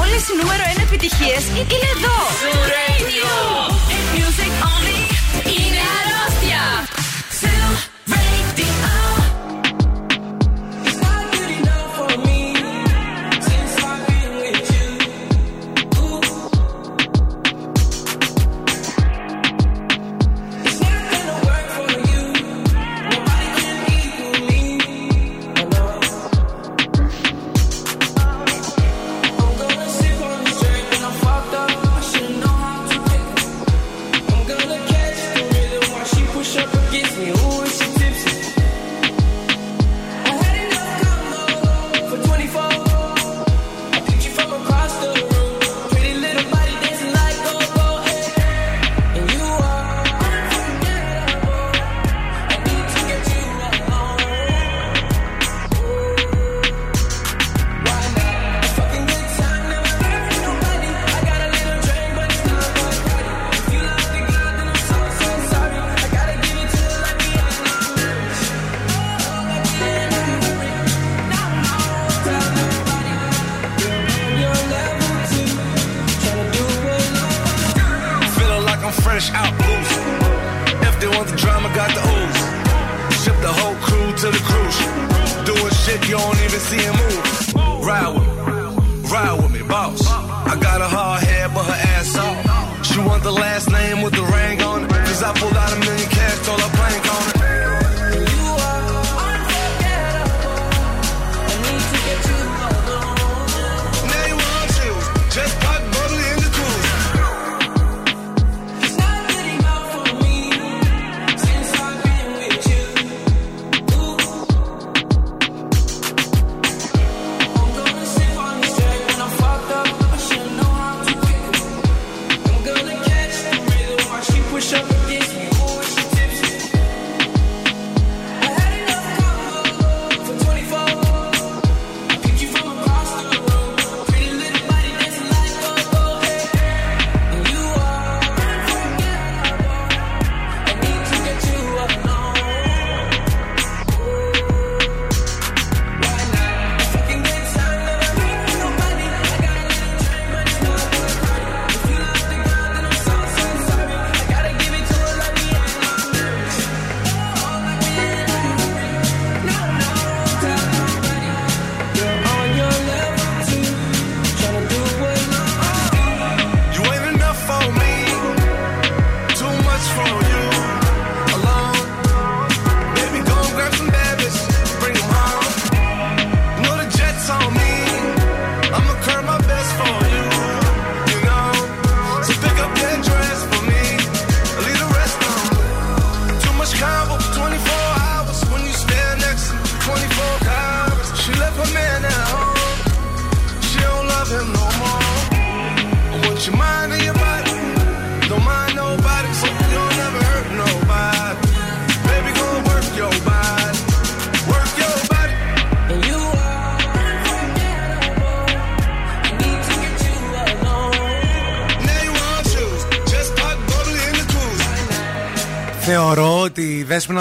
Όλες 0.00 0.28
οι 0.28 0.36
νούμερο 0.40 0.62
1 0.76 0.82
επιτυχίες 0.82 1.46
είναι 1.48 1.88
εδώ. 1.96 2.16
Radio. 2.74 3.73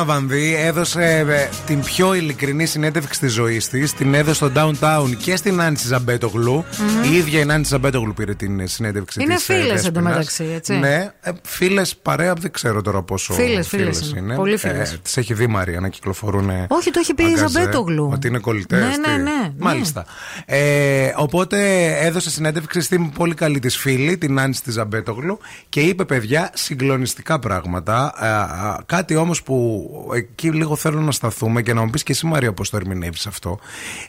Βανδύ 0.06 0.56
έδωσε 0.56 1.26
ε, 1.30 1.50
την 1.66 1.82
πιο 1.82 2.14
ειλικρινή 2.14 2.66
συνέντευξη 2.66 3.20
της 3.20 3.32
ζωής 3.34 3.70
της. 3.70 3.94
Την 3.94 4.14
έδωσε 4.14 4.34
στο 4.36 4.52
Downtown 4.56 5.16
και 5.18 5.36
στην 5.36 5.56
Νάντσι 5.56 5.88
Ζαμπέτογλου. 5.88 6.54
Μμμ. 6.54 7.12
Η 7.14 7.16
ίδια 7.16 7.40
η 7.40 7.46
Νάντσι 7.46 7.70
Ζαμπέτογλου 7.72 8.14
πήρε 8.14 8.34
την 8.36 8.60
ε, 8.60 8.68
συνέντευξη 8.68 9.22
Είναι 9.24 9.36
της, 9.36 9.50
ε, 9.50 9.54
φίλες 9.54 9.68
Δέσποινας. 9.68 9.86
εντωμεταξύ, 9.88 10.44
έτσι. 10.56 10.74
Ναι, 10.74 11.12
φίλες 11.44 11.96
παρέα, 12.02 12.34
δεν 12.34 12.52
ξέρω 12.52 12.82
τώρα 12.82 13.02
πόσο. 13.02 13.34
Φίλες, 13.34 13.68
φίλες 13.68 14.14
είναι. 14.18 14.36
Πολύ 14.36 14.58
φίλες. 14.58 15.00
Τις 15.04 15.18
έχει 15.18 15.34
δει 15.34 15.44
η 15.44 15.48
Μαρία 15.48 15.80
να 15.80 15.88
κυκλοφορούν. 15.90 16.50
ε, 16.50 16.66
Όχι, 16.70 16.92
το 16.92 17.00
έχει 17.00 17.14
πει 17.14 17.24
η 17.24 17.26
μαγκαζέ, 17.26 17.48
Ζαμπέτογλου. 17.60 18.10
Ότι 18.14 18.28
είναι 18.28 18.40
κολλητές. 18.40 18.80
Ναι, 18.80 19.12
ναι, 19.12 19.24
ναι, 19.24 19.52
Μάλιστα. 19.58 20.06
Ε, 20.46 21.12
οπότε 21.16 21.88
έδωσε 22.00 22.30
συνέντευξη 22.30 22.82
στην 22.82 23.12
πολύ 23.12 23.34
καλή 23.34 23.60
της 23.60 23.78
φίλη, 23.78 24.18
την 24.18 24.34
Νάντσι 24.34 24.64
τη 24.64 24.72
Ζαμπέτογλου, 24.72 25.40
και 25.70 25.80
είπε 25.80 26.06
παιδιά 26.06 26.50
συγκλονιστικά 26.54 27.40
πράγματα. 27.40 28.14
Ε, 28.22 28.28
α, 28.28 28.84
κάτι 28.86 29.16
όμως 29.16 29.44
που 29.44 29.90
εκεί 30.16 30.52
λίγο 30.52 30.76
θέλω 30.76 31.00
να 31.00 31.12
σταθούμε 31.12 31.53
και 31.62 31.74
να 31.74 31.84
μου 31.84 31.90
πεις 31.90 32.04
και 32.04 32.12
εσύ 32.12 32.26
Μαρία 32.26 32.54
πώς 32.54 32.70
το 32.70 32.78
ερμηνεύεις 32.78 33.28
αυτό. 33.28 33.60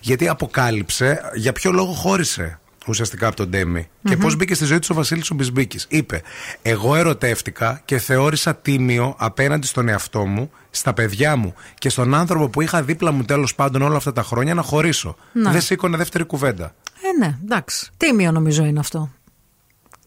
Γιατί 0.01 0.29
αποκάλυψε 0.29 1.21
για 1.35 1.53
ποιο 1.53 1.73
λόγο 1.73 1.93
χώρισε 1.93 2.59
ουσιαστικά 2.87 3.27
από 3.27 3.37
τον 3.37 3.49
Ντέμι. 3.49 3.89
Και 4.05 4.15
Μμμ. 4.15 4.21
πώς 4.23 4.37
μπήκε 4.37 4.55
στη 4.55 4.65
ζωή 4.65 4.79
του 4.79 4.89
ο 4.91 4.95
Βασίλης 4.95 5.31
ο 5.31 5.35
Μπισμπίκης. 5.35 5.87
Είπε: 5.89 6.23
Εγώ 6.63 6.95
ερωτεύτηκα 6.95 7.81
και 7.85 7.99
θεώρησα 7.99 8.55
τίμιο 8.57 9.15
απέναντι 9.19 9.67
στον 9.67 9.89
εαυτό 9.89 10.27
μου, 10.27 10.51
στα 10.71 10.93
παιδιά 10.95 11.37
μου 11.37 11.55
και 11.79 11.89
στον 11.89 12.15
άνθρωπο 12.15 12.49
που 12.49 12.61
είχα 12.61 12.83
δίπλα 12.83 13.11
μου 13.11 13.25
τέλος 13.25 13.55
πάντων 13.55 13.83
όλα 13.83 13.97
αυτά 13.97 14.13
τα 14.13 14.23
χρόνια 14.23 14.55
να 14.55 14.63
χωρίσω. 14.63 15.17
Να. 15.33 15.51
Δεν 15.51 15.61
σήκωνε 15.61 15.97
δεύτερη 15.97 16.25
κουβέντα. 16.25 16.75
Ε, 17.03 17.19
ναι, 17.19 17.39
εντάξει. 17.43 17.91
Τίμιο 17.97 18.33
νομίζω 18.33 18.65
είναι 18.65 18.81
αυτό. 18.81 19.11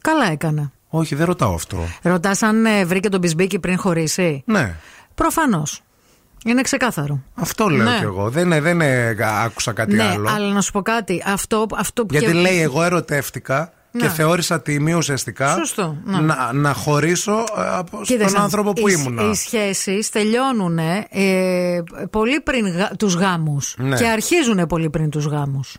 Καλά 0.02 0.32
έκανε. 0.32 0.72
Όχι, 0.90 1.16
δεν 1.16 1.26
ρωτάω 1.26 1.54
αυτό. 1.54 1.78
Ρωτάς 2.02 2.42
αν 2.42 2.66
ε, 2.66 2.86
βρήκε 2.86 3.10
τον 3.10 3.20
Μπισμπίκη 3.20 3.60
πριν 3.60 3.78
χωρίσει; 3.78 4.44
Ναι. 4.46 4.76
Προφανώς. 5.16 5.82
Είναι 6.46 6.62
ξεκάθαρο. 6.62 7.24
Αυτό 7.36 7.68
λέω 7.70 7.90
Ναι. 7.90 7.98
κι 7.98 8.04
εγώ. 8.04 8.30
Δεν, 8.30 8.46
είναι- 8.46 8.62
δεν 8.62 8.74
είναι- 8.74 9.16
άκουσα 9.44 9.72
κάτι 9.74 9.96
ναι, 9.96 10.04
άλλο. 10.04 10.30
αλλά 10.30 10.54
να 10.54 10.62
σου 10.62 10.72
πω 10.72 10.82
κάτι. 10.82 11.24
Αυτό, 11.26 11.66
αυτό 11.78 12.06
που 12.06 12.14
Γιατί 12.14 12.26
και- 12.32 12.40
λέει: 12.40 12.62
Εγώ 12.62 12.84
ερωτεύτηκα 12.84 13.72
και 13.92 14.04
Ναι. 14.04 14.10
θεώρησα 14.10 14.62
τίμιο 14.62 14.98
ουσιαστικά 14.98 15.56
Σωστό, 15.56 15.98
ναι. 16.04 16.20
να, 16.20 16.54
να 16.54 16.74
χωρίσω 16.74 17.34
ε, 17.34 17.44
από, 17.78 18.00
Κοίταξε, 18.04 18.30
στον 18.30 18.42
άνθρωπο 18.42 18.74
που 18.74 18.88
οι, 18.88 18.96
ήμουνα. 19.00 19.30
Οι 19.30 19.34
σχέσεις 19.36 20.10
τελειώνουν 20.10 20.78
ε, 20.78 21.84
πολύ 22.10 22.40
πριν 22.42 22.68
γα, 22.68 22.92
τους 22.98 23.14
γάμους. 23.16 23.76
Ναι. 23.78 23.96
Και 23.96 24.08
αρχίζουν 24.08 24.68
πολύ 24.68 24.90
πριν 24.90 25.10
τους 25.10 25.26
γάμους. 25.26 25.76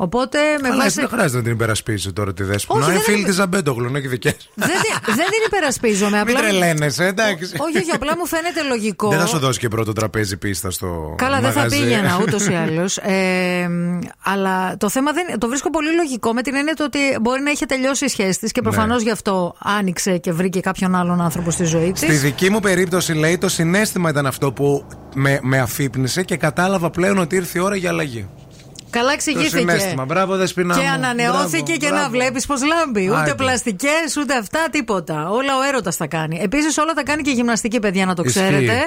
Οπότε 0.00 0.38
με 0.62 0.68
Αλλά 0.68 0.74
εσύ 0.74 0.82
βάση. 0.84 1.00
δεν 1.00 1.08
χρειάζεται 1.08 1.36
να 1.36 1.42
την 1.42 1.52
υπερασπίσει 1.52 2.12
τώρα 2.12 2.32
τη 2.34 2.42
δέσποινα. 2.42 2.78
Όχι, 2.78 2.88
Είναι 2.88 2.94
δεν 2.98 3.04
φίλη 3.04 3.16
είναι- 3.18 3.26
της 3.26 3.36
Ζαμπέντογλου, 3.36 3.88
είναι 3.88 4.00
και 4.00 4.08
δικές. 4.08 4.36
δεν, 4.54 4.68
τη- 4.68 5.12
δεν 5.12 5.26
την 5.26 5.42
υπερασπίζομαι. 5.46 6.22
Μην 6.26 6.36
Απλά... 6.36 6.48
τρελαίνεσαι, 6.48 7.04
εντάξει. 7.04 7.44
όχι, 7.58 7.76
όχι, 7.78 7.90
απλά 7.94 8.12
μου 8.18 8.26
φαίνεται 8.26 8.62
λογικό. 8.68 9.08
Δεν 9.08 9.18
θα 9.18 9.26
σου 9.26 9.38
δώσει 9.38 9.58
και 9.58 9.68
πρώτο 9.68 9.92
τραπέζι 9.92 10.36
πίστα 10.36 10.70
στο. 10.70 11.14
Καλά, 11.18 11.40
δεν 11.40 11.52
θα 11.52 11.56
μαγαζί. 11.58 11.80
πήγαινα 11.80 12.18
ούτως 12.22 12.46
ή 12.46 12.54
άλλως. 12.54 12.96
Ε, 12.96 13.68
αλλά 14.22 14.76
το 14.76 14.88
θέμα 14.88 15.12
δεν, 15.12 15.38
το 15.38 15.48
βρίσκω 15.48 15.70
πολύ 15.70 15.94
λογικό 15.94 16.32
με 16.32 16.42
την 16.42 16.54
έννοια 16.54 16.74
του 16.74 16.82
ότι 16.86 16.98
μπορεί 17.20 17.42
να 17.42 17.50
είχε 17.50 17.66
τελειώσει 17.66 18.04
η 18.04 18.08
σχέση 18.08 18.38
της 18.38 18.52
και 18.52 18.62
προφανώς 18.62 18.96
Ναι. 18.96 19.02
γι' 19.02 19.10
αυτό 19.10 19.54
άνοιξε 19.62 20.18
και 20.18 20.32
βρήκε 20.32 20.60
κάποιον 20.60 20.94
άλλον 20.94 21.20
άνθρωπο 21.20 21.50
στη 21.50 21.64
ζωή 21.64 21.92
της. 21.92 22.00
Στη 22.02 22.12
δική 22.12 22.50
μου 22.50 22.60
περίπτωση, 22.60 23.12
λέει, 23.12 23.38
το 23.38 23.48
συνέστημα 23.48 24.10
ήταν 24.10 24.26
αυτό 24.26 24.52
που 24.52 24.86
με, 25.14 25.38
με 25.42 25.58
αφύπνισε 25.58 26.22
και 26.22 26.36
κατάλαβα 26.36 26.90
πλέον 26.90 27.18
ότι 27.18 27.36
ήρθε 27.36 27.58
η 27.58 27.62
ώρα 27.62 27.76
για 27.76 27.90
αλλαγή. 27.90 28.28
Καλά 28.90 29.06
Το 29.06 29.12
εξηγήθηκε. 29.14 29.58
συνέστημα. 29.58 30.04
Μπράβο, 30.04 30.36
δεσπινά. 30.36 30.74
Και 30.74 30.80
μου. 30.80 30.88
ανανεώθηκε 30.92 31.62
Μπράβο, 31.62 31.76
και 31.78 31.88
να 31.88 31.94
μπράβο. 31.94 32.10
βλέπεις 32.10 32.46
πω 32.46 32.54
λάμπει. 32.66 33.08
Ούτε 33.10 33.18
Άντε. 33.20 33.34
πλαστικές, 33.34 34.16
ούτε 34.18 34.36
αυτά, 34.36 34.58
τίποτα. 34.70 35.28
Όλα 35.30 35.56
ο 35.56 35.62
έρωτας 35.68 35.96
τα 35.96 36.06
κάνει. 36.06 36.38
Επίσης, 36.42 36.78
όλα 36.78 36.92
τα 36.92 37.02
κάνει 37.02 37.22
και 37.22 37.30
γυμναστική, 37.30 37.78
παιδιά, 37.78 38.06
να 38.06 38.14
το 38.14 38.22
Ισχύει. 38.26 38.40
ξέρετε. 38.40 38.78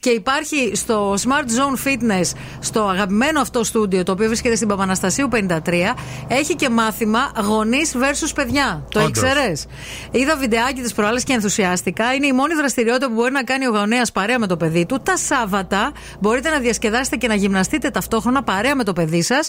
Και 0.00 0.10
υπάρχει 0.10 0.72
στο 0.74 1.14
Smart 1.14 1.44
Zone 1.58 1.86
Fitness, 1.88 2.30
στο 2.60 2.88
αγαπημένο 2.88 3.40
αυτό 3.40 3.64
στούντιο, 3.64 4.02
το 4.02 4.12
οποίο 4.12 4.26
βρίσκεται 4.26 4.54
στην 4.56 4.68
Παπαναστασίου 4.68 5.28
53, 5.32 5.94
έχει 6.28 6.54
και 6.54 6.68
μάθημα 6.68 7.32
γονείς 7.44 7.92
versus 7.96 8.30
παιδιά. 8.34 8.84
Το 8.90 8.98
Όντως. 9.02 9.08
ήξερες; 9.22 9.66
Είδα 10.10 10.36
βιντεάκι 10.36 10.80
της 10.80 10.92
προάλλε 10.92 11.20
και 11.20 11.32
ενθουσιάστηκα. 11.32 12.14
Είναι 12.14 12.26
η 12.26 12.32
μόνη 12.32 12.54
δραστηριότητα 12.54 13.06
που 13.08 13.14
μπορεί 13.14 13.32
να 13.32 13.42
κάνει 13.42 13.66
ο 13.66 13.70
γονέας 13.70 14.12
παρέα 14.12 14.38
με 14.38 14.46
το 14.46 14.56
παιδί 14.56 14.86
του. 14.86 15.00
Τα 15.02 15.16
Σάββατα 15.16 15.92
μπορείτε 16.20 16.50
να 16.50 16.58
διασκεδάσετε 16.58 17.16
και 17.16 17.28
να 17.28 17.34
γυμναστείτε 17.34 17.90
ταυτόχρονα 17.90 18.42
παρέα 18.42 18.74
με 18.74 18.84
το 18.84 18.92
παιδί 18.92 19.22
σας. 19.22 19.47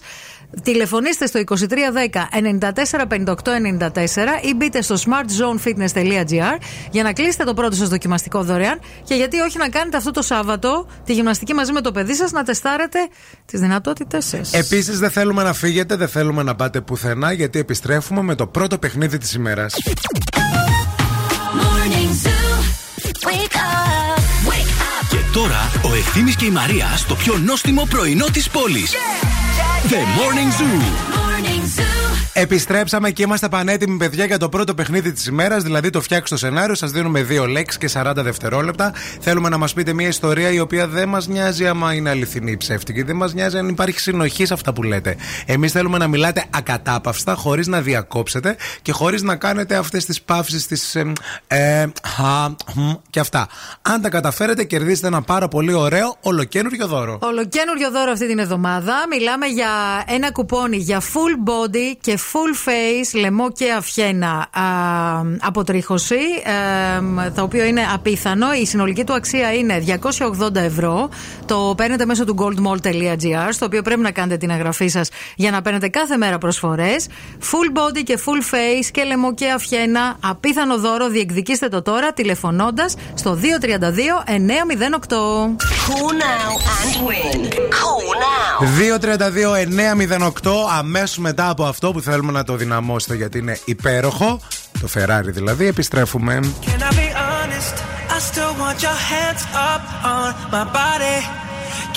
Τηλεφωνήστε 0.64 1.26
στο 1.26 1.42
2310 1.46 1.58
94 2.60 3.06
58 3.08 3.36
94 3.86 3.96
ή 4.42 4.54
μπείτε 4.56 4.82
στο 4.82 4.96
smartzonefitness.gr 4.96 6.58
για 6.92 7.04
να 7.04 7.14
κλείσετε 7.14 7.44
το 7.44 7.54
πρώτο 7.54 7.76
σας 7.76 7.90
δοκιμαστικό 7.90 8.44
δωρεάν 8.44 8.80
και 9.04 9.16
γιατί 9.16 9.40
όχι 9.40 9.58
να 9.58 9.70
κάνετε 9.70 9.98
αυτό 9.98 10.12
το 10.12 10.22
Σάββατο 10.22 10.88
τη 11.06 11.14
γυμναστική 11.14 11.54
μαζί 11.54 11.72
με 11.72 11.82
το 11.82 11.92
παιδί 11.92 12.14
σας 12.14 12.32
να 12.32 12.44
τεστάρετε 12.44 13.00
τις 13.46 13.60
δυνατότητές 13.60 14.26
σας. 14.26 14.54
Επίσης, 14.54 15.00
δεν 15.00 15.10
θέλουμε 15.10 15.44
να 15.44 15.54
φύγετε, 15.54 15.96
δεν 15.96 16.08
θέλουμε 16.08 16.44
να 16.44 16.56
πάτε 16.56 16.82
πουθενά, 16.82 17.32
γιατί 17.32 17.60
επιστρέφουμε 17.60 18.22
με 18.22 18.36
το 18.36 18.48
πρώτο 18.48 18.78
παιχνίδι 18.78 19.18
της 19.18 19.34
ημέρας. 19.34 19.76
Morning 21.60 22.12
Zoo. 22.24 22.50
Wake 23.28 23.56
up. 23.56 24.20
Wake 24.50 24.76
up. 24.82 25.08
Και 25.10 25.18
τώρα 25.34 25.72
ο 25.92 25.96
Ευθύμης 25.96 26.36
και 26.36 26.46
η 26.46 26.50
Μαρία 26.50 26.88
στο 26.96 27.16
πιο 27.16 27.38
νόστιμο 27.38 27.88
πρωινό 27.90 28.26
της 28.26 28.50
πόλης. 28.50 28.94
The 29.88 30.06
Morning 30.18 30.52
Zoo. 30.52 31.19
Επιστρέψαμε 32.42 33.12
και 33.12 33.24
είμαστε 33.24 33.50
πανέτοιμοι, 33.50 33.98
παιδιά, 33.98 34.26
για 34.26 34.38
το 34.38 34.50
πρώτο 34.50 34.74
παιχνίδι 34.74 35.12
της 35.12 35.26
ημέρας. 35.26 35.64
Δηλαδή, 35.64 35.90
το 35.90 36.02
φτιάξει 36.02 36.34
το 36.34 36.40
σενάριο. 36.40 36.76
Σας 36.76 36.92
δίνουμε 36.92 37.24
δύο 37.24 37.46
λέξεις 37.46 37.78
και 37.78 37.88
40 37.88 38.24
δευτερόλεπτα. 38.24 38.94
Θέλουμε 39.20 39.50
να 39.50 39.58
μας 39.58 39.74
πείτε 39.74 39.94
μια 39.94 40.08
ιστορία 40.08 40.52
η 40.52 40.60
οποία 40.60 40.88
δεν 40.88 41.10
μας 41.10 41.28
νοιάζει 41.28 41.68
άμα 41.68 41.94
είναι 41.94 42.10
αληθινή 42.10 42.52
ή 42.52 42.58
ψεύτικη. 42.58 43.02
Δεν 43.02 43.16
μας 43.16 43.34
νοιάζει 43.34 43.58
αν 43.58 43.68
υπάρχει 43.68 44.00
συνοχή 44.00 44.46
σε 44.46 44.54
αυτά 44.54 44.74
που 44.74 44.84
λέτε. 44.84 45.16
Εμείς 45.46 45.72
θέλουμε 45.72 45.98
να 45.98 46.08
μιλάτε 46.08 46.46
ακατάπαυστα, 46.50 47.34
χωρίς 47.34 47.68
να 47.68 47.82
διακόψετε 47.82 48.56
και 48.82 48.92
χωρίς 48.92 49.22
να 49.22 49.36
κάνετε 49.36 49.76
αυτές 49.76 50.06
τις 50.06 50.22
παύσεις, 50.22 50.68
τις. 50.68 50.96
Ε, 50.96 51.14
ε, 51.48 51.88
χα, 52.08 52.50
μ, 52.50 52.94
και 53.10 53.20
αυτά. 53.20 53.48
Αν 53.82 54.02
τα 54.02 54.10
καταφέρετε, 54.10 54.64
κερδίστε 54.64 55.08
ένα 55.08 55.22
πάρα 55.22 55.48
πολύ 55.48 55.74
ωραίο 55.74 56.18
ολοκένουργιο 56.22 56.88
δώρο. 56.88 57.20
Ολοκένουργιο 57.22 57.92
δώρο 57.92 58.12
αυτή 58.12 58.28
την 58.28 58.40
εβδομάδα. 58.40 58.94
Μιλάμε 59.10 59.46
για 59.46 59.70
ένα 60.08 60.32
κουπόνι 60.32 60.78
για 60.78 61.02
full 61.02 61.50
body 61.50 61.98
και 62.02 62.20
full 62.34 62.70
face, 62.70 63.20
λαιμό 63.20 63.52
και 63.52 63.72
αυχένα 63.72 64.30
α, 64.30 64.64
αποτρίχωση, 65.40 66.20
ε, 67.26 67.30
το 67.30 67.42
οποίο 67.42 67.66
είναι 67.66 67.82
απίθανο. 67.94 68.54
Η 68.54 68.66
συνολική 68.66 69.04
του 69.04 69.14
αξία 69.14 69.54
είναι 69.54 69.84
280 70.40 70.56
ευρώ. 70.56 71.10
Το 71.46 71.74
παίρνετε 71.78 72.06
μέσω 72.06 72.26
του 72.26 72.36
goldmall.gr, 72.40 73.50
στο 73.50 73.66
οποίο 73.66 73.82
πρέπει 73.82 74.02
να 74.02 74.12
κάνετε 74.12 74.38
την 74.38 74.50
εγγραφή 74.50 74.88
σας 74.88 75.10
για 75.36 75.52
να 75.52 75.62
παίρνετε 75.62 75.88
κάθε 75.88 76.18
μέρα 76.18 76.38
προσφορές. 76.38 77.08
Full 77.40 77.78
body 77.78 78.04
και 78.04 78.20
full 78.26 78.56
face 78.56 78.86
και 78.92 79.04
λαιμό 79.04 79.34
και 79.34 79.50
αυχένα. 79.50 80.18
Απίθανο 80.20 80.78
δώρο. 80.78 81.08
Διεκδικήστε 81.10 81.68
το 81.68 81.82
τώρα 81.82 82.14
τηλεφωνώντας 82.14 82.96
στο 83.14 83.38
232 83.42 84.24
908. 84.26 84.36
Call 85.88 86.12
now 86.28 86.52
and 86.78 86.94
win. 87.08 87.40
Call 87.80 88.06
now. 88.26 88.40
232-908 90.44 90.52
αμέσως 90.78 91.18
μετά 91.18 91.50
από 91.50 91.64
αυτό 91.66 91.92
που 91.92 92.02
θέλουμε 92.20 92.38
να 92.38 92.46
το 92.46 92.56
δυναμώσετε 92.56 93.16
γιατί 93.16 93.38
είναι 93.38 93.60
υπέροχο. 93.66 94.40
Το 94.82 94.88
Ferrari 94.94 95.26
δηλαδή. 95.26 95.66
Επιστρέφουμε. 95.68 96.40
Can 96.40 96.82
I 96.82 96.92
be 97.02 97.08
honest? 97.28 97.76
I 98.16 98.20
still 98.32 98.54
want 98.64 98.78
your 98.88 99.00
hands 99.12 99.44
up 99.72 99.84
on 100.16 100.30
my 100.56 100.66
body. 100.80 101.18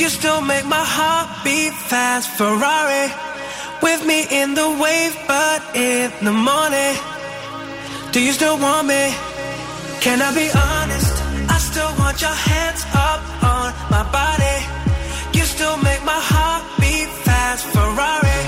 You 0.00 0.08
still 0.18 0.40
make 0.52 0.66
my 0.76 0.86
heart 0.96 1.28
beat 1.44 1.74
fast. 1.90 2.26
Ferrari 2.38 3.06
with 3.86 4.02
me 4.10 4.18
in 4.40 4.48
the 4.60 4.68
wave, 4.82 5.14
but 5.32 5.60
in 5.90 6.06
the 6.28 6.36
morning. 6.50 6.94
Do 8.14 8.18
you 8.26 8.32
still 8.38 8.58
want 8.66 8.84
me? 8.92 9.04
Can 10.04 10.18
I 10.28 10.30
be 10.42 10.48
honest? 10.70 11.14
I 11.54 11.58
still 11.70 11.92
want 12.02 12.16
your 12.26 12.38
hands 12.50 12.82
up 13.10 13.22
on 13.54 13.68
my 13.94 14.04
body. 14.20 14.56
You 15.36 15.44
still 15.54 15.76
make 15.88 16.02
my 16.12 16.20
heart 16.32 16.62
beat 16.80 17.10
fast. 17.26 17.62
Ferrari 17.74 18.40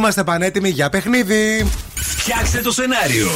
Είμαστε 0.00 0.24
πανέτοιμοι 0.24 0.68
για 0.68 0.88
παιχνίδι. 0.88 1.70
Φτιάξτε 1.94 2.60
το 2.60 2.72
σενάριο. 2.72 3.28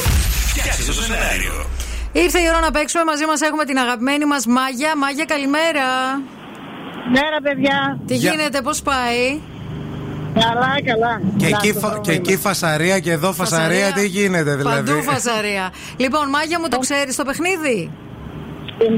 Φτιάξτε 0.46 0.84
το 0.84 0.92
σενάριο. 0.92 1.66
Ήρθε 2.12 2.38
η 2.38 2.44
ώρα 2.48 2.60
να 2.60 2.70
παίξουμε. 2.70 3.04
Μαζί 3.04 3.24
μας 3.26 3.40
έχουμε 3.40 3.64
την 3.64 3.78
αγαπημένη 3.78 4.24
μας 4.24 4.46
Μάγια. 4.46 4.96
Μάγια, 4.96 5.24
καλημέρα. 5.24 5.86
Μέρα, 7.12 7.38
παιδιά. 7.42 8.00
Τι 8.06 8.14
Γεια. 8.14 8.30
γίνεται, 8.30 8.60
πώς 8.60 8.82
πάει; 8.82 9.38
Καλά, 10.34 10.72
καλά. 10.90 11.20
Και 11.36 11.44
Καλά, 11.44 11.56
εκεί, 11.62 11.72
το 11.72 11.78
φα- 11.80 11.90
πρόβλημα. 11.90 12.02
και 12.02 12.12
εκεί 12.32 12.36
φασαρία 12.40 12.98
και 12.98 13.10
εδώ 13.10 13.32
φασαρία, 13.32 13.92
τι 13.92 14.06
γίνεται 14.06 14.54
δηλαδή; 14.56 14.90
Παντού 14.90 15.02
φασαρία. 15.02 15.72
λοιπόν, 15.96 16.28
Μάγια 16.28 16.60
μου 16.60 16.68
το 16.68 16.78
ξέρεις 16.78 17.16
το 17.16 17.24
παιχνίδι; 17.24 17.90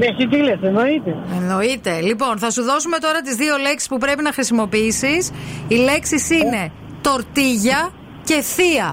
Εσύ 0.09 0.27
τι 0.27 0.37
λες, 0.37 0.59
εννοείται. 0.61 1.15
Εννοείται. 1.39 1.99
Λοιπόν, 2.01 2.37
θα 2.39 2.51
σου 2.51 2.63
δώσουμε 2.63 2.97
τώρα 2.97 3.21
τις 3.21 3.35
δύο 3.35 3.57
λέξεις 3.57 3.87
που 3.87 3.97
πρέπει 3.97 4.23
να 4.23 4.31
χρησιμοποιήσεις. 4.33 5.31
Οι 5.67 5.75
λέξεις 5.75 6.29
είναι 6.29 6.71
τορτίγια 7.09 7.89
και 8.23 8.41
θεία. 8.41 8.87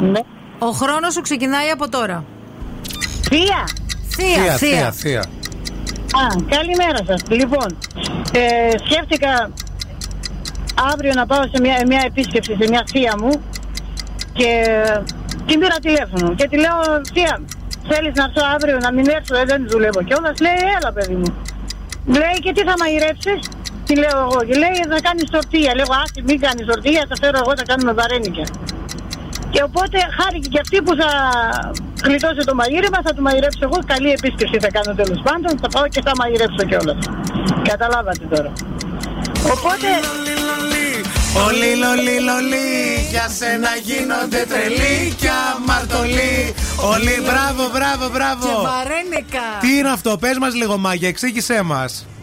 Ο 0.59 0.71
χρόνος 0.81 1.13
σου 1.15 1.21
ξεκινάει 1.21 1.69
από 1.77 1.89
τώρα. 1.89 2.25
Θεία! 3.29 3.61
Θεία, 4.17 4.43
Θεία, 4.43 4.53
θεία. 4.57 4.77
θεία, 4.79 4.93
θεία. 4.93 5.21
Α, 6.23 6.27
καλημέρα 6.57 7.01
σας. 7.09 7.21
Λοιπόν, 7.29 7.69
ε, 8.33 8.71
σκέφτηκα 8.85 9.51
αύριο 10.93 11.13
να 11.15 11.27
πάω 11.27 11.43
σε 11.53 11.59
μια, 11.61 11.77
μια 11.87 12.03
επίσκεψη 12.07 12.57
σε 12.61 12.67
μια 12.69 12.83
θεία 12.93 13.15
μου 13.21 13.33
και 14.33 14.51
την 15.47 15.59
πήρα 15.61 15.79
τηλέφωνο 15.87 16.35
και 16.35 16.49
τη 16.49 16.57
λέω 16.57 16.79
θεία, 17.13 17.35
θέλεις 17.91 18.13
να 18.19 18.25
έρθω 18.25 18.43
αύριο 18.55 18.77
να 18.87 18.93
μην 18.93 19.07
έρθω, 19.09 19.37
ε, 19.37 19.45
δεν 19.45 19.61
δουλεύω 19.69 20.03
κιόλας. 20.03 20.39
Λέει, 20.41 20.61
έλα 20.77 20.93
παιδί 20.93 21.15
μου. 21.15 21.31
Λέει, 22.07 22.37
και 22.45 22.53
τι 22.53 22.63
θα 22.69 22.75
μαγειρέψεις; 22.81 23.41
Τι 23.95 24.01
λέω 24.01 24.19
εγώ. 24.27 24.41
Και 24.49 24.57
λέει, 24.63 24.77
θα 24.95 24.99
κάνεις 25.07 25.27
τορτία. 25.37 25.71
Λέω, 25.79 25.89
άσυ, 26.03 26.21
μην 26.29 26.39
κάνεις 26.45 26.65
τορτία, 26.71 27.03
θα 27.11 27.17
φέρω 27.23 27.37
εγώ, 27.43 27.53
θα 27.61 27.65
κάνουμε 27.71 27.93
βαρένικια. 28.01 28.47
Και 29.53 29.61
οπότε 29.69 29.99
χάρηκε 30.19 30.49
και 30.53 30.61
αυτή 30.65 30.77
που 30.85 30.93
θα 31.01 31.11
γλιτώσει 32.07 32.41
το 32.51 32.55
μαγείρεμα, 32.61 32.99
θα 33.07 33.13
του 33.15 33.23
μαγειρέψω 33.27 33.63
εγώ. 33.69 33.79
Καλή 33.93 34.11
επίσκεψη 34.19 34.57
θα 34.65 34.71
κάνω 34.77 34.91
τέλος 35.01 35.21
πάντων. 35.27 35.53
Θα 35.63 35.69
πάω 35.75 35.87
και 35.95 36.01
θα 36.07 36.13
μαγειρέψω 36.21 36.63
κιόλας. 36.69 37.01
Καταλάβατε 37.71 38.25
τώρα. 38.35 38.51
Οπότε. 39.55 39.89
Όλοι 41.47 41.71
λολί 41.83 42.17
λολί 42.29 42.69
Για 43.11 43.29
σένα 43.39 43.69
γίνονται 43.83 44.47
τρελοί 44.51 45.15
και 45.21 45.31
αμαρτωλοί 45.55 46.55
Όλοι 46.93 47.15
μπράβο 47.27 47.63
μπράβο 47.75 48.05
μπράβο 48.15 48.47
Και 48.47 48.67
βαρένικα. 48.69 49.47
Τι 49.61 49.77
είναι 49.79 49.91
αυτό 49.91 50.17
πες 50.19 50.39
μας 50.39 50.55
λίγο 50.55 50.77
Μάγια 50.79 51.09
εξήγησέ 51.09 51.63
μας 51.63 51.93
Τι 51.93 52.07
Το 52.07 52.14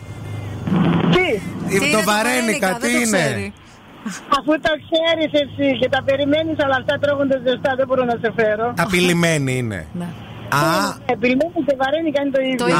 είναι 1.76 1.90
το 1.98 2.02
βαρένικα 2.12 2.68
βαρένικα, 2.68 2.68
τι 2.74 2.82
δεν 2.82 2.92
το 2.92 2.98
είναι; 2.98 3.24
ξέρει. 3.26 3.54
Αφού 4.38 4.52
το 4.66 4.72
ξέρεις 4.86 5.32
εσύ 5.44 5.68
και 5.80 5.90
τα 5.90 6.04
περιμένεις, 6.04 6.58
αλλά 6.64 6.76
αυτά 6.82 6.98
τρώγονται 7.00 7.42
ζεστά, 7.46 7.72
δεν 7.76 7.86
μπορώ 7.88 8.04
να 8.04 8.18
σε 8.22 8.30
φέρω. 8.36 8.74
Απειλημένη 8.78 9.58
είναι 9.58 9.86
Α, 10.02 10.31
Επιλημένη 11.06 11.52
και 11.68 11.76
βαρένικα 11.82 12.22
είναι 12.22 12.32
το 12.32 12.42
ίδιο. 12.42 12.76
Α, 12.76 12.80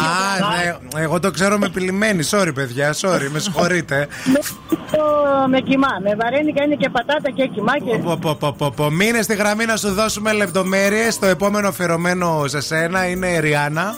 ναι, 0.96 1.02
εγώ 1.04 1.20
το 1.20 1.32
ξέρω 1.32 1.58
με 1.58 1.70
πηλημένη. 1.70 2.24
Sorry, 2.32 2.52
παιδιά, 2.54 2.94
sorry, 3.02 3.28
με 3.32 3.40
συγχωρείτε. 3.40 4.08
Το- 4.92 5.48
με 5.50 5.60
κοιμά. 5.60 5.88
Με 6.04 6.16
βαρένικα 6.22 6.64
είναι 6.64 6.76
και 6.76 6.90
πατάτα 6.90 7.32
και 7.36 7.48
κοιμά 7.48 7.78
και. 7.80 7.98
Πω, 7.98 8.18
πω, 8.22 8.36
πω, 8.40 8.54
πω, 8.58 8.72
πω. 8.76 8.90
Μείνε 8.92 9.22
στη 9.22 9.36
γραμμή 9.36 9.66
να 9.66 9.76
σου 9.78 9.94
δώσουμε 9.94 10.34
λεπτομέρειες. 10.34 11.20
Το 11.20 11.26
επόμενο 11.26 11.68
αφιερωμένο 11.68 12.44
σε 12.48 12.62
σένα 12.62 13.06
είναι 13.10 13.28
η 13.28 13.40
Ριάννα. 13.40 13.96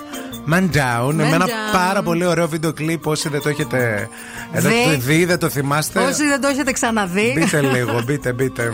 Man 0.51 0.63
Down. 0.75 1.13
Με 1.13 1.23
ένα 1.27 1.45
Down. 1.45 1.49
πάρα 1.73 2.01
πολύ 2.01 2.25
ωραίο 2.25 2.47
βίντεο 2.47 2.73
κλιπ. 2.73 3.07
Όσοι 3.07 3.29
δεν 3.29 3.41
το 3.41 3.49
έχετε 3.49 4.09
ε, 4.53 4.59
δεν 4.61 4.71
Δει. 4.71 4.83
το 4.83 4.97
δει, 4.99 5.25
δεν 5.25 5.39
το 5.39 5.49
θυμάστε. 5.49 5.99
Όσοι 5.99 6.27
δεν 6.27 6.41
το 6.41 6.47
έχετε 6.47 6.71
ξαναδεί. 6.71 7.33
Μπείτε 7.39 7.61
λίγο, 7.61 8.01
μπείτε, 8.05 8.33
μπείτε. 8.33 8.73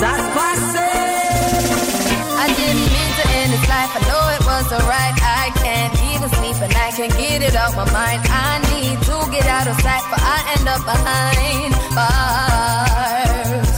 I 0.00 0.67
know 4.70 4.76
it 4.76 4.82
wasn't 4.82 4.88
right. 4.88 5.16
I 5.22 5.50
can't 5.62 5.94
even 6.12 6.28
sleep 6.28 6.56
and 6.62 6.74
I 6.74 6.90
can't 6.92 7.12
get 7.16 7.42
it 7.42 7.54
out 7.56 7.74
my 7.76 7.90
mind. 7.92 8.20
I 8.28 8.60
need 8.72 9.00
to 9.08 9.16
get 9.30 9.46
out 9.46 9.66
of 9.66 9.80
sight, 9.80 10.02
but 10.10 10.20
I 10.20 10.38
end 10.56 10.68
up 10.68 10.82
behind 10.84 11.72
bars. 11.96 13.72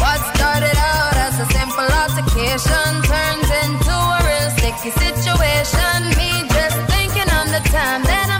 What 0.00 0.20
started 0.36 0.76
out 0.76 1.16
as 1.16 1.40
a 1.40 1.46
simple 1.52 1.88
altercation 2.02 2.90
turns 3.04 3.50
into 3.64 3.94
a 3.94 4.18
real 4.24 4.50
sticky 4.56 4.90
situation. 4.96 5.96
Me 6.18 6.30
just 6.52 6.78
thinking 6.92 7.28
on 7.38 7.46
the 7.52 7.62
time 7.70 8.02
that 8.04 8.28
I'm 8.30 8.33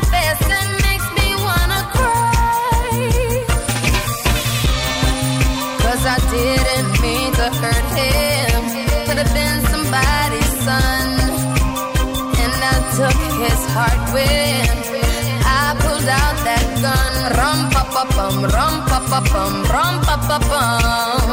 heart. 14.14 14.86
I 15.44 15.74
pulled 15.80 16.08
out 16.08 16.36
that 16.46 16.66
gun. 16.82 17.14
Rum 17.38 17.58
pa 17.70 17.82
pa 17.94 18.04
bum, 18.14 18.36
rum 18.54 18.74
pa 18.88 18.98
pa 19.10 19.20
bum, 19.32 19.54
rum 19.72 19.94
pa 20.06 20.16
pa 20.28 20.38
bum. 20.50 21.30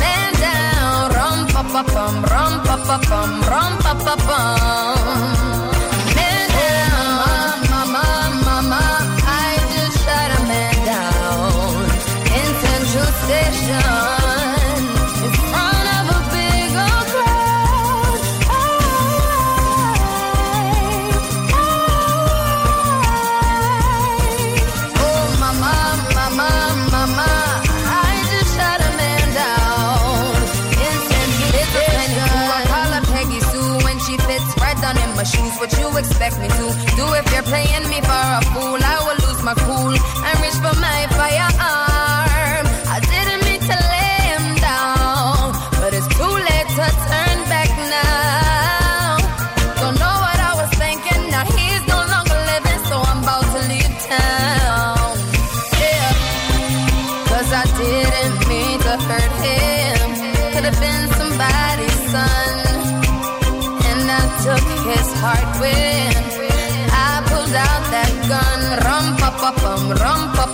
Man 0.00 0.32
down, 0.40 1.10
rum 1.16 1.38
pa 1.52 1.62
pa 1.72 1.82
bum, 1.94 2.14
rum 2.32 2.52
pa 2.66 2.76
pa 2.86 2.96
bum, 3.08 3.30
rum 3.50 3.72
pa 3.84 3.92
pa 4.04 4.14
bum. 4.26 5.45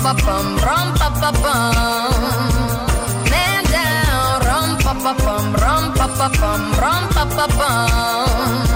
Pa 0.02 0.14
pa 0.14 0.14
bum, 0.24 0.46
rum 0.66 0.88
pa 0.98 1.08
pa 1.20 1.30
bum. 1.42 2.22
Man 3.30 3.62
down, 3.70 4.38
rum 4.48 4.70
pa 4.82 4.92
pa 5.02 5.12
bum, 5.22 5.46
rum 5.62 5.84
pa 5.94 6.06
pa 6.18 6.28
bum, 6.40 6.62
rum 6.82 7.02
pa 7.14 7.24
pa 7.36 7.46
bum. 7.58 8.71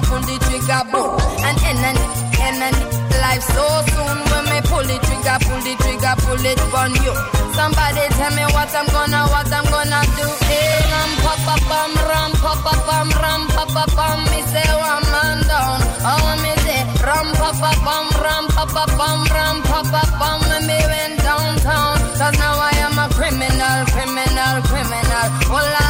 Trigger, 0.00 0.08
pull 0.08 0.20
the 0.20 0.36
trigger, 0.44 0.82
boom? 0.92 1.18
And 1.44 1.58
end 1.62 1.84
and 1.84 2.76
life 3.20 3.42
so 3.42 3.66
soon 3.92 4.18
when 4.30 4.44
me 4.48 4.60
pull 4.64 4.84
the 4.84 4.96
trigger, 5.04 5.38
pull 5.44 5.60
the 5.60 5.74
trigger, 5.76 6.14
pull 6.24 6.44
it 6.44 6.60
on 6.72 6.92
you. 7.04 7.14
Somebody 7.54 8.04
tell 8.16 8.32
me 8.32 8.44
what 8.54 8.72
I'm 8.74 8.86
gonna, 8.86 9.26
what 9.28 9.52
I'm 9.52 9.64
gonna 9.68 10.00
do. 10.16 10.26
Hey, 10.48 10.80
ram, 10.88 11.10
pa, 11.20 11.34
pa, 11.44 11.56
pam, 11.68 11.92
ram, 12.08 12.32
pa, 12.40 12.52
pa, 12.64 12.72
pam, 12.86 13.08
ram, 13.20 13.42
pa, 13.48 13.64
pa, 13.66 13.84
pam. 13.92 14.18
Me 14.30 14.40
say 14.48 14.70
one 14.72 15.04
man 15.12 15.38
down. 15.44 15.78
Oh, 16.00 16.28
me 16.40 16.52
say 16.64 16.80
ram, 17.04 17.28
pa, 17.36 17.50
pa, 17.60 17.70
pam, 17.84 18.06
ram, 18.24 18.44
pa, 18.48 18.64
pa, 18.64 18.84
pam, 18.96 19.20
ram, 19.34 19.56
pa, 19.62 19.82
pa, 19.84 20.02
pam. 20.18 20.38
When 20.48 20.66
me 20.66 20.78
went 20.80 21.20
downtown, 21.20 21.98
'cause 22.16 22.36
now 22.38 22.56
I 22.56 22.72
am 22.86 22.98
a 22.98 23.06
criminal, 23.12 23.78
criminal, 23.92 24.54
criminal. 24.70 25.26
Oh 25.52 25.89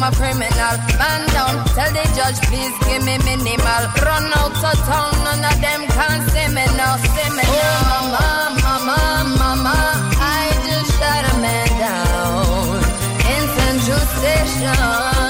now 0.00 0.06
I 0.06 0.08
am 0.08 0.12
a 0.12 0.16
criminal. 0.16 0.76
Man 0.98 1.20
down, 1.28 1.64
tell 1.76 1.92
the 1.92 2.04
judge 2.16 2.40
please 2.48 2.74
give 2.88 3.02
me 3.04 3.16
minimal. 3.24 3.82
Run 4.00 4.24
out 4.32 4.56
of 4.56 4.78
town, 4.88 5.12
none 5.24 5.44
of 5.44 5.60
them 5.60 5.80
can 5.88 6.18
see 6.30 6.48
me 6.54 6.64
now, 6.76 6.96
see 6.96 7.30
me 7.36 7.44
now. 7.44 7.84
Oh 7.92 8.56
mama, 8.56 8.72
mama, 8.86 9.36
mama, 9.38 9.76
I 10.16 10.50
just 10.66 10.90
shot 10.98 11.24
a 11.24 11.40
man 11.40 11.68
down 11.78 12.80
in 13.32 13.42
Central 13.56 14.04
Station 14.16 15.29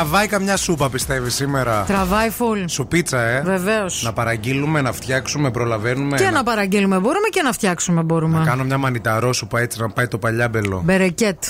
Τραβάει 0.00 0.26
καμιά 0.26 0.56
σούπα, 0.56 0.90
πιστεύεις 0.90 1.34
σήμερα; 1.34 1.84
Τραβάει 1.86 2.30
full. 2.38 2.64
Σουπίτσα, 2.66 3.20
ε. 3.20 3.42
Βεβαίως. 3.44 4.02
Να 4.02 4.12
παραγγείλουμε, 4.12 4.80
να 4.80 4.92
φτιάξουμε, 4.92 5.50
προλαβαίνουμε. 5.50 6.16
Και 6.16 6.30
να 6.30 6.42
παραγγείλουμε 6.42 6.98
μπορούμε 6.98 7.28
και 7.28 7.42
να 7.42 7.52
φτιάξουμε 7.52 8.02
μπορούμε. 8.02 8.38
Να 8.38 8.44
κάνω 8.44 8.64
μια 8.64 8.78
μανιταρό 8.78 9.32
σούπα 9.32 9.60
έτσι 9.60 9.80
να 9.80 9.88
πάει 9.88 10.08
το 10.08 10.18
παλιάμπελο. 10.18 10.82
Μπερεκέτ. 10.84 11.44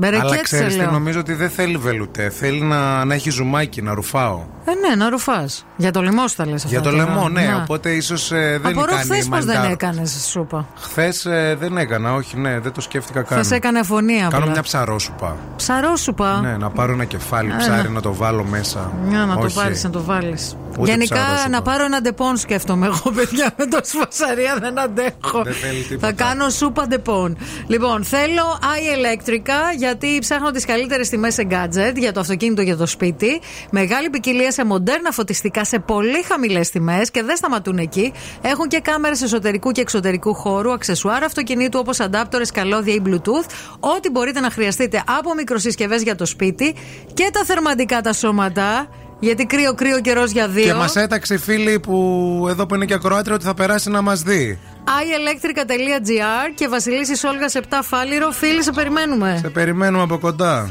Μπερεκέτ 0.00 0.24
Αλλά 0.26 0.34
σε 0.36 0.42
ξέρεις 0.42 0.72
τι, 0.72 0.78
λέω. 0.80 0.90
νομίζω 0.90 1.18
ότι 1.20 1.34
δεν 1.34 1.50
θέλει 1.50 1.76
βελουτέ. 1.76 2.28
Θέλει 2.30 2.60
να, 2.62 3.04
να 3.04 3.14
έχει 3.14 3.30
ζουμάκι, 3.30 3.82
να 3.82 3.94
ρουφάω. 3.94 4.42
Ε, 4.64 4.88
ναι, 4.88 4.94
να 4.94 5.08
ρουφάς. 5.10 5.66
Για 5.76 5.90
το 5.90 6.02
λαιμό 6.02 6.24
τα 6.36 6.46
λες 6.46 6.54
αυτά. 6.54 6.68
Για 6.68 6.80
το 6.80 6.90
τώρα. 6.90 7.04
λαιμό, 7.04 7.28
ναι. 7.28 7.42
Να. 7.46 7.56
Οπότε 7.56 7.90
ίσως 7.90 8.28
δεν 8.28 8.66
Απορώ 8.66 8.86
κάνει 8.92 9.02
χθες 9.02 9.28
πω 9.28 9.36
δεν 9.36 9.46
μανιτάρο. 9.46 9.70
έκανες 9.72 10.26
σούπα; 10.30 10.66
Χθες 10.80 11.26
δεν 11.58 11.76
έκανα, 11.76 12.14
όχι, 12.14 12.36
ναι, 12.38 12.60
δεν 12.60 12.72
το 12.72 12.80
σκέφτηκα 12.80 13.22
καν. 13.22 13.38
Χθες 13.38 13.50
έκανε 13.56 13.82
φωνή 13.82 14.24
απλά. 14.24 14.38
Κάνω 14.38 14.50
μια 14.50 14.62
ψαρόσουπα. 14.62 15.36
Ψαρόσουπα; 15.56 16.40
Ναι, 16.40 16.56
να 16.56 16.70
πάρω 16.70 16.92
ένα 16.92 17.04
κεφάλι 17.04 17.48
Ένα. 17.50 17.58
ψάρι 17.58 17.88
να 17.90 18.00
το 18.00 18.14
βάλω 18.14 18.44
μέσα. 18.44 18.92
Μια 19.08 19.24
να 19.24 19.34
το 19.36 19.44
Όχι. 19.44 19.54
πάρεις, 19.54 19.84
να 19.84 19.90
το 19.90 20.02
βάλεις. 20.02 20.56
Ούτε 20.78 20.90
Γενικά 20.90 21.14
ψάροσουπα. 21.14 21.48
να 21.48 21.62
πάρω 21.62 21.84
ένα 21.84 22.00
Depon 22.00 22.36
σκέφτομαι 22.36 22.86
εγώ, 22.86 23.10
παιδιά. 23.16 23.52
Με 23.56 23.66
τόση 23.66 23.96
φασαρία 23.96 24.56
δεν 24.60 24.78
αντέχω. 24.78 25.42
Δεν 25.42 25.52
θέλει 25.54 25.82
τίποτα. 25.82 26.06
Θα 26.06 26.12
κάνω 26.12 26.48
σούπα 26.48 26.86
Depon. 26.86 27.38
Λοιπόν, 27.66 28.04
θέλω 28.04 28.58
i 28.60 28.96
Electrica 28.96 29.76
γιατί 29.76 30.18
ψάχνω 30.20 30.50
τις 30.50 30.64
καλύτερες 30.64 31.08
τιμές 31.08 31.34
σε 31.34 31.46
gadget 31.50 31.94
για 31.96 32.12
το 32.12 32.20
αυτοκίνητο 32.20 32.62
για 32.62 32.76
το 32.76 32.86
σπίτι. 32.86 33.40
Μεγάλη 33.70 34.10
ποικιλία 34.10 34.50
σε 34.52 34.64
μοντέρνα 34.64 35.10
φωτιστικά 35.10 35.64
σε 35.64 35.78
πολύ 35.78 36.22
χαμηλές 36.28 36.70
τιμές 36.70 37.10
και 37.10 37.22
δεν 37.22 37.36
σταματούν 37.36 37.78
εκεί. 37.78 38.12
Έχουν 38.40 38.68
και 38.68 38.80
κάμερες 38.80 39.22
εσωτερικού 39.22 39.70
και 39.70 39.80
εξωτερικού 39.80 40.34
χώρου, 40.34 40.72
αξεσουάρ 40.72 41.22
αυτοκινήτου 41.24 41.78
όπως 41.82 42.00
αντάπτορες, 42.00 42.44
καλώδια 42.54 42.94
ή 42.94 43.02
Bluetooth. 43.06 43.50
Ό,τι 43.80 44.10
μπορείτε 44.10 44.40
να 44.40 44.50
χρειαστείτε 44.50 45.02
από 45.18 45.34
μικροσυσκευές 45.34 46.02
για 46.02 46.14
το 46.14 46.26
σπίτι 46.26 46.74
και 47.14 47.30
τα 47.32 47.44
θερμαντικά 47.44 48.00
τα 48.00 48.12
σώματα. 48.12 48.88
Γιατί 49.20 49.46
κρύο, 49.46 49.74
κρύο 49.74 50.00
καιρός 50.00 50.30
για 50.30 50.48
δύο. 50.48 50.64
Και 50.64 50.74
μας 50.74 50.96
έταξε 50.96 51.34
η 51.34 51.38
φίλη 51.38 51.80
που 51.80 52.46
εδώ 52.48 52.66
που 52.66 52.74
είναι 52.74 52.84
και 52.84 52.94
ακροάτρια 52.94 53.34
ότι 53.34 53.44
θα 53.44 53.54
περάσει 53.54 53.90
να 53.90 54.00
μας 54.00 54.22
δει. 54.22 54.58
iElectrica.gr 54.84 56.52
και 56.54 56.68
Βασιλίσης 56.68 57.24
Όλγα 57.24 57.50
7 57.52 57.58
Φάληρο. 57.82 58.30
Φίλοι, 58.30 58.62
σε 58.62 58.72
περιμένουμε. 58.72 59.38
Σε 59.42 59.48
περιμένουμε 59.48 60.02
από 60.02 60.18
κοντά. 60.18 60.70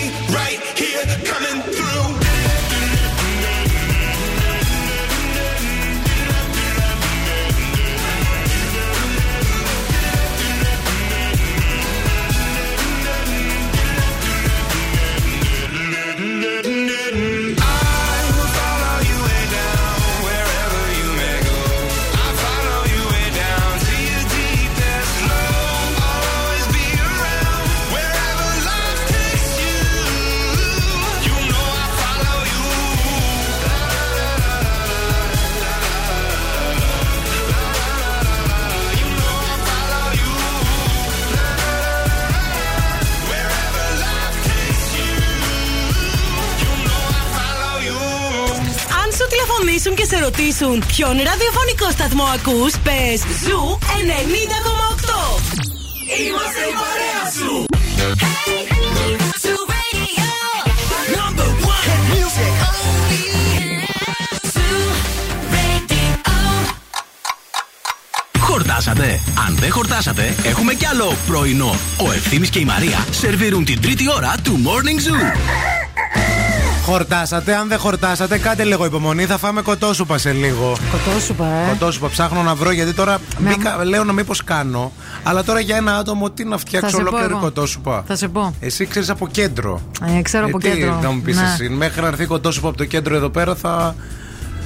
τηλεφωνήσουν 49.81 49.95
και 49.95 50.05
σε 50.05 50.17
ρωτήσουν 50.23 50.83
ποιον 50.87 51.15
ραδιοφωνικό 51.29 51.89
σταθμό 51.91 52.23
ακούς, 52.23 52.73
πες 52.83 53.19
Zoo 53.43 53.77
90,8. 53.79 55.41
Είμαστε 56.25 56.61
η 56.69 56.73
παρέα 56.81 57.23
σου. 57.37 57.65
Number 61.17 61.49
one 61.75 61.87
hit 61.87 62.03
music 62.13 62.53
only. 62.69 63.23
Zoo 64.53 64.83
Radio. 65.55 66.07
Χορτάσατε. 68.39 69.19
Αν 69.47 69.55
δεν 69.59 69.71
χορτάσατε, 69.71 70.35
έχουμε 70.43 70.73
κι 70.73 70.85
άλλο 70.85 71.15
πρωινό. 71.27 71.75
Ο 71.97 72.11
Ευθύμης 72.11 72.49
και 72.49 72.59
η 72.59 72.65
Μαρία 72.65 73.05
σερβίρουν 73.11 73.65
την 73.65 73.81
τρίτη 73.81 74.11
ώρα 74.11 74.35
του 74.43 74.59
Morning 74.65 74.99
Zoo. 75.07 75.21
Χορτάσατε, 76.85 77.55
αν 77.55 77.67
δεν 77.67 77.77
χορτάσατε, 77.79 78.37
κάντε 78.37 78.63
λίγο 78.63 78.85
υπομονή. 78.85 79.25
Θα 79.25 79.37
φάμε 79.37 79.61
κοτόσουπα 79.61 80.17
σε 80.17 80.31
λίγο. 80.31 80.77
Κοτόσουπα, 80.91 81.45
ε. 81.45 81.67
Κοτόσουπα, 81.69 82.09
ψάχνω 82.09 82.41
να 82.43 82.55
βρω 82.55 82.71
γιατί 82.71 82.93
τώρα 82.93 83.17
μπήκα, 83.39 83.85
λέω 83.85 84.03
να 84.03 84.13
μήπως 84.13 84.43
κάνω. 84.43 84.91
Αλλά 85.23 85.43
τώρα 85.43 85.59
για 85.59 85.75
ένα 85.75 85.97
άτομο 85.97 86.29
τι 86.29 86.43
να 86.43 86.49
Θα 86.51 86.57
φτιάξω 86.57 86.89
σε 86.89 86.95
πω 86.95 87.01
ολόκληρη 87.01 87.31
εγώ. 87.31 87.39
κοτόσουπα; 87.41 88.03
Θα 88.07 88.15
σε 88.15 88.27
πω. 88.27 88.53
Εσύ 88.59 88.85
ξέρεις 88.85 89.09
από 89.09 89.27
κέντρο. 89.27 89.81
Ε, 90.17 90.21
ξέρω 90.21 90.45
από 90.45 90.57
τι 90.57 90.69
κέντρο. 90.69 90.99
να 91.01 91.11
μου 91.11 91.21
πεις 91.21 91.35
Ναι. 91.37 91.43
εσύ. 91.53 91.69
Μέχρι 91.69 92.01
να 92.01 92.07
έρθει 92.07 92.25
κοτόσουπα 92.25 92.67
από 92.67 92.77
το 92.77 92.85
κέντρο 92.85 93.15
εδώ 93.15 93.29
πέρα 93.29 93.55
θα. 93.55 93.95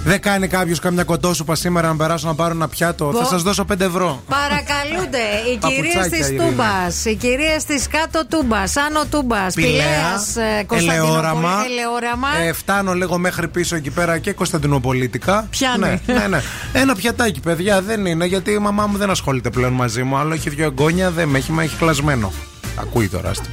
Δεν 0.06 0.22
κάνει 0.22 0.48
κάποιος 0.48 0.80
καμιά 0.80 1.04
κοτόσουπα 1.04 1.56
σήμερα 1.56 1.88
να 1.88 1.96
περάσω 1.96 2.28
να 2.28 2.36
πάρω 2.36 2.54
ένα 2.54 2.68
πιάτο. 2.68 3.06
Πω. 3.06 3.18
Θα 3.18 3.26
σας 3.26 3.42
δώσω 3.44 3.66
5 3.72 3.80
ευρώ. 3.80 4.24
Παρακαλούνται 4.30 5.18
οι 5.18 5.58
κυρίες 5.58 5.94
Παπουτσάκια, 5.94 6.18
της 6.18 6.28
Ειρήνη. 6.28 6.50
Τούμπας, 6.50 7.06
οι 7.06 7.16
κυρίες 7.16 7.64
της 7.64 7.88
Κάτω 7.88 8.26
Τούμπας, 8.28 8.76
Άνω 8.78 9.06
Τούμπας, 9.10 9.54
Πηλέας, 9.54 10.34
Πηλέα, 10.68 10.94
Ελεόραμα. 10.94 11.64
Ελεόραμα. 11.70 12.28
Ε, 12.38 12.54
φτάνω 12.54 12.94
λίγο 12.94 13.18
μέχρι 13.18 13.48
πίσω 13.48 13.76
εκεί 13.76 13.90
πέρα 13.90 14.18
και 14.18 14.34
Κωνσταντινοπολίτικα. 14.34 15.48
Πιάνει. 15.50 15.80
Ναι, 15.80 16.14
ναι, 16.14 16.28
ναι. 16.28 16.42
Ένα 16.74 16.96
πιατάκι, 16.96 17.40
παιδιά, 17.40 17.82
δεν 17.82 18.06
είναι 18.06 18.26
γιατί 18.26 18.52
η 18.52 18.58
μαμά 18.58 18.86
μου 18.88 18.98
δεν 18.98 19.10
ασχολείται 19.10 19.50
πλέον 19.50 19.74
μαζί 19.74 20.04
μου. 20.04 20.18
Αλλά 20.18 20.34
έχει 20.34 20.50
δύο 20.50 20.66
εγγόνια, 20.66 21.12
δεν 21.12 21.28
με 21.28 21.38
έχει, 21.38 21.52
με 21.52 21.64
έχει 21.64 21.76
κλασμένο. 21.76 22.32
Ακούει 22.80 23.08
τώρα. 23.10 23.30
άστα. 23.30 23.46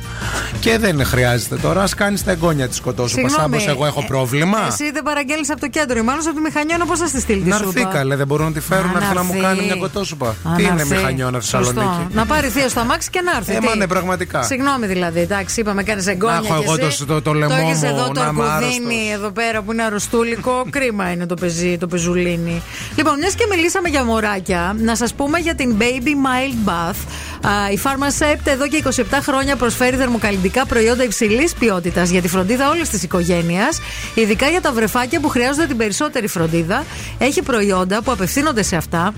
Και 0.60 0.78
δεν 0.78 1.04
χρειάζεται 1.04 1.56
τώρα. 1.56 1.82
Α 1.82 1.86
κάνει 1.96 2.20
τα 2.20 2.30
εγγόνια 2.30 2.68
της 2.68 2.80
κοτόσουπα. 2.80 3.28
Συγγνώμη, 3.28 3.56
Άμπω, 3.56 3.70
εγώ 3.70 3.86
έχω 3.86 4.00
ε, 4.02 4.06
πρόβλημα. 4.08 4.58
Εσύ 4.66 4.90
δεν 4.90 5.02
παραγγέλνεις 5.02 5.50
από 5.50 5.60
το 5.60 5.68
κέντρο, 5.68 6.02
μάλλον 6.02 6.26
από 6.26 6.34
τη 6.36 6.40
μηχανιώνα, 6.40 6.84
πώ 6.86 6.96
θα 6.96 7.06
στη 7.06 7.20
στείλει 7.20 7.42
τη 7.42 7.48
Να 7.48 7.56
σούπα. 7.56 7.80
έρθει 7.80 7.92
καλέ, 7.92 8.16
δεν 8.16 8.26
μπορούν 8.26 8.46
να 8.46 8.52
τη 8.52 8.60
φέρουν 8.60 8.90
Α, 8.90 8.92
να 8.92 8.98
έρθει 8.98 9.14
να 9.14 9.22
μου 9.22 9.30
έρθει. 9.34 9.44
κάνει 9.46 9.62
μια 9.64 9.74
κοτόσουπα. 9.76 10.28
Α, 10.28 10.34
Τι 10.56 10.62
να 10.62 10.68
είναι 10.68 10.80
έρθει. 10.80 10.94
μηχανιώνα 10.94 11.40
Σωστό. 11.40 11.58
Θεσσαλονίκη. 11.58 12.14
Να 12.14 12.26
πάρει 12.26 12.48
θείο 12.48 12.68
στο 12.68 12.80
αμάξι 12.80 13.10
και 13.10 13.20
να 13.20 13.36
έρθει. 13.36 13.52
Ε, 13.54 13.58
Τι; 13.58 13.64
μα 13.66 13.74
ναι, 13.76 13.86
πραγματικά. 13.86 14.42
Συγγνώμη 14.42 14.86
δηλαδή, 14.86 15.20
εντάξει, 15.20 15.60
είπαμε 15.60 15.82
κάνεις 15.82 16.06
εγγόνια. 16.06 16.40
Να 16.40 16.46
έχω 16.46 16.56
κι 16.58 16.62
εγώ 16.78 16.86
εσύ. 16.86 16.98
το- 16.98 17.06
το- 17.14 17.22
το 17.22 17.32
λαιμό 17.32 17.56
έχεις 17.60 17.78
μου, 17.78 17.88
εδώ 17.88 18.10
το 18.10 18.20
να 18.22 18.28
είμαι 18.28 18.44
αρκουδίνι 18.48 19.10
εδώ 19.12 19.30
πέρα 19.30 19.62
που 19.62 19.72
είναι 19.72 19.82
αρρωστούλικο. 19.82 20.64
Κρίμα 20.76 21.10
είναι 21.10 21.26
το 21.26 21.34
πεζί, 21.34 21.78
το 21.78 21.86
πεζουλίνι. 21.86 22.62
Λοιπόν, 22.96 23.18
μιας 23.18 23.34
και 23.34 23.46
μιλήσαμε 23.50 23.88
για 23.88 24.04
μωράκια, 24.04 24.76
να 24.78 24.96
σας 24.96 25.14
πούμε 25.14 25.38
για 25.38 25.54
την 25.54 25.76
Baby 25.78 26.08
Mild 26.08 26.68
Bath. 26.68 26.96
Α, 27.46 27.70
Η 27.70 27.78
Pharmacept 27.84 28.46
εδώ 28.46 28.68
και 28.68 28.82
27 28.84 29.02
χρόνια 29.22 29.56
προσφέρει 29.56 29.96
θερμοκαλλιντικά 29.96 30.66
προϊόντα 30.66 31.04
υψηλής 31.04 31.54
ποιότητας 31.54 32.10
για 32.10 32.22
τη 32.22 32.28
φροντίδα 32.28 32.70
όλης 32.70 32.88
της 32.88 33.02
οικογένειας, 33.02 33.80
ειδικά 34.14 34.48
για 34.48 34.60
τα 34.60 34.72
βρεφάκια 34.72 35.20
που 35.20 35.28
χρειάζονται 35.28 35.66
την 35.66 35.76
περισσότερη 35.76 36.26
φροντίδα. 36.26 36.84
Έχει 37.18 37.42
προϊόντα 37.42 38.02
που 38.02 38.12
απευθύνονται 38.12 38.62
σε 38.62 38.76
αυτά 38.76 39.12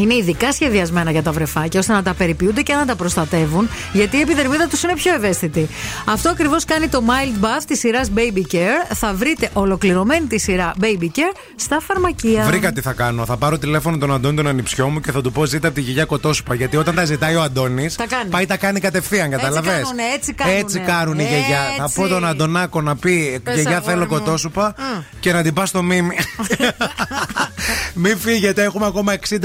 είναι 0.00 0.14
ειδικά 0.14 0.52
σχεδιασμένα 0.52 1.10
για 1.10 1.22
τα 1.22 1.32
βρεφάκια 1.32 1.80
ώστε 1.80 1.92
να 1.92 2.02
τα 2.02 2.14
περιποιούνται 2.14 2.62
και 2.62 2.74
να 2.74 2.86
τα 2.86 2.96
προστατεύουν, 2.96 3.68
γιατί 3.92 4.16
η 4.16 4.20
επιδερμίδα 4.20 4.66
τους 4.68 4.82
είναι 4.82 4.94
πιο 4.94 5.14
ευαίσθητη. 5.14 5.68
Αυτό 6.04 6.28
ακριβώς 6.30 6.64
κάνει 6.64 6.88
το 6.88 7.02
Mild 7.06 7.44
Buff 7.44 7.62
της 7.66 7.78
σειράς 7.78 8.10
Baby 8.16 8.54
Care. 8.54 8.94
Θα 8.94 9.14
βρείτε 9.14 9.50
ολοκληρωμένη 9.52 10.26
τη 10.26 10.38
σειρά 10.38 10.72
Baby 10.80 11.04
Care 11.04 11.36
στα 11.56 11.80
φαρμακεία. 11.80 12.44
Βρήκα 12.44 12.72
τι 12.72 12.80
θα 12.80 12.92
κάνω. 12.92 13.24
Θα 13.24 13.36
πάρω 13.36 13.58
τηλέφωνο 13.58 13.98
τον 13.98 14.12
Αντώνη 14.12 14.36
τον 14.36 14.46
ανιψιό 14.46 14.88
μου 14.88 15.00
και 15.00 15.12
θα 15.12 15.20
του 15.20 15.32
πω 15.32 15.44
ζήτα 15.44 15.66
από 15.66 15.76
τη 15.76 15.82
γιαγιά 15.82 16.04
κοτόσουπα. 16.04 16.54
Γιατί 16.54 16.76
όταν 16.76 16.94
τα 16.94 17.04
ζητάει 17.04 17.34
ο 17.34 17.42
Αντώνης, 17.42 17.94
Τα 17.94 18.06
κάνει. 18.06 18.30
πάει 18.30 18.46
τα 18.46 18.56
κάνει 18.56 18.80
κατευθείαν, 18.80 19.30
κατάλαβε. 19.30 19.70
κάνουνε, 19.70 20.02
έτσι 20.14 20.32
κάνουνε. 20.32 20.58
Έτσι 20.58 20.78
κάνουν 20.78 21.18
οι 21.18 21.22
γιαγιά. 21.22 21.58
Θα 21.76 21.82
Έτσι. 21.82 22.00
πω 22.00 22.08
τον 22.08 22.26
Αντωνάκο 22.26 22.80
να 22.82 22.96
πει 22.96 23.40
Πες, 23.44 23.54
Γιαγιά 23.54 23.70
αγόρι 23.76 23.90
θέλω 23.92 24.00
μου. 24.04 24.06
κοτόσουπα 24.08 24.74
και 25.20 25.32
να 25.32 25.42
την 25.42 25.54
πας 25.54 25.68
στο 25.68 25.82
μίμη. 25.82 26.16
Μην 27.94 28.18
φύγετε, 28.18 28.62
έχουμε 28.62 28.86
ακόμα 28.86 29.12
60 29.28 29.38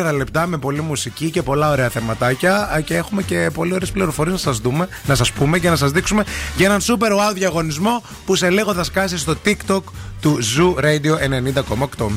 ολόκληρα 0.00 0.12
λεπτά 0.24 0.46
με 0.46 0.58
πολλή 0.58 0.80
μουσική 0.80 1.30
και 1.30 1.42
πολλά 1.42 1.70
ωραία 1.70 1.88
θεματάκια 1.88 2.70
Α, 2.74 2.80
και 2.80 2.96
έχουμε 2.96 3.22
και 3.22 3.50
πολύ 3.54 3.74
ωραίες 3.74 3.90
πληροφορίες 3.90 4.34
να 4.34 4.52
σας 4.52 4.58
δούμε, 4.58 4.88
να 5.06 5.14
σας 5.14 5.32
πούμε 5.32 5.58
και 5.58 5.68
να 5.68 5.76
σας 5.76 5.90
δείξουμε 5.90 6.24
για 6.56 6.66
έναν 6.66 6.80
super 6.80 7.10
wow 7.10 7.34
διαγωνισμό 7.34 8.02
που 8.26 8.34
σε 8.34 8.50
λίγο 8.50 8.74
θα 8.74 8.84
σκάσει 8.84 9.18
στο 9.18 9.34
TikTok 9.44 9.82
του 10.20 10.38
Zoo 10.56 10.84
Radio 10.84 11.14
90,8. 11.18 12.10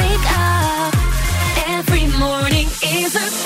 Wake 0.00 0.28
up. 0.38 0.94
Every 1.78 2.06
morning 2.24 2.68
is 3.00 3.12
a 3.24 3.45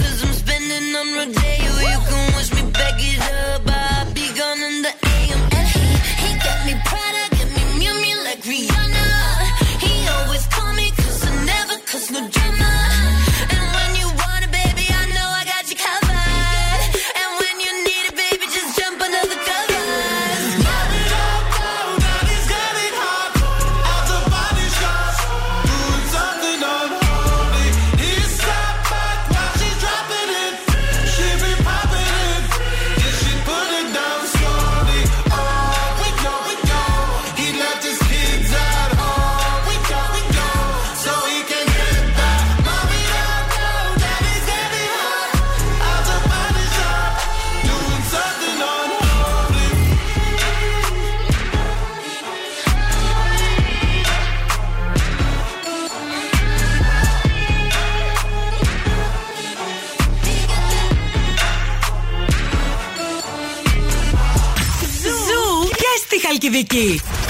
στη 66.63 67.20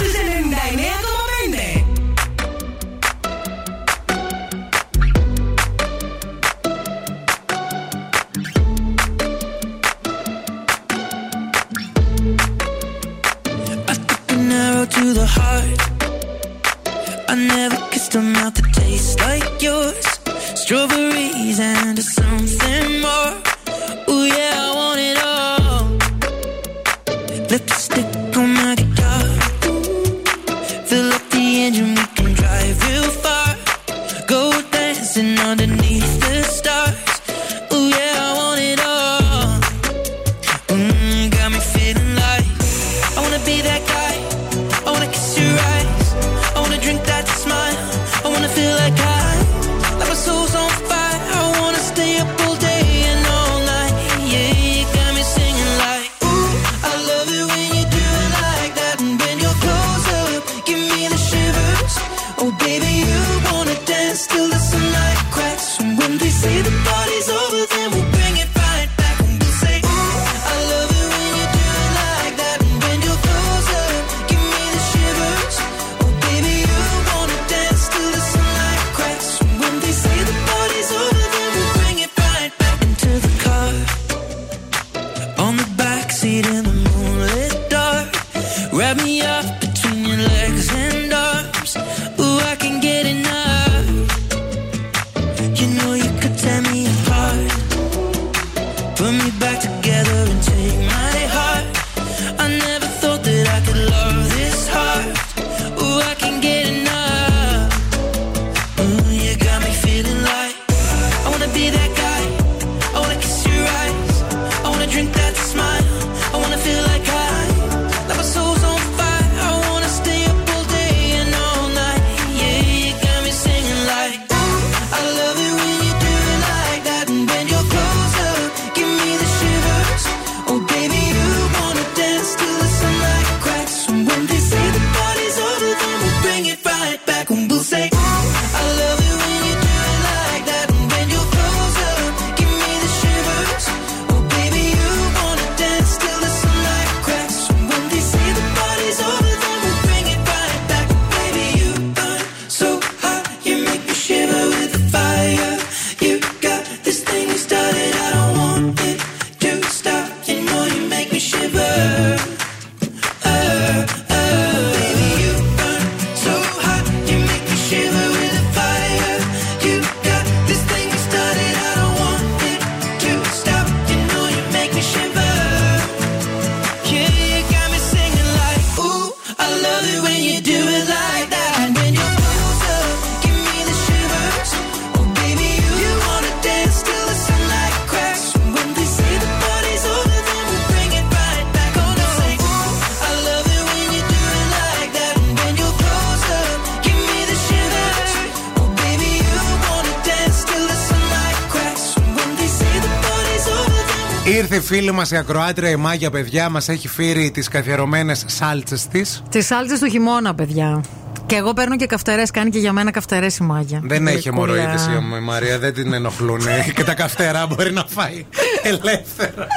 Ήρθε 204.25 204.55
η 204.55 204.59
φίλη 204.59 204.91
μας 204.91 205.11
η 205.11 205.15
ακροάτρια 205.17 205.69
η 205.69 205.75
Μάγια, 205.75 206.09
παιδιά, 206.11 206.49
μας 206.49 206.69
έχει 206.69 206.87
φύρει 206.87 207.31
τις 207.31 207.47
καθιερωμένες 207.47 208.23
σάλτσες 208.27 208.87
της. 208.87 209.23
Τις 209.29 209.45
σάλτσες 209.45 209.79
του 209.79 209.87
χειμώνα, 209.89 210.35
παιδιά. 210.35 210.83
Και 211.25 211.35
εγώ 211.35 211.53
παίρνω 211.53 211.75
και 211.75 211.85
καυτερές. 211.85 212.31
Κάνει 212.31 212.49
και 212.49 212.59
για 212.59 212.73
μένα 212.73 212.91
καυτερές 212.91 213.37
η 213.37 213.43
μάγια. 213.43 213.81
Δεν 213.83 214.07
έχει 214.07 214.19
Γλυκούλα. 214.19 214.53
αιμορροίδες 214.53 214.85
η 214.85 215.21
Μαρία, 215.23 215.59
δεν 215.59 215.73
την 215.73 215.93
ενοχλούν. 215.93 216.41
και 216.75 216.83
τα 216.83 216.93
καυτερά 216.93 217.47
μπορεί 217.47 217.71
να 217.73 217.85
φάει 217.87 218.25
ελεύθερα. 218.63 219.47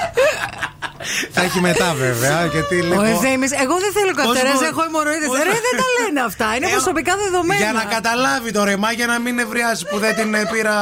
Θα 1.30 1.42
έχει 1.42 1.60
μετά 1.60 1.94
βέβαια. 1.94 2.44
Γιατί 2.54 2.74
Ο 2.80 2.84
λίγο... 2.84 3.02
Ευθύμης, 3.02 3.52
εγώ 3.64 3.74
δεν 3.84 3.92
θέλω 3.96 4.12
καυτερέ, 4.14 4.48
Πώς 4.50 4.60
μπο- 4.60 4.66
έχω 4.66 4.82
αιμορροίδε. 4.88 5.26
πώς- 5.26 5.36
Ρε, 5.38 5.44
δεν 5.66 5.74
τα 5.82 5.86
λένε 5.98 6.20
αυτά. 6.30 6.46
Είναι 6.56 6.66
Έχω- 6.66 6.74
προσωπικά 6.74 7.12
δεδομένα. 7.24 7.60
Για 7.60 7.72
να 7.72 7.84
καταλάβει 7.96 8.50
το 8.52 8.64
ρεμά 8.64 8.92
για 8.92 9.06
να 9.06 9.18
μην 9.20 9.34
νευριάσει 9.34 9.86
που 9.90 9.98
δεν 9.98 10.14
την 10.14 10.34
ε, 10.34 10.42
πήρα 10.52 10.76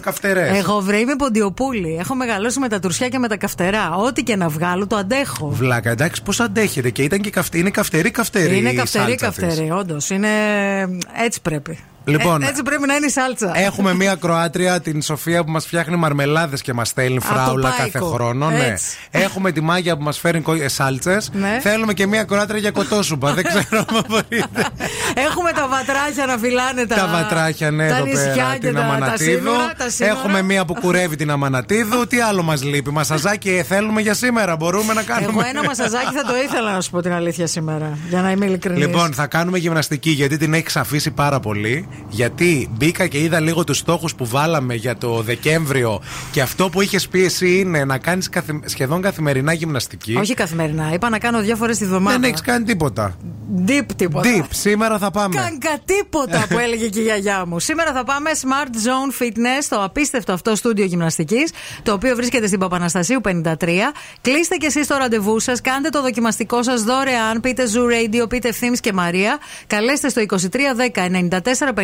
καυτερές. 0.00 0.58
Εγώ 0.58 0.80
βρε 0.80 0.98
είμαι 0.98 1.16
ποντιοπούλη. 1.16 1.96
Έχω 2.00 2.14
μεγαλώσει 2.14 2.58
με 2.58 2.68
τα 2.68 2.78
τουρσιά 2.80 3.08
και 3.08 3.18
με 3.18 3.28
τα 3.28 3.36
καυτερά. 3.36 3.94
Ό,τι 3.96 4.22
και 4.22 4.36
να 4.36 4.48
βγάλω 4.48 4.86
το 4.86 4.96
αντέχω. 4.96 5.48
Βλάκα, 5.48 5.90
εντάξει, 5.90 6.22
πώς 6.22 6.40
αντέχετε 6.40 6.90
και 6.90 7.02
ήταν 7.02 7.20
και 7.20 7.30
καυτή. 7.30 7.58
Είναι 7.58 7.70
καυτερή, 7.70 8.10
καυτερή. 8.10 8.56
Είναι 8.56 8.70
η 8.70 8.74
καυτερή, 8.74 9.04
σάλτσα 9.18 9.28
της. 9.28 9.38
καυτερή, 9.46 9.70
όντως. 9.70 10.10
Είναι. 10.10 10.28
Έτσι 11.24 11.40
πρέπει. 11.40 11.78
Λοιπόν, 12.04 12.42
Ε, 12.42 12.46
έτσι 12.48 12.62
πρέπει 12.62 12.86
να 12.86 12.94
είναι 12.94 13.06
η 13.06 13.10
σάλτσα. 13.10 13.52
Έχουμε 13.54 13.94
μία 13.94 14.14
Κροάτρια, 14.14 14.80
την 14.80 15.02
Σοφία, 15.02 15.44
που 15.44 15.50
μας 15.50 15.66
φτιάχνει 15.66 15.96
μαρμελάδες 15.96 16.62
και 16.62 16.72
μας 16.72 16.88
στέλνει 16.88 17.16
Από 17.16 17.26
το 17.28 17.34
φράουλα 17.34 17.68
Πάικο. 17.68 17.82
κάθε 17.98 18.14
χρόνο. 18.14 18.50
Ναι. 18.50 18.64
Έτσι. 18.66 18.96
Έχουμε 19.10 19.52
τη 19.52 19.60
Μάγια 19.60 19.96
που 19.96 20.02
μας 20.02 20.18
φέρνει 20.18 20.42
σάλτσες. 20.66 21.30
Ναι. 21.32 21.58
Θέλουμε 21.62 21.92
και 21.92 22.06
μία 22.06 22.24
Κροάτρια 22.24 22.58
για 22.58 22.70
κοτόσουπα. 22.70 23.32
Δεν 23.34 23.44
ξέρω 23.44 23.84
αν 23.88 24.04
μπορείτε. 24.08 24.48
Έχουμε 25.28 25.52
τα 25.52 25.68
βατράχια 25.68 26.26
να 26.26 26.36
φυλάνε 26.36 26.86
τα. 26.86 26.94
Τα 26.96 27.06
βατράχια, 27.12 27.70
ναι, 27.70 27.88
τα 27.88 27.96
εδώ 27.96 28.04
νησιά 28.04 28.32
πέρα, 28.34 28.52
και 28.52 28.66
την 28.66 28.74
τα, 28.74 28.80
τα 28.80 28.86
Αμανατίδου. 28.86 29.38
σύνορα, 29.38 29.72
τα 29.76 29.90
σύνορα. 29.90 30.12
Έχουμε 30.18 30.42
μία 30.42 30.64
που 30.64 30.74
κουρεύει 30.74 31.16
την 31.16 31.30
Αμανατίδου. 31.30 32.06
Τι 32.06 32.20
άλλο 32.20 32.42
μας 32.42 32.62
λείπει, 32.64 32.90
Μασαζάκι 32.90 33.50
ε, 33.50 33.62
θέλουμε 33.62 34.00
για 34.00 34.14
σήμερα. 34.14 34.56
Μπορούμε 34.56 34.92
να 34.92 35.02
κάνουμε. 35.02 35.32
Εγώ 35.40 35.48
ένα 35.48 35.64
μασαζάκι 35.64 36.14
θα 36.14 36.22
το 36.22 36.36
ήθελα 36.44 36.72
να 36.72 36.80
σου 36.80 36.90
πω 36.90 37.02
την 37.02 37.12
αλήθεια 37.12 37.46
σήμερα. 37.46 37.98
Για 38.08 38.20
να 38.22 38.30
είμαι 38.30 38.44
ειλικρινής. 38.46 38.86
Λοιπόν, 38.86 39.12
θα 39.14 39.26
κάνουμε 39.26 39.58
γυμναστική 39.58 40.10
γιατί 40.10 40.36
την 40.36 40.54
έχεις 40.54 40.76
αφήσει 40.76 41.10
πάρα 41.10 41.40
πολύ. 41.40 41.88
Γιατί 42.08 42.68
μπήκα 42.70 43.06
και 43.06 43.18
είδα 43.18 43.40
λίγο 43.40 43.64
τους 43.64 43.78
στόχους 43.78 44.14
που 44.14 44.26
βάλαμε 44.26 44.74
για 44.74 44.96
το 44.96 45.22
Δεκέμβριο 45.22 46.00
και 46.30 46.40
αυτό 46.40 46.68
που 46.68 46.80
είχες 46.80 47.08
πει 47.08 47.24
εσύ 47.24 47.58
είναι 47.58 47.84
να 47.84 47.98
κάνεις 47.98 48.28
σχεδόν 48.64 49.02
καθημερινά 49.02 49.52
γυμναστική. 49.52 50.16
Όχι 50.16 50.34
καθημερινά. 50.34 50.92
Είπα 50.92 51.08
να 51.08 51.18
κάνω 51.18 51.40
δύο 51.40 51.56
φορές 51.56 51.78
τη 51.78 51.84
βδομάδα. 51.84 52.18
Δεν 52.18 52.28
έχεις 52.28 52.40
κάνει 52.40 52.64
τίποτα. 52.64 53.16
Deep 53.66 53.86
τίποτα. 53.96 54.30
Deep, 54.30 54.44
σήμερα 54.50 54.98
θα 54.98 55.10
πάμε. 55.10 55.34
Κάνκα 55.34 55.78
τίποτα 55.84 56.46
που 56.48 56.58
έλεγε 56.58 56.88
και 56.88 57.00
η 57.00 57.02
γιαγιά 57.02 57.46
μου. 57.46 57.58
Σήμερα 57.58 57.92
θα 57.92 58.04
πάμε 58.04 58.30
Smart 58.40 58.74
Zone 58.74 59.22
Fitness, 59.22 59.66
το 59.68 59.82
απίστευτο 59.82 60.32
αυτό 60.32 60.56
στούντιο 60.56 60.84
γυμναστικής, 60.84 61.52
το 61.82 61.92
οποίο 61.92 62.16
βρίσκεται 62.16 62.46
στην 62.46 62.58
Παπαναστασίου 62.58 63.20
53. 63.24 63.92
Κλείστε 64.20 64.56
και 64.56 64.66
εσείς 64.66 64.86
το 64.86 64.96
ραντεβού 64.96 65.40
σας, 65.40 65.60
κάντε 65.60 65.88
το 65.88 66.02
δοκιμαστικό 66.02 66.62
σας 66.62 66.82
δωρεάν, 66.82 67.40
πείτε 67.40 67.64
Zoo 67.74 68.22
Radio, 68.22 68.28
πείτε 68.28 68.48
ευθύνη 68.48 68.76
και 68.76 68.92
Μαρία. 68.92 69.38
Καλέστε 69.66 70.08
στο 70.08 70.20
2310 70.20 71.08
94 71.08 71.74
58 71.74 71.83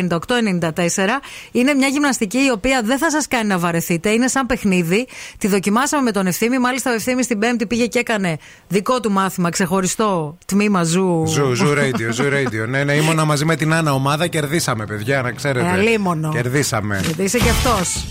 Είναι 1.51 1.73
μια 1.73 1.87
γυμναστική 1.87 2.37
η 2.37 2.49
οποία 2.51 2.81
δεν 2.83 2.97
θα 2.97 3.11
σας 3.11 3.27
κάνει 3.27 3.47
να 3.47 3.57
βαρεθείτε, 3.57 4.09
είναι 4.09 4.27
σαν 4.27 4.45
παιχνίδι. 4.45 5.07
Τη 5.37 5.47
δοκιμάσαμε 5.47 6.03
με 6.03 6.11
τον 6.11 6.27
Ευθύμη, 6.27 6.59
μάλιστα 6.59 6.91
ο 6.91 6.93
Ευθύμης 6.93 7.25
την 7.25 7.39
Πέμπτη 7.39 7.65
πήγε 7.65 7.85
και 7.85 7.99
έκανε 7.99 8.37
δικό 8.67 8.99
του 8.99 9.11
μάθημα, 9.11 9.49
ξεχωριστό 9.49 10.37
τμήμα 10.45 10.81
Zoo. 10.81 11.25
Zoo, 11.25 11.53
Zoo 11.53 11.73
Radio, 11.73 12.09
Zoo 12.11 12.23
Radio. 12.23 12.67
Ναι, 12.67 12.83
ναι, 12.83 12.93
ήμουνα 12.93 13.25
μαζί 13.25 13.45
με 13.45 13.55
την 13.55 13.73
Άννα 13.73 13.93
ομάδα, 13.93 14.27
κερδίσαμε, 14.27 14.85
παιδιά, 14.85 15.21
να 15.21 15.31
ξέρετε. 15.31 15.65
Ε, 15.65 15.69
αλίμονο. 15.69 16.29
Κερδίσαμε. 16.29 17.01
Γιατί 17.05 17.23
είσαι 17.23 17.37
και 17.37 17.49
αυτός. 17.49 18.05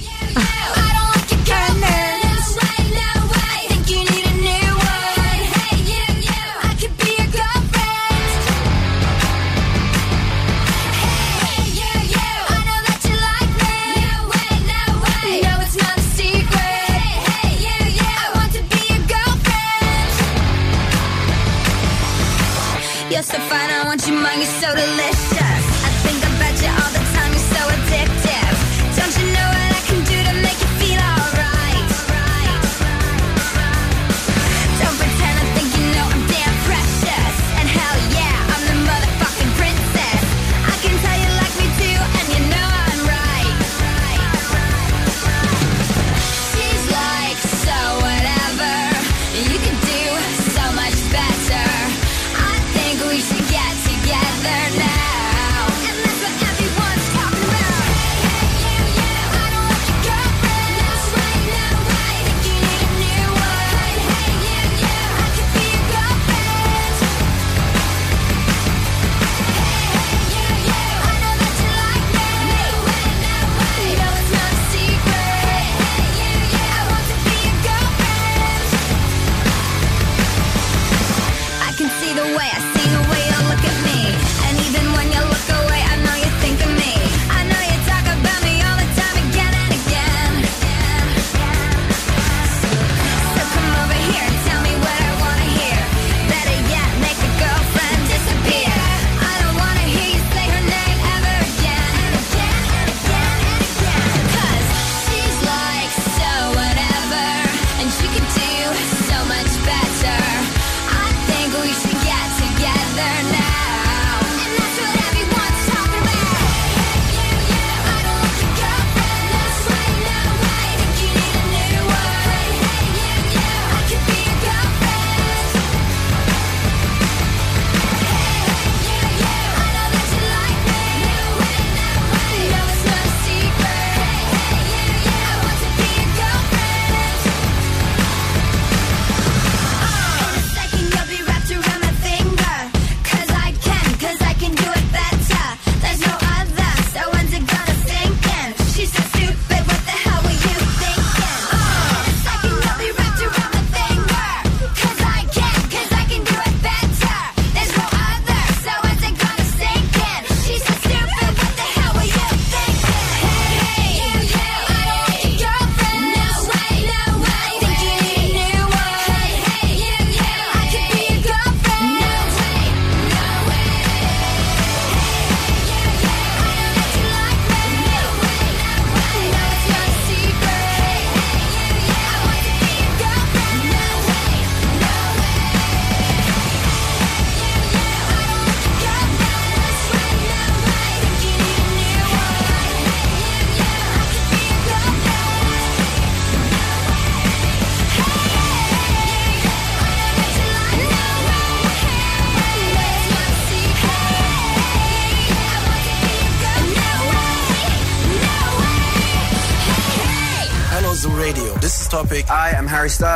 Justify. 23.21 23.70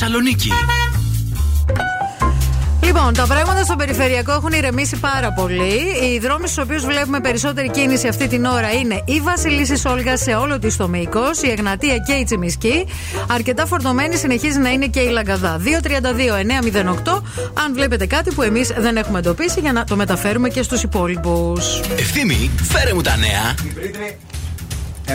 Θεσσαλονίκη. 0.00 0.50
Λοιπόν, 2.82 3.14
τα 3.14 3.26
πράγματα 3.26 3.64
στο 3.64 3.76
περιφερειακό 3.76 4.32
έχουν 4.32 4.52
ηρεμήσει 4.52 4.96
πάρα 4.96 5.32
πολύ. 5.32 5.74
Οι 6.02 6.18
δρόμοι 6.18 6.48
στους 6.48 6.64
οποίους 6.64 6.84
βλέπουμε 6.84 7.20
περισσότερη 7.20 7.70
κίνηση 7.70 8.08
αυτή 8.08 8.28
την 8.28 8.44
ώρα 8.44 8.72
είναι 8.72 9.02
η 9.04 9.20
Βασιλίση 9.20 9.88
Όλγα 9.88 10.16
σε 10.16 10.34
όλο 10.34 10.58
της 10.58 10.76
το 10.76 10.88
μήκος, 10.88 11.42
η 11.42 11.50
Εγνατία 11.50 11.98
και 11.98 12.12
η 12.12 12.24
Τσιμισκή. 12.24 12.86
Αρκετά 13.28 13.66
φορτωμένη 13.66 14.16
συνεχίζει 14.16 14.58
να 14.58 14.68
είναι 14.68 14.86
και 14.86 15.00
η 15.00 15.08
Λαγκαδά. 15.08 15.60
232-908. 15.64 17.22
Αν 17.54 17.74
βλέπετε 17.74 18.06
κάτι 18.06 18.34
που 18.34 18.42
εμείς 18.42 18.72
δεν 18.78 18.96
έχουμε 18.96 19.18
εντοπίσει 19.18 19.60
για 19.60 19.72
να 19.72 19.84
το 19.84 19.96
μεταφέρουμε 19.96 20.48
και 20.48 20.62
στους 20.62 20.82
υπόλοιπους. 20.82 21.80
Ευθύμη, 21.98 22.50
φέρε 22.62 22.94
μου 22.94 23.00
τα 23.00 23.16
νέα. 23.16 23.54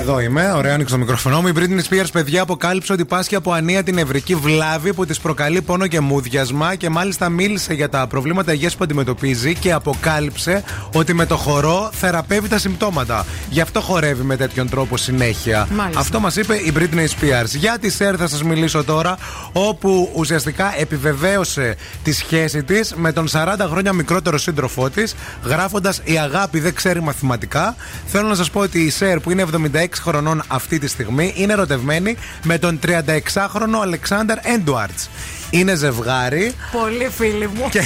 Εδώ 0.04 0.20
είμαι, 0.20 0.52
ωραία, 0.52 0.74
άνοιξε 0.74 0.94
το 0.94 1.00
μικροφωνό 1.00 1.42
μου. 1.42 1.48
Η 1.48 1.52
Britney 1.56 1.94
Spears, 1.94 2.08
παιδιά, 2.14 2.42
αποκάλυψε 2.42 2.94
ότι 2.94 3.06
πάσχει 3.06 3.36
από 3.36 3.52
ανία 3.52 3.84
την 3.84 3.98
ευρική 3.98 4.36
βλάβη 4.36 4.94
που 4.94 5.06
της 5.06 5.20
προκαλεί 5.20 5.62
πόνο 5.62 5.88
και 5.88 6.00
μούδιασμα 6.00 6.76
και 6.76 6.90
μάλιστα 6.90 7.30
μίλησε 7.30 7.74
για 7.74 7.90
τα 7.90 8.08
προβλήματα 8.08 8.54
υγείας 8.54 8.76
που 8.76 8.84
αντιμετωπίζει 8.84 9.56
και 9.56 9.72
αποκάλυψε 9.72 10.64
ότι 10.94 11.14
με 11.14 11.26
το 11.26 11.38
χορό 11.38 11.90
θεραπεύει 11.94 12.48
τα 12.48 12.58
συμπτώματα. 12.58 13.26
Γι' 13.54 13.62
αυτό 13.62 13.82
χορεύει 13.82 14.24
με 14.24 14.36
τέτοιον 14.36 14.70
τρόπο 14.70 14.98
συνέχεια. 14.98 15.68
Μάλιστα. 15.72 16.00
Αυτό 16.00 16.20
μας 16.20 16.36
είπε 16.36 16.56
η 16.56 16.74
Britney 16.76 17.06
Spears. 17.06 17.56
Για 17.56 17.78
τη 17.80 17.90
Σέρ 17.90 18.16
θα 18.18 18.28
σας 18.28 18.44
μιλήσω 18.44 18.84
τώρα, 18.84 19.18
όπου 19.52 20.12
ουσιαστικά 20.16 20.74
επιβεβαίωσε 20.80 21.76
τη 22.04 22.12
σχέση 22.12 22.64
της 22.64 22.94
με 22.96 23.12
τον 23.12 23.28
40 23.32 23.56
χρόνια 23.60 23.94
μικρότερο 23.94 24.38
σύντροφό 24.38 24.90
της, 24.90 25.16
γράφοντας 25.44 26.02
Η 26.04 26.18
αγάπη 26.18 26.60
δεν 26.60 26.74
ξέρει 26.74 27.02
μαθηματικά. 27.02 27.76
Θέλω 28.06 28.28
να 28.28 28.36
σας 28.36 28.50
πω 28.50 28.60
ότι 28.60 28.80
η 28.80 28.90
Σέρ, 28.90 29.20
που 29.20 29.32
είναι 29.32 29.42
76 29.42 30.02
χρονών 30.02 30.44
αυτή 30.48 30.80
τη 30.80 30.88
στιγμή, 30.88 31.34
είναι 31.36 31.54
ερωτευμένη 31.54 32.18
με 32.44 32.58
τον 32.58 32.80
36χρονο 32.86 33.82
Αλεξάνδρ 33.82 34.36
Έντουαρτς. 34.42 35.10
Είναι 35.54 35.76
ζευγάρι. 35.76 36.54
Πολύ 36.72 37.10
φίλοι 37.18 37.50
μου. 37.54 37.70
Και, 37.70 37.82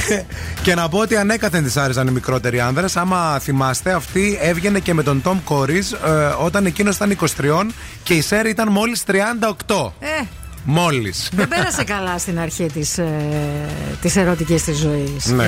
και 0.64 0.76
να 0.76 0.90
πω 0.90 0.98
ότι 1.00 1.16
ανέκαθεν 1.16 1.64
της 1.64 1.78
άρεσαν 1.78 2.08
οι 2.08 2.12
μικρότεροι 2.12 2.60
άνδρες. 2.60 2.98
Άμα 2.98 3.40
θυμάστε, 3.40 3.94
αυτή 3.94 4.38
έβγαινε 4.42 4.80
και 4.80 4.94
με 4.94 5.04
τον 5.04 5.22
Τόμ 5.22 5.44
Κόρι 5.44 5.84
όταν 6.44 6.66
εκείνος 6.66 6.96
ήταν 6.96 7.18
23 7.38 7.66
και 8.04 8.14
η 8.14 8.22
Σέρ 8.22 8.46
ήταν 8.46 8.72
μόλις 8.72 9.04
38. 9.08 9.92
Ε, 10.00 10.08
Μόλις. 10.64 11.30
δεν 11.36 11.48
πέρασε 11.48 11.84
καλά 11.84 12.18
στην 12.18 12.40
αρχή 12.40 12.66
της 12.66 12.98
ε, 12.98 13.10
της 14.02 14.16
ερωτικής 14.16 14.64
της 14.64 14.78
ζωής. 14.78 15.26
Ναι. 15.26 15.46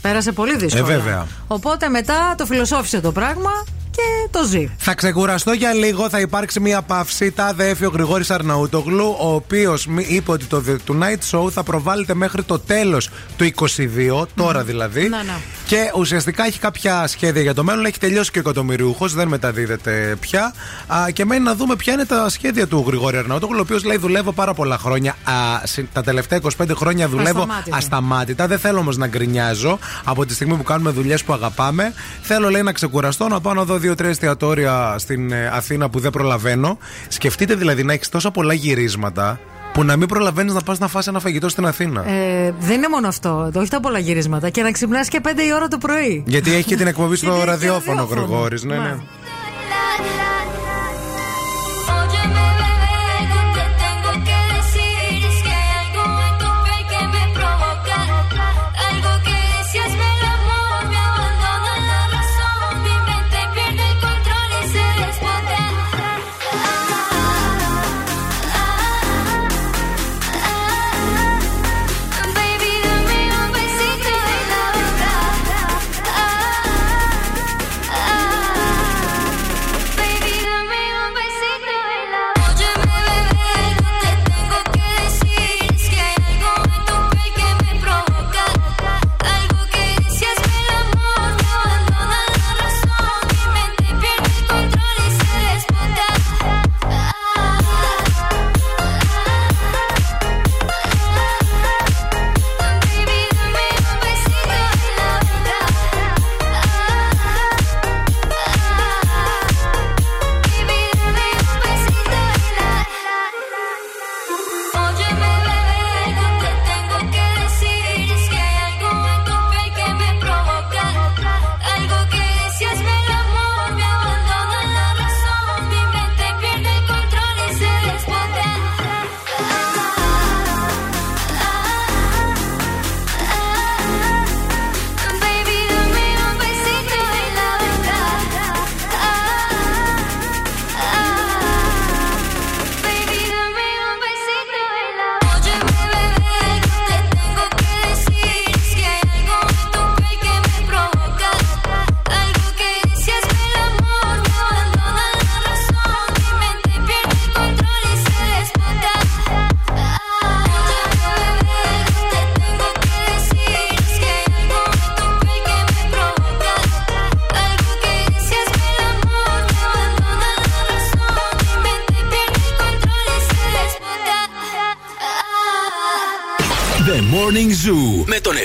Πέρασε 0.00 0.32
πολύ 0.32 0.56
δύσκολα. 0.56 0.92
Ε, 0.92 0.96
βέβαια. 0.96 1.26
Οπότε 1.46 1.88
μετά 1.88 2.34
το 2.36 2.46
φιλοσόφησε 2.46 3.00
το 3.00 3.12
πράγμα 3.12 3.50
και 3.96 4.28
το 4.30 4.44
ζει. 4.44 4.70
Θα 4.78 4.94
ξεκουραστώ 4.94 5.52
για 5.52 5.72
λίγο, 5.72 6.08
θα 6.08 6.20
υπάρξει 6.20 6.60
μια 6.60 6.82
παύση. 6.82 7.30
Τάδε 7.30 7.68
έφη 7.68 7.84
ο 7.84 7.90
Γρηγόρης 7.90 8.30
Αρναούτογλου, 8.30 9.16
ο 9.20 9.34
οποίος 9.34 9.86
είπε 10.08 10.30
ότι 10.32 10.44
το 10.44 10.62
The 10.68 10.90
Tonight 10.92 11.38
Show 11.38 11.50
θα 11.50 11.62
προβάλλεται 11.62 12.14
μέχρι 12.14 12.42
το 12.42 12.58
τέλος 12.58 13.08
του 13.36 13.44
22, 13.44 14.26
τώρα 14.36 14.62
δηλαδή. 14.62 15.08
Να, 15.08 15.22
ναι. 15.22 15.32
Και 15.66 15.90
ουσιαστικά 15.96 16.46
έχει 16.46 16.58
κάποια 16.58 17.06
σχέδια 17.06 17.42
για 17.42 17.54
το 17.54 17.64
μέλλον. 17.64 17.84
Έχει 17.84 17.98
τελειώσει 17.98 18.30
και 18.30 18.38
ο 18.38 18.40
εκατομμυριούχος, 18.40 19.14
δεν 19.14 19.28
μεταδίδεται 19.28 20.16
πια. 20.20 20.54
Α, 20.86 21.10
και 21.12 21.24
μένει 21.24 21.42
να 21.44 21.54
δούμε 21.54 21.76
ποια 21.76 21.92
είναι 21.92 22.04
τα 22.04 22.28
σχέδια 22.28 22.66
του 22.66 22.84
Γρηγόρη 22.86 23.16
Αρναούτογλου, 23.16 23.56
ο 23.58 23.60
οποίος 23.60 23.84
λέει 23.84 23.96
δουλεύω 23.96 24.32
πάρα 24.32 24.54
πολλά 24.54 24.78
χρόνια. 24.78 25.12
Α, 25.24 25.32
συ- 25.66 25.86
τα 25.92 26.02
τελευταία 26.02 26.38
25 26.38 26.74
χρόνια 26.74 27.08
δουλεύω 27.08 27.38
Ασταμάτητα. 27.40 27.76
ασταμάτητα. 27.76 28.46
Δεν 28.46 28.58
θέλω 28.58 28.78
όμως 28.78 28.96
να 28.96 29.06
γκρινιάζω 29.06 29.78
από 30.04 30.26
τη 30.26 30.34
στιγμή 30.34 30.54
που 30.56 30.62
κάνουμε 30.62 30.90
δουλειές 30.90 31.24
που 31.24 31.32
αγαπάμε. 31.32 31.92
Θέλω 32.22 32.50
λέει 32.50 32.62
να 32.62 32.72
ξεκουραστώ, 32.72 33.28
να 33.28 33.40
πάω 33.40 33.54
να 33.54 33.64
δω 33.64 33.78
δύο-τρία 33.84 34.10
εστιατόρια 34.10 34.94
στην 34.98 35.32
ε, 35.32 35.50
Αθήνα 35.52 35.88
που 35.90 35.98
δεν 35.98 36.10
προλαβαίνω. 36.10 36.78
Σκεφτείτε 37.08 37.54
δηλαδή 37.54 37.82
να 37.84 37.92
έχεις 37.92 38.08
τόσα 38.08 38.30
πολλά 38.30 38.54
γυρίσματα 38.54 39.40
που 39.72 39.84
να 39.84 39.96
μην 39.96 40.08
προλαβαίνεις 40.08 40.54
να 40.54 40.60
πας 40.60 40.78
να 40.78 40.88
φας 40.88 41.06
ένα 41.06 41.20
φαγητό 41.20 41.48
στην 41.48 41.66
Αθήνα. 41.66 42.08
Ε, 42.08 42.54
δεν 42.58 42.76
είναι 42.76 42.88
μόνο 42.88 43.08
αυτό. 43.08 43.50
Όχι 43.54 43.70
τα 43.70 43.80
πολλά 43.80 43.98
γυρίσματα. 43.98 44.50
Και 44.50 44.62
να 44.62 44.70
ξυπνάς 44.70 45.08
και 45.08 45.20
5 45.22 45.26
η 45.26 45.54
ώρα 45.54 45.68
το 45.68 45.78
πρωί. 45.78 46.22
Γιατί 46.26 46.54
έχει 46.54 46.64
και 46.64 46.76
την 46.76 46.86
εκπομπή 46.86 47.16
στο 47.16 47.26
Γιατί 47.34 47.40
έχει 47.40 47.46
και 47.46 47.50
ραδιόφωνο 47.50 48.02
ο 48.02 48.04
ραδιόφωνο. 48.04 48.26
Γρηγόρης. 48.26 48.64
Ναι, 48.64 48.76
ναι. 48.76 48.96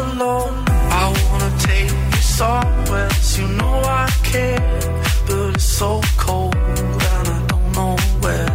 Love. 0.00 0.54
I 0.68 1.12
wanna 1.30 1.52
take 1.58 1.90
you 1.90 2.22
somewhere, 2.22 3.08
you 3.36 3.46
know 3.58 3.82
I 3.84 4.08
care, 4.22 4.80
but 5.26 5.54
it's 5.54 5.64
so 5.64 6.00
cold 6.16 6.54
and 6.54 7.28
I 7.28 7.46
don't 7.46 7.72
know 7.72 7.96
where. 8.20 8.48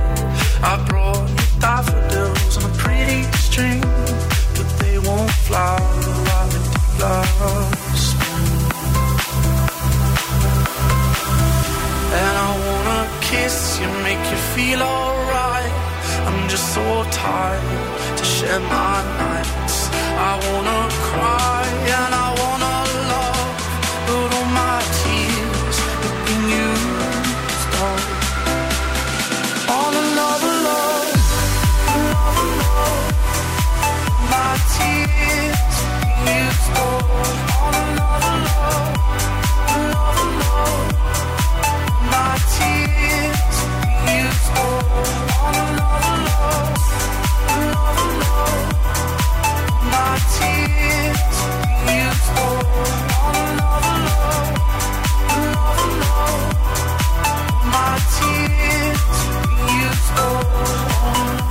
I 0.64 0.84
brought 0.88 1.30
you 1.30 1.59
daffodils 1.59 2.57
on 2.57 2.72
a 2.72 2.73
pretty 2.76 3.23
string, 3.38 3.81
but 4.55 4.69
they 4.80 4.97
won't 4.99 5.31
flower 5.47 5.80
like 6.30 6.53
last. 7.01 8.15
And 12.19 12.34
I 12.47 12.51
wanna 12.65 13.01
kiss 13.22 13.80
you, 13.80 13.88
make 14.01 14.23
you 14.31 14.39
feel 14.55 14.81
alright. 14.81 15.72
I'm 16.27 16.49
just 16.49 16.73
so 16.73 17.03
tired 17.11 18.18
to 18.18 18.23
share 18.26 18.59
my 18.59 19.03
nights. 19.19 19.89
I 20.19 20.34
wanna 20.49 20.86
champion 21.88 22.27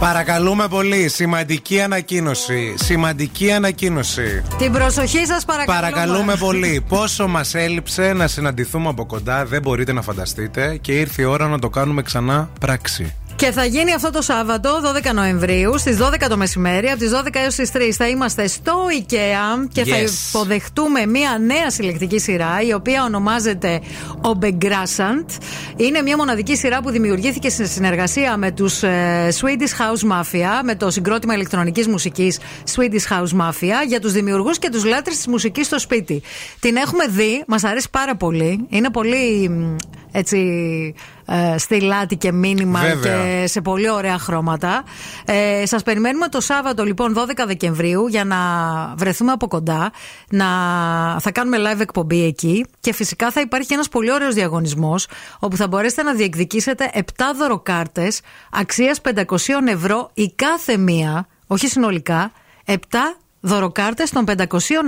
Παρακαλούμε 0.07 0.69
πολύ, 0.69 1.09
σημαντική 1.09 1.81
ανακοίνωση. 1.81 2.74
Σημαντική 2.77 3.53
ανακοίνωση. 3.53 4.43
Την 4.59 4.73
προσοχή 4.73 5.27
σας 5.27 5.45
παρακαλώ. 5.45 5.81
Παρακαλούμε 5.81 6.37
πολύ. 6.47 6.85
Πόσο 6.89 7.28
μας 7.28 7.55
έλειψε 7.55 8.12
να 8.12 8.27
συναντηθούμε 8.27 8.89
από 8.89 9.07
κοντά, 9.07 9.45
δεν 9.45 9.62
μπορείτε 9.62 9.93
να 9.93 10.03
φανταστείτε. 10.03 10.78
Και 10.81 10.93
ήρθε 10.93 11.23
η 11.23 11.24
ώρα 11.24 11.49
να 11.49 11.59
το 11.59 11.69
κάνουμε 11.69 12.03
ξανά 12.03 12.51
πράξη. 12.61 13.15
Και 13.36 13.50
θα 13.52 13.64
γίνει 13.64 13.92
αυτό 13.92 14.10
το 14.10 14.22
Σάββατο, 14.22 14.80
12 15.10 15.12
Νοεμβρίου, 15.14 15.78
στις 15.78 15.96
12 15.96 16.28
το 16.28 16.36
μεσημέρι. 16.36 16.88
Από 16.88 16.98
τις 16.98 17.10
12 17.10 17.38
έως 17.38 17.54
τις 17.54 17.70
3 17.72 17.78
θα 17.96 18.08
είμαστε 18.08 18.46
στο 18.46 18.72
IKEA 19.00 19.68
και 19.72 19.84
θα 19.84 19.96
Yes. 19.96 20.28
υποδεχτούμε 20.28 21.06
μία 21.06 21.38
νέα 21.38 21.70
συλλεκτική 21.70 22.18
σειρά, 22.18 22.60
η 22.66 22.72
οποία 22.72 23.04
ονομάζεται 23.04 23.80
Obegrassant. 24.22 25.26
Είναι 25.76 26.02
μια 26.02 26.16
μοναδική 26.16 26.56
σειρά 26.56 26.80
που 26.82 26.90
δημιουργήθηκε 26.90 27.50
σε 27.50 27.66
συνεργασία 27.66 28.36
με 28.36 28.50
τους 28.50 28.80
Swedish 29.40 29.80
House 29.82 30.10
Mafia, 30.12 30.62
με 30.64 30.74
το 30.74 30.90
συγκρότημα 30.90 31.34
ηλεκτρονικής 31.34 31.86
μουσικής 31.88 32.38
Swedish 32.76 33.12
House 33.12 33.40
Mafia, 33.40 33.86
για 33.88 34.00
τους 34.00 34.12
δημιουργούς 34.12 34.58
και 34.58 34.70
τους 34.70 34.84
λάτρες 34.84 35.16
της 35.16 35.26
μουσικής 35.26 35.66
στο 35.66 35.78
σπίτι. 35.78 36.22
Την 36.60 36.76
έχουμε 36.76 37.06
δει, 37.06 37.44
μας 37.46 37.64
αρέσει 37.64 37.88
πάρα 37.90 38.16
πολύ. 38.16 38.66
Είναι 38.68 38.90
πολύ 38.90 39.48
μ, 39.48 39.76
έτσι 40.12 40.36
ε, 41.27 41.59
στυλάτη 41.59 42.16
και 42.16 42.32
μήνυμα 42.32 42.81
Βέβαια. 42.81 43.40
και 43.40 43.47
σε 43.47 43.61
πολύ 43.61 43.90
ωραία 43.90 44.19
χρώματα. 44.19 44.85
Ε, 45.24 45.66
Σας 45.66 45.82
περιμένουμε 45.82 46.28
το 46.28 46.40
Σάββατο 46.40 46.85
λοιπόν 46.85 47.15
12 47.19 47.44
Δεκεμβρίου 47.47 48.07
για 48.07 48.24
να 48.24 48.36
βρεθούμε 48.97 49.32
από 49.32 49.48
κοντά. 49.48 49.90
Να... 50.31 50.47
Θα 51.20 51.32
κάνουμε 51.32 51.57
live 51.61 51.81
εκπομπή 51.81 52.24
εκεί 52.24 52.66
και 52.81 52.93
φυσικά 52.93 53.31
θα 53.31 53.40
υπάρχει 53.40 53.73
ένας 53.73 53.89
πολύ 53.89 54.12
ωραίος 54.12 54.35
διαγωνισμός 54.35 55.07
όπου 55.39 55.57
θα 55.57 55.69
μπορέσετε 55.69 56.03
να 56.03 56.15
διεκδικήσετε 56.15 56.90
7 56.94 57.01
δωροκάρτες 57.39 58.20
αξίας 58.51 59.01
500 59.15 59.24
ευρώ 59.69 60.11
η 60.15 60.32
κάθε 60.35 60.77
μία, 60.77 61.27
όχι 61.47 61.69
συνολικά, 61.69 62.32
7 62.66 62.73
δωροκάρτες 63.47 64.10
των 64.10 64.24
500 64.28 64.35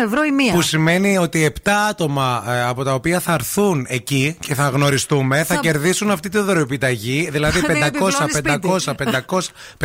ευρώ 0.05 0.25
η 0.25 0.31
μία. 0.33 0.53
Που 0.53 0.63
σημαίνει 0.63 1.19
ότι 1.19 1.53
7 1.65 1.71
άτομα 1.89 2.45
ε, 2.49 2.63
από 2.63 2.85
τα 2.85 2.95
οποία 2.95 3.21
θα 3.21 3.33
έρθουν 3.33 3.87
εκεί 3.89 4.37
και 4.41 4.55
θα 4.55 4.69
γνωριστούμε 4.69 5.37
θα, 5.45 5.55
Θα- 5.55 5.61
κερδίσουν 5.61 6.11
αυτή 6.11 6.29
τη 6.29 6.39
δωρεοεπιταγή. 6.39 7.29
Δηλαδή 7.33 7.61
Δεν 7.61 7.77
500, 7.77 7.87
επιβεβαιώνει 7.87 8.83
500, 8.87 8.93
500, 9.29 9.39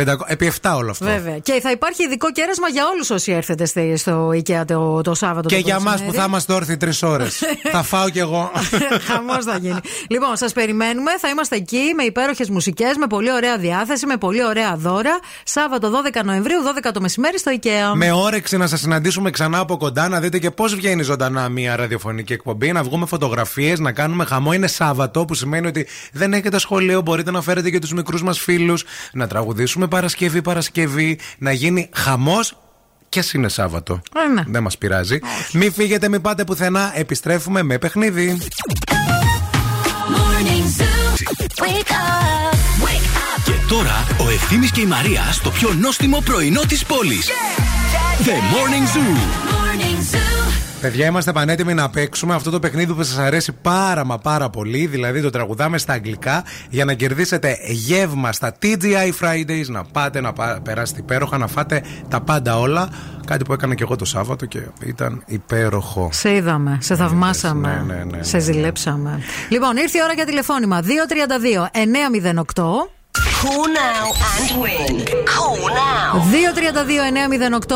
500, 0.04 0.16
επί 0.26 0.52
7 0.62 0.72
όλο 0.76 0.90
αυτό. 0.90 1.04
Βέβαια. 1.04 1.38
Και 1.38 1.60
θα 1.62 1.70
υπάρχει 1.70 2.04
ειδικό 2.04 2.32
κέρασμα 2.32 2.68
για 2.68 2.84
όλους 2.92 3.10
όσοι 3.10 3.32
έρθετε 3.32 3.64
στη- 3.66 3.96
στο 3.96 4.28
IKEA 4.28 4.62
το, 4.66 5.00
το 5.00 5.14
Σάββατο. 5.14 5.48
Και 5.48 5.54
το 5.54 5.60
για 5.60 5.74
εμά 5.74 5.84
που 5.84 5.90
μεσημέρι. 5.90 6.16
θα 6.16 6.24
είμαστε 6.24 6.52
όρθιοι 6.52 6.76
τρεις 6.76 7.02
ώρες. 7.02 7.42
θα 7.72 7.82
φάω 7.82 8.08
κι 8.10 8.18
εγώ. 8.18 8.50
Χαμός 9.08 9.44
θα 9.44 9.56
γίνει. 9.60 9.80
Λοιπόν, 10.08 10.36
σας 10.36 10.52
περιμένουμε. 10.52 11.10
Θα 11.18 11.28
είμαστε 11.28 11.56
εκεί 11.56 11.92
με 11.96 12.02
υπέροχες 12.02 12.48
μουσικές, 12.50 12.96
με 12.96 13.06
πολύ 13.06 13.32
ωραία 13.32 13.56
διάθεση, 13.58 14.06
με 14.06 14.16
πολύ 14.16 14.44
ωραία 14.44 14.76
δώρα. 14.76 15.18
Σάββατο 15.44 15.90
12 16.14 16.24
Νοεμβρίου, 16.24 16.58
12 16.86 16.90
το 16.92 17.00
μεσημέρι 17.00 17.38
στο 17.38 17.52
IKEA. 17.62 17.92
Με 17.94 18.12
όρεξη 18.12 18.56
να 18.64 18.70
σας 18.70 18.80
συναντήσουμε 18.80 19.30
ξανά 19.30 19.58
από 19.58 19.76
κοντά, 19.76 20.08
να 20.08 20.20
δείτε 20.20 20.38
και 20.38 20.50
πώς 20.50 20.74
βγαίνει 20.74 21.02
ζωντανά 21.02 21.48
μια 21.48 21.76
ραδιοφωνική 21.76 22.32
εκπομπή, 22.32 22.72
να 22.72 22.82
βγούμε 22.82 23.06
φωτογραφίες, 23.06 23.78
να 23.78 23.92
κάνουμε 23.92 24.24
χαμό. 24.24 24.52
Είναι 24.52 24.66
Σάββατο, 24.66 25.24
που 25.24 25.34
σημαίνει 25.34 25.66
ότι 25.66 25.86
δεν 26.12 26.32
έχετε 26.32 26.58
σχολείο, 26.58 27.00
μπορείτε 27.00 27.30
να 27.30 27.40
φέρετε 27.40 27.70
και 27.70 27.78
τους 27.78 27.92
μικρούς 27.92 28.22
μας 28.22 28.38
φίλους, 28.38 28.84
να 29.12 29.26
τραγουδήσουμε 29.26 29.86
Παρασκευή, 29.86 30.42
Παρασκευή, 30.42 31.18
να 31.38 31.52
γίνει 31.52 31.88
χαμός. 31.94 32.58
Και 33.08 33.18
ας 33.18 33.32
είναι 33.32 33.48
Σάββατο. 33.48 34.00
Ε, 34.16 34.32
ναι. 34.32 34.42
Δεν 34.46 34.62
μας 34.62 34.78
πειράζει. 34.78 35.18
Μην 35.52 35.72
φύγετε, 35.72 36.08
μην 36.08 36.20
πάτε 36.20 36.44
πουθενά. 36.44 36.92
Επιστρέφουμε 36.94 37.62
με 37.62 37.78
παιχνίδι. 37.78 38.38
Morning 40.14 40.66
Zoo. 40.78 41.04
Wake 41.62 41.90
up. 41.90 42.73
Wake 43.68 43.72
up. 43.72 43.74
Και 43.74 43.74
τώρα 43.74 44.26
ο 44.26 44.30
Ευθύμης 44.30 44.70
και 44.70 44.80
η 44.80 44.86
Μαρία 44.86 45.22
στο 45.32 45.50
πιο 45.50 45.72
νόστιμο 45.80 46.20
πρωινό 46.24 46.60
της 46.60 46.84
πόλης. 46.84 47.28
The 48.24 48.28
Morning 48.28 48.96
Zoo. 48.96 49.16
Morning 49.54 50.14
Zoo. 50.14 50.52
Παιδιά, 50.80 51.06
είμαστε 51.06 51.32
πανέτοιμοι 51.32 51.74
να 51.74 51.90
παίξουμε 51.90 52.34
αυτό 52.34 52.50
το 52.50 52.58
παιχνίδι 52.58 52.92
που 52.92 53.02
σας 53.02 53.18
αρέσει 53.18 53.52
πάρα 53.52 54.04
μα 54.04 54.18
πάρα 54.18 54.50
πολύ. 54.50 54.86
Δηλαδή, 54.86 55.20
το 55.22 55.30
τραγουδάμε 55.30 55.78
στα 55.78 55.92
αγγλικά 55.92 56.44
για 56.70 56.84
να 56.84 56.94
κερδίσετε 56.94 57.56
γεύμα 57.68 58.32
στα 58.32 58.54
TGI 58.62 59.10
Fridays. 59.20 59.66
Να 59.66 59.84
πάτε 59.84 60.20
να 60.20 60.32
πά- 60.32 60.60
περάσετε 60.62 61.00
υπέροχα, 61.00 61.38
να 61.38 61.46
φάτε 61.46 61.82
τα 62.08 62.20
πάντα 62.20 62.58
όλα. 62.58 62.88
Κάτι 63.26 63.44
που 63.44 63.52
έκανα 63.52 63.74
και 63.74 63.82
εγώ 63.82 63.96
το 63.96 64.04
Σάββατο 64.04 64.46
και 64.46 64.60
ήταν 64.86 65.22
υπέροχο. 65.26 66.08
Σε 66.12 66.34
είδαμε, 66.34 66.78
σε 66.80 66.96
θαυμάσαμε. 66.96 67.84
ναι, 67.86 67.94
ναι, 67.94 68.04
ναι, 68.16 68.22
σε 68.22 68.36
ναι. 68.36 68.42
ζηλέψαμε. 68.42 69.20
Λοιπόν, 69.48 69.76
ήρθε 69.76 69.98
η 69.98 70.00
ώρα 70.04 70.12
για 70.12 70.24
τηλεφώνημα. 70.24 70.80
232-908. 72.54 72.62
Call 73.18 73.64
now 73.84 74.06
and 74.32 74.50
win. 74.62 74.94
Call 75.34 75.58
now. 75.80 76.12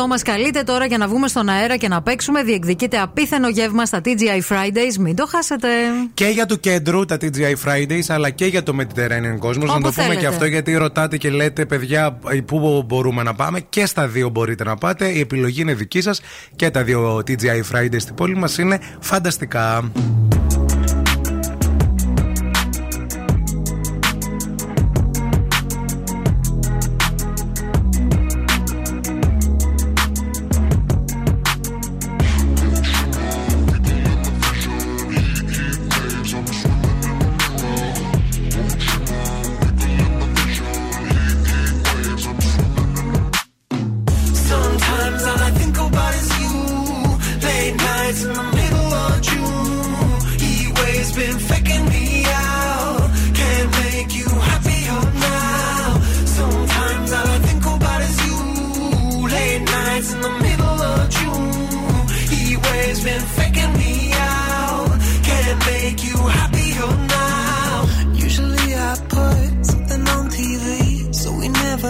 232-908 0.03 0.07
μας 0.07 0.21
καλείτε 0.21 0.63
τώρα 0.63 0.85
για 0.85 0.97
να 0.97 1.07
βγούμε 1.07 1.27
στον 1.27 1.49
αέρα 1.49 1.77
και 1.77 1.87
να 1.87 2.01
παίξουμε. 2.01 2.43
Διεκδικείτε 2.43 2.97
απίθανο 2.99 3.49
γεύμα 3.49 3.85
στα 3.85 4.01
TGI 4.05 4.41
Fridays. 4.53 4.97
Μην 4.99 5.15
το 5.15 5.27
χάσετε. 5.27 5.67
Και 6.13 6.25
για 6.25 6.45
του 6.45 6.59
κέντρου, 6.59 7.05
τα 7.05 7.17
TGI 7.21 7.53
Fridays, 7.65 8.03
αλλά 8.07 8.29
και 8.29 8.45
για 8.45 8.63
το 8.63 8.75
Mediterranean 8.79 9.47
Cosmos. 9.47 9.55
Να 9.65 9.73
Όπου 9.73 9.81
το 9.81 9.91
πούμε 9.91 9.91
θέλετε. 9.91 10.15
και 10.15 10.25
αυτό, 10.27 10.45
γιατί 10.45 10.73
ρωτάτε 10.75 11.17
και 11.17 11.29
λέτε, 11.29 11.65
παιδιά, 11.65 12.19
πού 12.45 12.83
μπορούμε 12.87 13.23
να 13.23 13.33
πάμε. 13.33 13.59
Και 13.59 13.85
στα 13.85 14.07
δύο 14.07 14.29
μπορείτε 14.29 14.63
να 14.63 14.75
πάτε. 14.75 15.07
Η 15.07 15.19
επιλογή 15.19 15.61
είναι 15.61 15.73
δική 15.73 16.01
σας. 16.01 16.21
Και 16.55 16.69
τα 16.69 16.83
δύο 16.83 17.23
TGI 17.27 17.75
Fridays 17.75 17.97
στην 18.01 18.15
πόλη 18.15 18.35
μας 18.35 18.57
είναι 18.57 18.79
φανταστικά. 18.99 19.91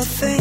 thing. 0.09 0.38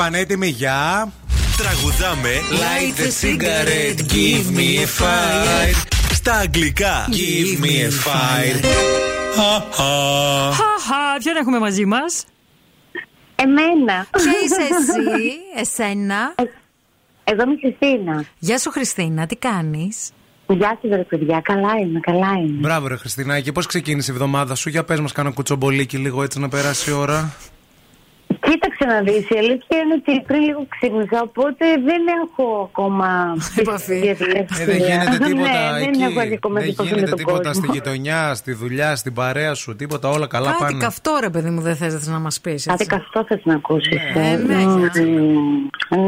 Πανέτοιμοι 0.00 0.46
για. 0.46 1.12
Τραγουδάμε 1.56 2.30
Light 2.50 3.00
the 3.00 3.10
cigarette, 3.22 4.00
give 4.12 4.46
me 4.58 4.68
a 4.84 4.88
fire 5.00 5.76
Στα 6.12 6.34
αγγλικά 6.34 7.08
Give 7.10 7.64
me 7.64 7.68
a 7.68 7.90
fire 8.04 8.64
Χαχα, 10.52 11.18
ποιον 11.18 11.36
έχουμε 11.36 11.58
μαζί 11.58 11.84
μας; 11.84 12.24
Εμένα. 13.34 14.06
Ποια 14.10 14.32
είσαι 14.44 14.62
εσύ, 14.62 15.30
εσένα. 15.56 16.34
Εγώ 17.24 17.42
είμαι 17.42 17.52
η 17.52 17.58
Χριστίνα. 17.60 18.24
Γεια 18.38 18.58
σου, 18.58 18.70
Χριστίνα, 18.70 19.26
τι 19.26 19.36
κάνεις; 19.36 20.10
Γεια 20.46 20.78
σα, 20.82 20.96
ρε 20.96 21.02
παιδιά. 21.02 21.40
Καλά 21.40 21.76
είμαι, 21.80 22.00
καλά 22.00 22.32
είμαι. 22.38 22.58
Μπράβο, 22.60 22.86
ρε 22.86 22.96
Χριστινάκη, 22.96 23.52
πώς 23.52 23.66
ξεκίνησε 23.66 24.10
η 24.10 24.14
εβδομάδα 24.14 24.54
σου; 24.54 24.68
Για 24.68 24.84
πες 24.84 25.00
μας, 25.00 25.12
κάνα 25.12 25.30
κουτσομπολίκι 25.30 25.96
λίγο 25.96 26.22
έτσι 26.22 26.40
να 26.40 26.48
περάσει 26.48 26.90
η 26.90 26.92
ώρα. 26.92 27.34
Κοίταξε 28.50 28.84
να 28.84 29.00
δεις, 29.00 29.28
η 29.28 29.36
αλήθεια 29.38 29.78
είναι 29.82 29.94
ότι 30.00 30.22
πριν 30.26 30.40
λίγο 30.42 30.66
ξύπνησα, 30.68 31.20
οπότε 31.22 31.64
δεν 31.84 32.02
έχω 32.24 32.70
ακόμα 32.72 33.08
επαφή. 33.62 33.98
Ε, 34.08 34.14
δεν 34.64 34.76
γίνεται 34.76 35.18
τίποτα 35.24 35.70
ναι, 35.72 35.78
εκεί. 35.86 35.98
δεν 35.98 36.16
έχω 36.16 36.20
ακόμα 36.34 36.60
δεν 36.60 36.68
επαφή 36.68 36.88
με 36.88 36.94
γίνεται 36.94 37.08
τον 37.10 37.18
τίποτα 37.18 37.36
κόσμο. 37.48 37.62
στη 37.64 37.72
γειτονιά, 37.72 38.34
στη 38.34 38.52
δουλειά, 38.52 38.96
στην 38.96 39.12
παρέα 39.12 39.54
σου. 39.54 39.76
Τίποτα, 39.76 40.08
όλα 40.08 40.26
καλά 40.26 40.46
Κάτι 40.50 40.62
πάνε. 40.62 40.78
καυτό, 40.84 41.18
ρε 41.20 41.30
παιδί 41.30 41.50
μου, 41.50 41.60
δεν 41.60 41.76
θες 41.76 42.06
να 42.06 42.18
μας 42.18 42.40
πεις. 42.40 42.64
Κάτι 42.66 42.86
καυτό 42.86 43.24
θες 43.28 43.40
να 43.44 43.54
ακούσεις. 43.54 43.88
Ναι, 44.14 44.30
ε. 44.30 44.36
ναι, 44.36 44.54
Μμμ, 44.54 44.84
έτσι. 44.84 45.02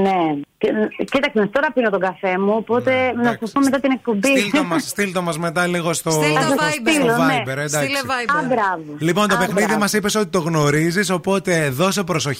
Ναι. 0.02 0.18
Και- 0.58 1.04
Κοίταξε, 1.10 1.46
τώρα 1.52 1.72
πίνω 1.74 1.90
τον 1.90 2.00
καφέ 2.00 2.38
μου, 2.38 2.54
οπότε 2.56 3.12
να 3.22 3.36
σας 3.40 3.52
πω 3.52 3.60
μετά 3.60 3.80
την 3.80 3.90
εκπομπή. 3.90 4.30
Ναι, 4.32 4.38
Στείλ 4.38 4.50
το 4.50 4.64
μας, 4.64 4.82
στείλ 4.92 5.12
το 5.12 5.22
μας 5.22 5.38
μετά 5.38 5.66
λίγο 5.66 5.92
στο, 5.92 6.10
Στείλ 6.10 6.34
το 6.34 6.40
στο- 6.40 6.54
Viber. 6.54 6.90
στο 7.12 7.22
Ναι. 7.24 7.42
Viber, 7.44 7.48
εντάξει. 7.48 7.76
Στείλε 7.76 7.98
Viber. 8.02 8.36
Α, 8.38 8.46
μπράβο. 8.48 8.82
Λοιπόν, 8.98 9.28
το 9.28 9.34
Α, 9.34 9.38
παιχνίδι 9.38 9.64
μπράβο. 9.64 9.80
μας 9.80 9.92
είπες 9.92 10.14
ότι 10.14 10.26
το 10.26 10.38
γνωρίζεις, 10.38 11.10
οπότε 11.10 11.68
δώσε 11.70 12.02
προσοχή. 12.02 12.30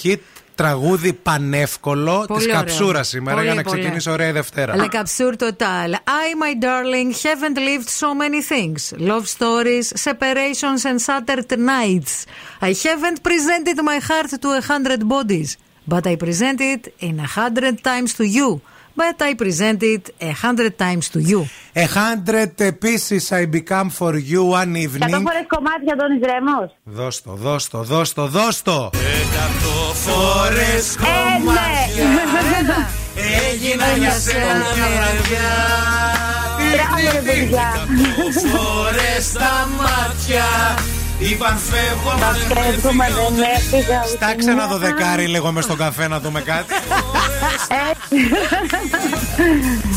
Τραγούδι 0.55 1.13
πανεύκολο 1.13 2.25
Πολύ 2.29 2.45
τη 2.45 2.51
ωραίο. 2.51 2.61
καψούρα 2.63 3.03
σήμερα 3.03 3.37
Πολύ, 3.37 3.47
για 3.47 3.55
να 3.57 3.63
πολύ. 3.63 3.81
ξεκινήσει 3.81 4.11
ωραία 4.11 4.29
η 4.29 4.33
Δευτέρα. 4.33 4.75
Le 4.77 4.89
Capsule 4.95 5.35
Total. 5.39 5.91
I, 5.93 6.29
my 6.45 6.55
darling, 6.65 7.11
haven't 7.23 7.57
lived 7.57 7.89
so 8.01 8.09
many 8.15 8.41
things. 8.53 8.93
Love 9.11 9.25
stories, 9.39 9.87
separations 10.09 10.85
and 10.91 10.99
shattered 11.07 11.51
nights. 11.59 12.13
I 12.61 12.73
haven't 12.87 13.19
presented 13.29 13.79
my 13.91 13.99
heart 14.09 14.31
to 14.43 14.49
a 14.61 14.63
hundred 14.73 15.03
bodies, 15.15 15.51
but 15.93 16.03
I 16.13 16.15
present 16.27 16.59
it 16.73 16.83
in 17.09 17.15
a 17.21 17.29
hundred 17.39 17.75
times 17.91 18.11
to 18.19 18.25
you. 18.39 18.51
But 18.97 19.17
I 19.23 19.35
present 19.35 19.83
it 19.83 20.05
a 20.21 20.33
hundred 20.45 20.73
times 20.87 21.09
to 21.15 21.21
you. 21.31 21.41
A 21.85 21.87
hundred 22.01 22.51
pieces 22.85 23.33
I 23.33 23.47
become 23.59 23.89
for 23.91 24.15
you 24.33 24.43
one 24.61 24.77
Εκατό 24.77 24.89
evening. 24.89 25.23
φορές 25.29 25.47
κομμάτια 25.55 25.93
Αντώνης 25.93 26.21
Ρέμος. 26.31 26.71
Δώσ' 26.85 27.23
το, 27.23 27.33
δώσ' 27.33 27.69
το, 27.69 27.83
δώσ' 27.83 28.13
το, 28.13 28.27
δώσ' 28.27 28.63
το. 28.63 28.91
Εκατό 29.21 29.95
φορές 30.07 30.97
κομμάτια 30.97 32.07
Έγινα 33.51 33.87
για 33.99 34.11
σένα 34.27 34.55
μια 34.75 34.89
βραδιά 34.97 35.51
Μπράβο 36.59 37.13
ρε 37.13 37.33
παιδιά. 37.33 37.69
Φορές 38.53 39.33
τα 39.33 39.69
μάτια 39.79 40.45
Είπαν 41.31 41.59
φεύγω 41.59 42.13
μα 42.21 42.31
δεν 42.33 42.57
Φεύγουμε, 42.65 43.07
δεν 43.15 43.45
έφυγα. 43.57 43.99
ούτε 44.01 44.09
Στάξε 44.17 44.51
ένα 44.51 44.55
μια. 44.55 44.67
δωδεκάρι 44.67 45.27
λίγο 45.27 45.53
μες 45.53 45.65
στον 45.65 45.77
καφέ 45.77 46.09
να 46.09 46.21
δούμε 46.21 46.41
κάτι. 46.41 46.75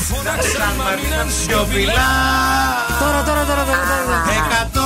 Φώναξα 0.07 0.65
μ' 0.77 1.29
σιωπηλά 1.43 1.93
Τώρα, 2.99 3.23
τώρα, 3.23 3.43
τώρα, 3.49 3.63
τώρα. 3.63 3.83
τώρα. 4.05 4.23
Εκατό 4.39 4.84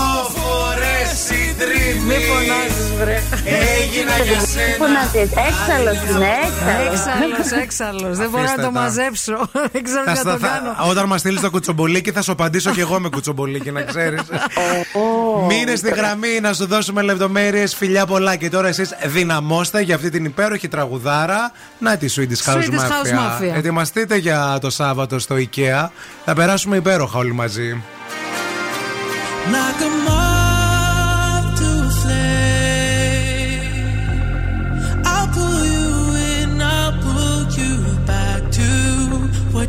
φορές 1.59 1.77
συντριβή 1.81 2.05
Μη 2.07 2.13
φωνάζεις, 2.29 2.87
βρε. 2.99 3.17
Έγινα 3.79 4.15
για 4.29 4.39
σένα 4.53 4.75
Φωνάζεις, 4.77 5.31
έξαλλος 5.47 5.97
είναι, 6.09 6.31
έξαλλος. 6.45 6.93
Έξαλλος, 6.93 7.63
έξαλλος. 7.63 8.17
Δεν 8.17 8.29
μπορώ 8.29 8.43
να 8.43 8.49
Αφήστε 8.49 8.61
το 8.67 8.73
τα. 8.73 8.79
μαζέψω. 8.79 9.37
Δεν 9.73 9.83
ξέρω 9.83 10.03
Θα 10.05 10.11
τι 10.11 10.17
να 10.17 10.21
στα- 10.21 10.31
το 10.31 10.37
θα- 10.39 10.47
κάνω. 10.47 10.89
όταν 10.89 11.05
μας 11.05 11.19
στείλεις 11.19 11.41
το 11.41 11.49
κουτσομπολίκι, 11.49 12.11
θα 12.11 12.21
σου 12.21 12.31
απαντήσω 12.31 12.71
και 12.71 12.81
εγώ 12.81 12.99
με 12.99 13.09
κουτσομπολίκι, 13.09 13.71
να 13.71 13.81
ξέρεις. 13.81 14.21
Μείνε 15.49 15.75
στη 15.75 15.89
γραμμή 15.89 16.39
να 16.41 16.53
σου 16.53 16.65
δώσουμε 16.65 17.01
λεπτομέρειες. 17.01 17.75
Φιλιά 17.75 18.05
πολλά. 18.05 18.35
Και 18.35 18.49
τώρα 18.49 18.67
εσείς 18.67 18.89
δυναμώστε 19.05 19.81
για 19.81 19.95
αυτή 19.95 20.09
την 20.09 20.25
υπέροχη 20.25 20.67
τραγουδάρα. 20.67 21.51
Να 21.79 21.97
τη 21.97 22.13
Swedish 22.15 22.49
House 22.51 22.55
Swedish 22.55 22.61
House 22.61 23.11
Mafia. 23.11 23.51
Mafia. 23.53 23.55
Ετοιμαστείτε 23.57 24.15
για 24.15 24.57
το 24.61 24.69
Σάββατο 24.69 25.19
στο 25.19 25.35
IKEA. 25.35 25.87
Θα 26.25 26.33
περάσουμε 26.33 26.75
υπέροχα 26.77 27.17
όλοι 27.17 27.33
μαζί. 27.33 27.83
Like 29.51 29.81
a 29.87 30.08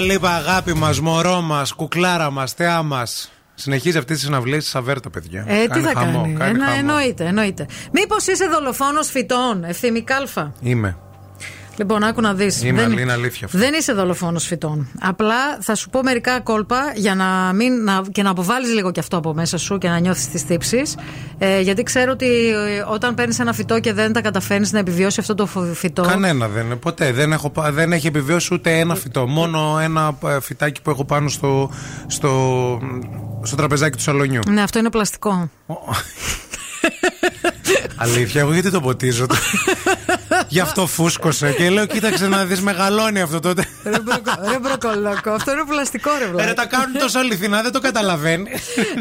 Λίπα, 0.00 0.30
αγάπη 0.34 0.72
μας, 0.74 1.00
μωρό 1.00 1.40
μας, 1.40 1.72
κουκλάρα 1.72 2.30
μας, 2.30 2.52
θεά 2.52 2.82
μας. 2.82 3.30
Συνεχίζει 3.54 3.98
αυτή 3.98 4.14
τη 4.14 4.20
συναυλία 4.20 4.60
στη 4.60 4.70
Σαβέρτα, 4.70 5.10
παιδιά. 5.10 5.44
Ε, 5.48 5.66
τι 5.66 5.80
θα 5.80 5.92
χαμό, 5.94 6.20
κάνει. 6.22 6.34
κάνει 6.36 6.50
Εννο- 6.50 6.64
χαμό. 6.64 6.76
εννοείται, 6.78 7.24
εννοείται. 7.26 7.66
Μήπως 7.92 8.26
είσαι 8.26 8.46
δολοφόνος 8.46 9.08
φυτών, 9.10 9.64
ευθύμη 9.64 10.02
κάλφα; 10.02 10.52
Είμαι. 10.60 10.96
Λοιπόν, 11.82 12.02
άκου 12.04 12.20
να 12.20 12.34
δεις. 12.34 12.62
Είμαι, 12.62 12.82
αλλά 12.82 13.00
είναι 13.00 13.12
αλήθεια 13.12 13.46
αυτό. 13.46 13.58
Δεν 13.58 13.74
είσαι 13.74 13.92
δολοφόνος 13.92 14.44
φυτών. 14.46 14.88
Απλά 15.00 15.34
θα 15.60 15.74
σου 15.74 15.90
πω 15.90 16.02
μερικά 16.02 16.40
κόλπα 16.40 16.92
για 16.94 17.14
να 17.14 17.52
μην. 17.52 17.82
Να, 17.84 18.02
και 18.12 18.22
να 18.22 18.30
αποβάλεις 18.30 18.72
λίγο 18.74 18.90
και 18.90 19.00
αυτό 19.00 19.16
από 19.16 19.34
μέσα 19.34 19.58
σου 19.58 19.78
και 19.78 19.88
να 19.88 19.98
νιώθεις 19.98 20.28
τις 20.28 20.44
τύψεις. 20.44 20.96
Ε, 21.38 21.60
γιατί 21.60 21.82
ξέρω 21.82 22.12
ότι 22.12 22.48
ε, 22.48 22.84
όταν 22.88 23.14
παίρνεις 23.14 23.38
ένα 23.38 23.52
φυτό 23.52 23.80
και 23.80 23.92
δεν 23.92 24.12
τα 24.12 24.20
καταφέρνεις 24.20 24.72
να 24.72 24.78
επιβιώσει 24.78 25.20
αυτό 25.20 25.34
το 25.34 25.46
φο- 25.46 25.74
φυτό. 25.74 26.02
Κανένα 26.02 26.48
δεν 26.48 26.64
είναι. 26.64 26.76
Ποτέ. 26.76 27.12
Δεν, 27.12 27.32
έχω, 27.32 27.50
πα- 27.50 27.72
δεν 27.72 27.92
έχει 27.92 28.06
επιβιώσει 28.06 28.54
ούτε 28.54 28.78
ένα 28.78 28.94
φυτό. 28.94 29.26
Μόνο 29.26 29.78
ένα 29.82 30.18
ε, 30.26 30.40
φυτάκι 30.40 30.82
που 30.82 30.90
έχω 30.90 31.04
πάνω 31.04 31.28
στο, 31.28 31.70
στο, 32.06 32.30
στο 33.42 33.56
τραπεζάκι 33.56 33.96
του 33.96 34.02
σαλονιού. 34.02 34.40
Ναι, 34.48 34.62
αυτό 34.62 34.78
είναι 34.78 34.90
πλαστικό. 34.90 35.50
Αλήθεια, 37.96 38.40
εγώ 38.40 38.52
γιατί 38.52 38.70
το 38.70 38.80
ποτίζω. 38.80 39.26
Γι' 40.48 40.60
αυτό 40.60 40.86
φούσκωσε 40.86 41.52
και 41.52 41.70
λέω: 41.70 41.86
Κοίταξε 41.86 42.28
να 42.28 42.44
δεις, 42.44 42.60
μεγαλώνει 42.60 43.20
αυτό 43.20 43.40
τότε. 43.40 43.66
Ρε 43.84 43.98
μπροκο- 44.00 44.50
ρε 44.50 44.58
μπροκολόκο, 44.58 45.30
αυτό 45.30 45.52
είναι 45.52 45.62
πλαστικό 45.68 46.10
ρε 46.18 46.26
βλάκα. 46.26 46.46
Ρε, 46.46 46.52
τα 46.52 46.66
κάνουν 46.66 46.98
τόσο 46.98 47.18
αληθινά, 47.18 47.62
δεν 47.62 47.72
το 47.72 47.80
καταλαβαίνει. 47.80 48.50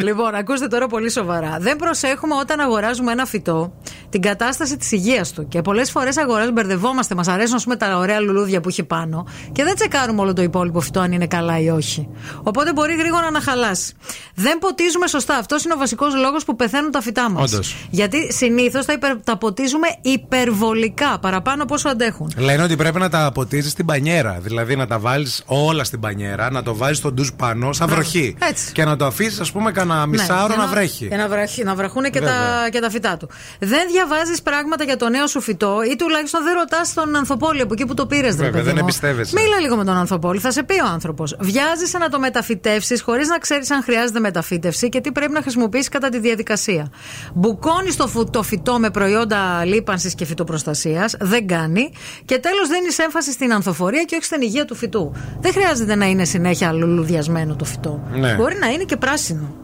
λοιπόν, 0.01 0.35
ακούστε 0.35 0.67
τώρα 0.67 0.87
πολύ 0.87 1.11
σοβαρά. 1.11 1.57
Δεν 1.59 1.75
προσέχουμε 1.75 2.35
όταν 2.35 2.59
αγοράζουμε 2.59 3.11
ένα 3.11 3.25
φυτό 3.25 3.73
την 4.09 4.21
κατάσταση 4.21 4.77
της 4.77 4.91
υγείας 4.91 5.31
του. 5.31 5.47
Και 5.47 5.61
πολλές 5.61 5.91
φορές 5.91 6.17
αγοράζουμε, 6.17 6.51
μπερδευόμαστε, 6.51 7.15
μας 7.15 7.27
αρέσουν 7.27 7.55
ας 7.55 7.63
πούμε, 7.63 7.75
τα 7.75 7.97
ωραία 7.97 8.19
λουλούδια 8.19 8.61
που 8.61 8.69
έχει 8.69 8.83
πάνω 8.83 9.27
και 9.51 9.63
δεν 9.63 9.75
τσεκάρουμε 9.75 10.21
όλο 10.21 10.33
το 10.33 10.41
υπόλοιπο 10.41 10.79
φυτό 10.79 10.99
αν 10.99 11.11
είναι 11.11 11.27
καλά 11.27 11.59
ή 11.59 11.69
όχι. 11.69 12.07
Οπότε 12.43 12.73
μπορεί 12.73 12.93
γρήγορα 12.95 13.31
να 13.31 13.41
χαλάσει. 13.41 13.93
Δεν 14.35 14.57
ποτίζουμε 14.59 15.07
σωστά. 15.07 15.35
Αυτός 15.37 15.63
είναι 15.63 15.73
ο 15.73 15.77
βασικός 15.77 16.15
λόγος 16.15 16.45
που 16.45 16.55
πεθαίνουν 16.55 16.91
τα 16.91 17.01
φυτά 17.01 17.29
μας. 17.29 17.53
Όντως. 17.53 17.75
Γιατί 17.89 18.33
συνήθως 18.33 18.85
τα, 18.85 18.93
υπερ- 18.93 19.23
τα 19.23 19.37
ποτίζουμε 19.37 19.87
υπερβολικά, 20.01 21.19
παραπάνω 21.31 21.63
από 21.63 21.73
όσο 21.73 21.89
αντέχουν. 21.89 22.31
Λένε 22.37 22.63
ότι 22.63 22.75
πρέπει 22.75 22.99
να 22.99 23.09
τα 23.09 23.31
ποτίζεις 23.33 23.71
στην 23.71 23.85
πανιέρα. 23.85 24.37
Δηλαδή 24.41 24.75
να 24.75 24.87
τα 24.87 24.99
βάλεις 24.99 25.43
όλα 25.45 25.83
στην 25.83 25.99
πανιέρα, 25.99 26.51
να 26.51 26.63
το 26.63 26.75
βάζεις 26.75 26.97
στο 26.97 27.11
ντουζ 27.11 27.29
πάνω, 27.35 27.73
σαν 27.73 27.87
βροχή. 27.89 28.35
Έτσι. 28.49 28.71
Και 28.71 28.83
να 28.85 28.95
το 28.95 29.05
αφήσεις, 29.05 29.39
ας 29.39 29.51
πούμε, 29.51 29.71
κανένα 29.71 30.05
μισάωρο 30.05 30.47
Ναι, 30.47 30.55
να, 30.55 30.61
για 30.63 30.71
βρέχει. 30.71 31.05
Για 31.05 31.17
να, 31.17 31.27
βραχ- 31.27 31.63
να 31.63 31.75
βραχούν 31.75 32.03
και 32.03 32.19
τα, 32.19 32.25
Βέβαια. 32.25 32.69
και 32.69 32.79
τα 32.79 32.89
φυτά 32.89 33.17
του. 33.17 33.29
Δεν 33.59 33.87
διαβάζεις 33.91 34.41
πράγματα 34.41 34.83
για 34.83 34.97
το 34.97 35.09
νέο 35.09 35.27
σου 35.27 35.41
φυτό 35.41 35.77
ή 35.91 35.95
τουλάχιστον 35.95 36.43
δεν 36.43 36.53
ρωτάς 36.53 36.93
τον 36.93 37.15
Ανθοπόλη 37.15 37.61
από 37.61 37.73
εκεί 37.73 37.85
που 37.85 37.93
το 37.93 38.05
πήρες. 38.05 38.35
Βέβαια, 38.35 38.63
δεν 38.63 38.77
εμπιστεύεσαι. 38.77 39.33
Μίλα 39.39 39.59
λίγο 39.59 39.75
με 39.75 39.83
τον 39.85 39.95
Ανθοπόλη, 39.97 40.39
θα 40.39 40.51
σε 40.51 40.63
πει 40.63 40.81
ο 40.81 40.85
άνθρωπος. 40.93 41.35
Βιάζεσαι 41.39 41.97
να 41.97 42.09
το 42.09 42.19
μεταφυτεύσεις 42.19 43.01
χωρίς 43.01 43.27
να 43.27 43.37
ξέρεις 43.37 43.71
αν 43.71 43.83
χρειάζεται 43.83 44.19
μεταφύτευση 44.19 44.89
και 44.89 45.01
τι 45.01 45.11
πρέπει 45.11 45.31
να 45.31 45.41
χρησιμοποιήσεις 45.41 45.89
κατά 45.89 46.09
τη 46.09 46.19
διαδικασία. 46.19 46.91
Μπουκώνεις 47.33 47.95
το, 47.95 48.07
φου- 48.07 48.29
το 48.29 48.43
φυτό 48.43 48.79
με 48.79 48.89
προϊόντα 48.89 49.65
λίπανσης 49.65 50.15
και 50.15 50.25
φυτοπροστασίας 50.25 51.15
δεν 51.21 51.47
κάνει. 51.47 51.91
Και 52.25 52.37
τέλος 52.37 52.67
δίνεις 52.67 52.97
έμφαση 52.97 53.31
στην 53.31 53.53
ανθοφορία 53.53 54.03
και 54.03 54.15
όχι 54.15 54.25
στην 54.25 54.41
υγεία 54.41 54.65
του 54.65 54.75
φυτού. 54.75 55.11
Δεν 55.39 55.51
χρειάζεται 55.51 55.95
να 55.95 56.05
είναι 56.05 56.25
συνέχεια 56.25 56.71
λουλουδιασμένο 56.71 57.55
το 57.55 57.65
φυτό. 57.65 58.03
Ναι. 58.13 58.33
Μπορεί 58.33 58.55
να 58.59 58.67
είναι 58.67 58.83
και 58.83 58.97
πράσινο. 58.97 59.55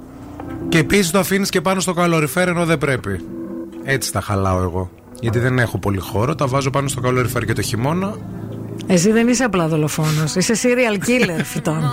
Και 0.70 0.78
επίσης 0.78 1.12
το 1.12 1.20
αφήνεις 1.20 1.50
και 1.50 1.62
πάνω 1.62 1.80
στο 1.80 1.94
καλοριφέρ 1.94 2.48
ενώ 2.48 2.66
δεν 2.66 2.78
πρέπει. 2.78 3.26
Έτσι 3.84 4.12
τα 4.12 4.22
χαλάω 4.22 4.62
εγώ. 4.62 4.92
Γιατί 5.20 5.40
δεν 5.40 5.60
έχω 5.60 5.78
πολύ 5.78 6.00
χώρο, 6.00 6.36
τα 6.36 6.48
βάζω 6.48 6.70
πάνω 6.70 6.88
στο 6.88 7.02
καλοριφέρ 7.02 7.46
και 7.46 7.54
το 7.54 7.62
χειμώνα 7.62 8.16
Εσύ 8.88 9.12
δεν 9.12 9.28
είσαι 9.28 9.44
απλά 9.44 9.68
δολοφόνο, 9.68 10.24
είσαι 10.36 10.54
serial 10.64 10.98
killer 11.08 11.44
φυτών. 11.54 11.84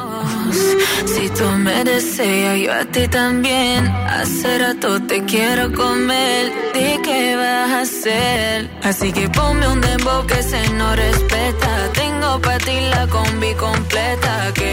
Si 1.14 1.28
tú 1.39 1.47
me 1.64 1.78
deseas, 1.90 2.56
yo 2.64 2.73
a 2.82 2.84
ti 2.94 3.05
también. 3.20 3.81
Hace 4.18 4.50
rato 4.62 4.89
te 5.10 5.18
quiero 5.32 5.64
comer. 5.82 6.42
¿De 6.76 6.89
qué 7.06 7.23
vas 7.40 7.70
a 7.78 7.81
hacer? 7.86 8.56
Así 8.89 9.08
que 9.16 9.24
ponme 9.36 9.66
un 9.74 9.81
dembow 9.86 10.20
que 10.31 10.40
se 10.50 10.60
no 10.78 10.89
respeta. 11.05 11.70
Tengo 12.00 12.31
para 12.44 12.58
ti 12.66 12.76
la 12.94 13.02
combi 13.14 13.52
completa. 13.66 14.32
Que 14.58 14.73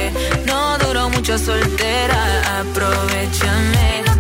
no 0.50 0.60
duró 0.84 1.04
mucho 1.16 1.36
soltera. 1.48 2.22
Aprovechame. 2.60 4.11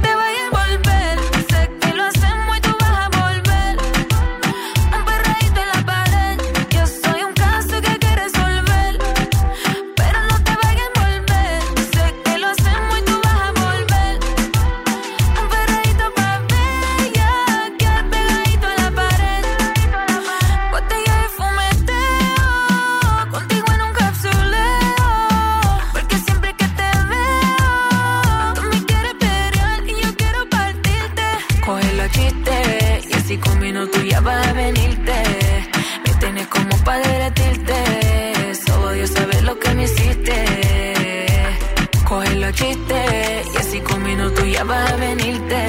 chistes. 42.53 43.47
Y 43.53 43.57
así 43.57 43.80
con 43.81 44.03
minutos 44.03 44.45
ya 44.51 44.63
vas 44.63 44.91
a 44.91 44.95
venirte. 44.95 45.65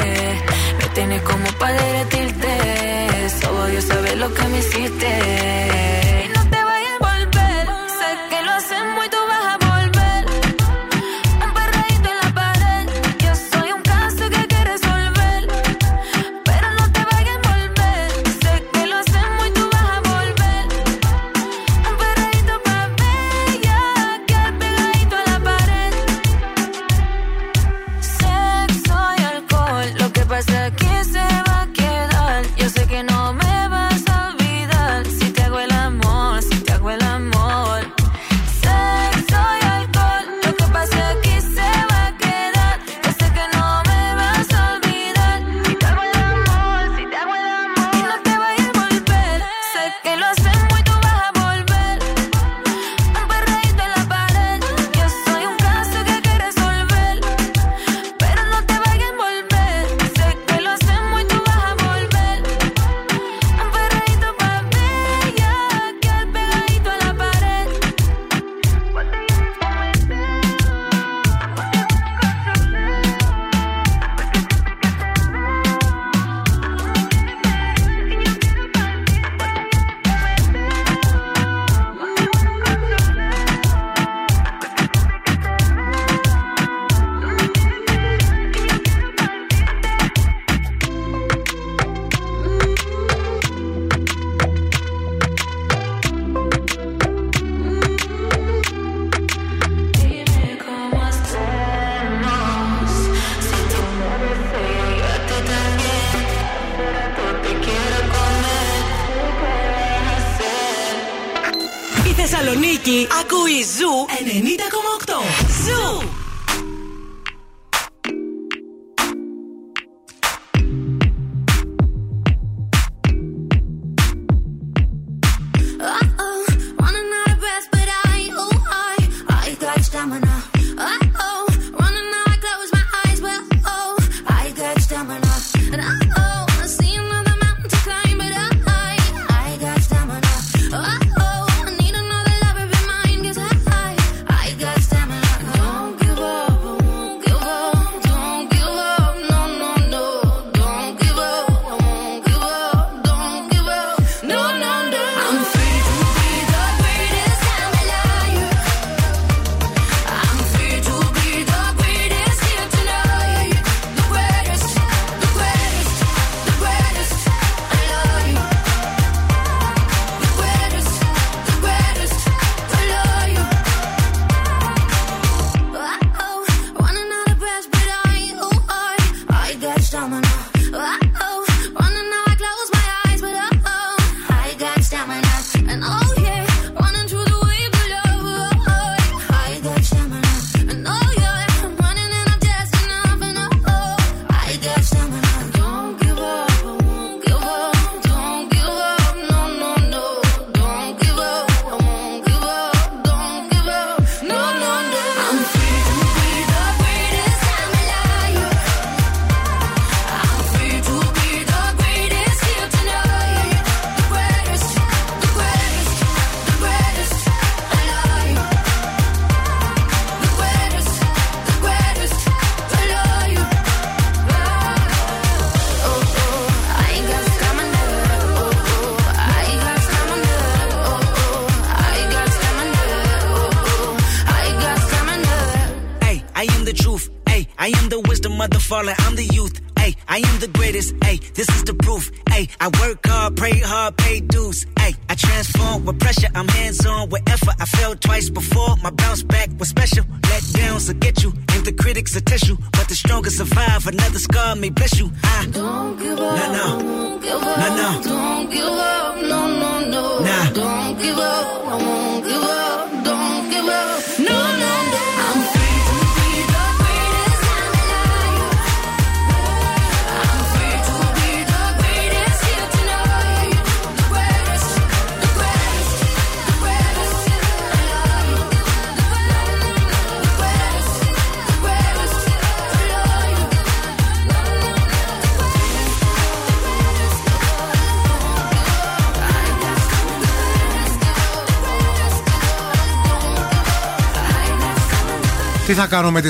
Me 0.78 0.89
tienes 0.94 1.23
como 1.23 1.47
para 1.59 1.75
derretirte. 1.83 2.49
Solo 3.41 3.67
Dios 3.67 3.85
sabe 3.85 4.17
lo 4.17 4.33
que 4.33 4.44
me 4.49 4.59
hiciste. 4.59 5.72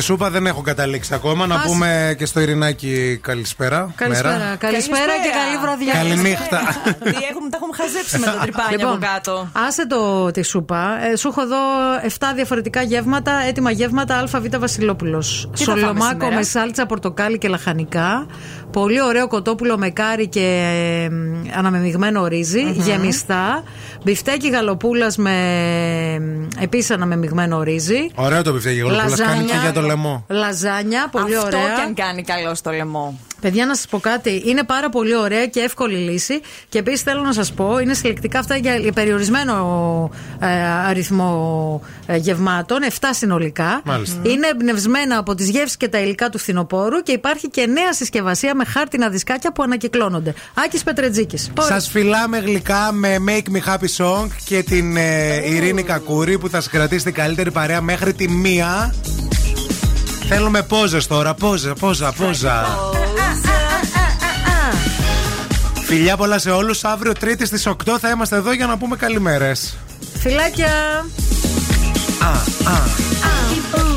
Σούπα, 0.03 0.31
δεν 0.31 0.47
έχω 0.47 0.61
καταλήξει 0.61 1.15
ακόμα. 1.15 1.47
Να 1.47 1.55
Άσε. 1.55 1.67
πούμε 1.67 2.15
και 2.19 2.27
στο 2.27 2.41
Ειρηνάκι 2.41 3.19
καλησπέρα. 3.23 3.93
Καλησπέρα. 3.95 4.37
Μέρα. 4.39 4.57
Καλησπέρα 4.57 5.13
και 5.23 5.31
καλή 5.39 5.57
βραδιά. 5.63 5.93
Καληνύχτα. 5.93 6.61
Χαζέψει 7.83 8.19
με 8.19 8.27
τα 8.27 8.39
τρυπάνια 8.43 8.71
Λοιπόν, 8.77 8.93
από 8.93 9.07
κάτω. 9.07 9.49
Άσε 9.67 9.87
το 9.87 10.31
τη 10.31 10.43
σούπα. 10.43 11.05
Ε, 11.13 11.17
σου 11.17 11.29
έχω 11.29 11.41
εδώ 11.41 11.57
7 12.19 12.33
διαφορετικά 12.35 12.83
γεύματα, 12.83 13.33
έτοιμα 13.49 13.71
γεύματα 13.71 14.19
ΑΒ 14.19 14.47
Βασιλόπουλος. 14.59 15.51
Τι 15.57 15.65
θα 15.65 15.71
φάμε 15.73 15.81
Σολομάκο 15.81 16.11
σήμερα; 16.11 16.37
με 16.37 16.43
σάλτσα 16.43 16.87
πορτοκάλι 16.87 17.39
και 17.39 17.49
λαχανικά. 17.49 18.27
Πολύ 18.73 19.03
ωραίο 19.03 19.29
κοτόπουλο 19.29 19.79
με 19.79 19.91
κάρι 19.91 20.29
και 20.29 20.63
ε, 21.05 21.59
αναμεμειγμένο 21.59 22.27
ρύζι, 22.27 22.63
Μμμ. 22.63 22.73
γεμιστά. 22.81 23.63
Μπιφτέκι 24.05 24.49
γαλοπούλας 24.49 25.17
με 25.17 25.33
επίσης 26.59 26.91
αναμεμειγμένο 26.91 27.63
ρύζι. 27.63 28.11
Ωραίο 28.15 28.43
το 28.43 28.53
πιφτέκι 28.53 28.79
γλυκούλα. 28.79 29.05
Κάνει 29.17 29.45
και 29.45 29.57
για 29.63 29.73
το 29.73 29.81
λαιμό. 29.81 30.25
Λαζάνια, 30.29 31.09
πολύ 31.11 31.37
Αυτό 31.37 31.47
ωραία. 31.47 31.75
και 31.75 31.83
αν 31.83 31.95
κάνει 31.95 32.23
καλό 32.23 32.55
στο 32.55 32.71
λαιμό. 32.71 33.19
Παιδιά, 33.43 33.67
να 33.67 33.75
σας 33.75 33.87
πω 33.87 33.99
κάτι. 33.99 34.43
Είναι 34.47 34.63
πάρα 34.65 34.89
πολύ 34.89 35.17
ωραία 35.17 35.47
και 35.47 35.61
εύκολη 35.61 35.97
λύση. 35.97 36.41
Και 36.69 36.79
επίσης 36.79 37.01
θέλω 37.03 37.23
να 37.23 37.33
σας 37.33 37.53
πω, 37.53 37.79
είναι 37.79 37.95
συλλεκτικά 37.95 38.39
αυτά 38.39 38.57
για 38.57 38.77
για 38.77 38.93
περιορισμένο 38.93 40.11
ε, 40.41 40.47
αριθμό 40.89 41.83
ε, 42.07 42.17
γευμάτων, 42.17 42.79
7 43.01 43.09
συνολικά. 43.11 43.81
Μάλιστα. 43.85 44.21
Είναι 44.23 44.47
εμπνευσμένα 44.47 45.19
από 45.19 45.35
τις 45.35 45.51
γεύσεις 45.51 45.77
και 45.77 45.89
τα 45.89 45.99
υλικά 45.99 46.29
του 46.29 46.39
φθινοπόρου 46.39 47.03
και 47.03 47.13
υπάρχει 47.13 47.49
και 47.49 47.67
νέα 47.67 47.93
συσκευασία 47.93 48.55
με 48.55 48.65
χάρτινα 48.65 49.09
δισκάκια 49.09 49.53
που 49.53 49.63
ανακυκλώνονται. 49.63 50.35
Άκης 50.55 50.83
Πετρετζίκης. 50.83 51.51
Σας 51.61 51.89
φυλάμε 51.89 52.39
γλυκά 52.39 52.93
με 52.93 53.17
Make 53.29 53.57
Me 53.57 53.73
Happy 53.73 54.05
Song 54.05 54.27
και 54.45 54.63
την 54.63 54.97
ε, 54.97 55.35
Ειρήνη 55.55 55.83
Κακούρη 55.83 56.39
που 56.39 56.49
θα 56.49 56.61
σα 56.61 56.71
κρατήσει 56.71 57.05
την 57.05 57.15
καλύτερη 57.15 57.51
παρέα 57.51 57.81
μέχρι 57.81 58.13
τη 58.13 58.29
μία. 58.29 58.95
Θέλουμε 60.35 60.63
πόζες 60.63 61.07
τώρα. 61.07 61.35
Πόζα, 61.35 61.75
πόζα, 61.75 62.13
πόζα. 62.13 62.79
Φιλιά 65.85 66.17
πολλά 66.17 66.39
σε 66.39 66.51
όλους. 66.51 66.85
Αύριο 66.85 67.13
Τρίτη 67.13 67.47
στις 67.47 67.67
8 67.67 67.99
θα 68.01 68.11
είμαστε 68.11 68.37
εδώ 68.37 68.53
για 68.53 68.67
να 68.67 68.79
πούμε 68.79 68.97
καλημέρες. 68.97 69.77
Φιλάκια! 70.19 71.07
Α, 72.21 72.29
α. 72.71 73.92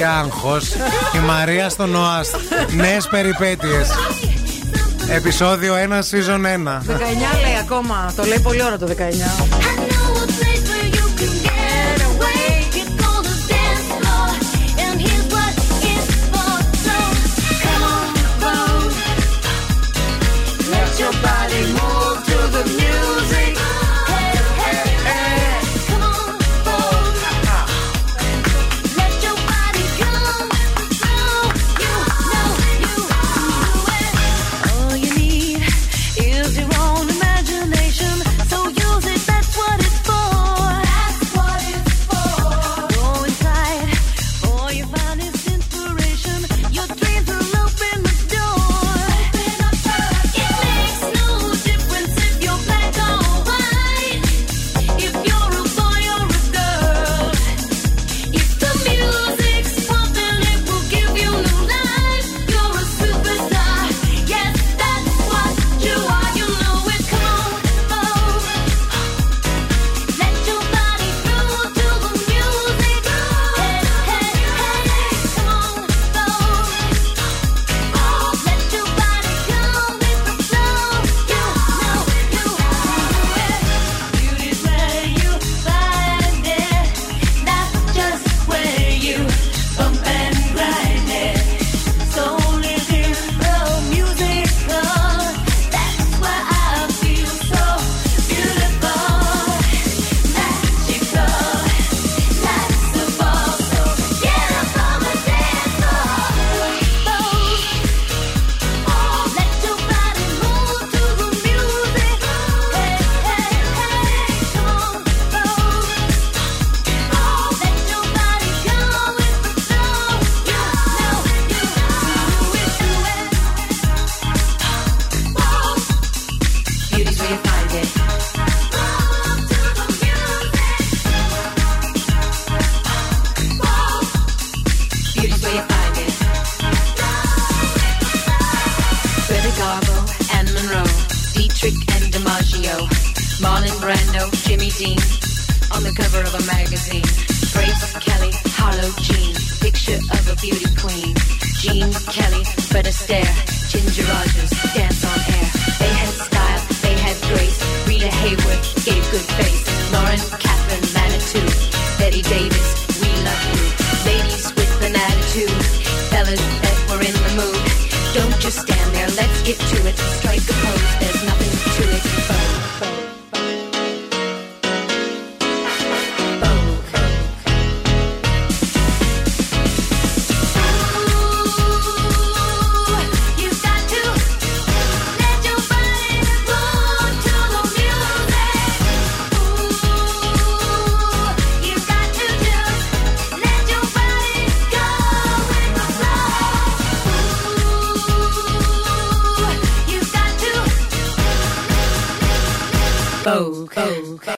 Τι 0.00 0.06
άγχος. 0.06 0.68
Η 1.14 1.18
Μαρία 1.18 1.68
στο 1.68 1.86
ΝΟΑΣΤ. 1.86 2.34
Νέες 2.74 3.08
περιπέτειες 3.08 3.88
Επισόδιο 5.10 5.74
1, 5.74 5.78
season 5.78 6.40
1. 6.40 6.82
19 6.86 6.90
λέει 7.42 7.56
ακόμα. 7.60 8.12
Το 8.16 8.24
λέει 8.24 8.40
πολύ 8.40 8.62
ώρα 8.62 8.78
το 8.78 8.86
19. 8.86 9.89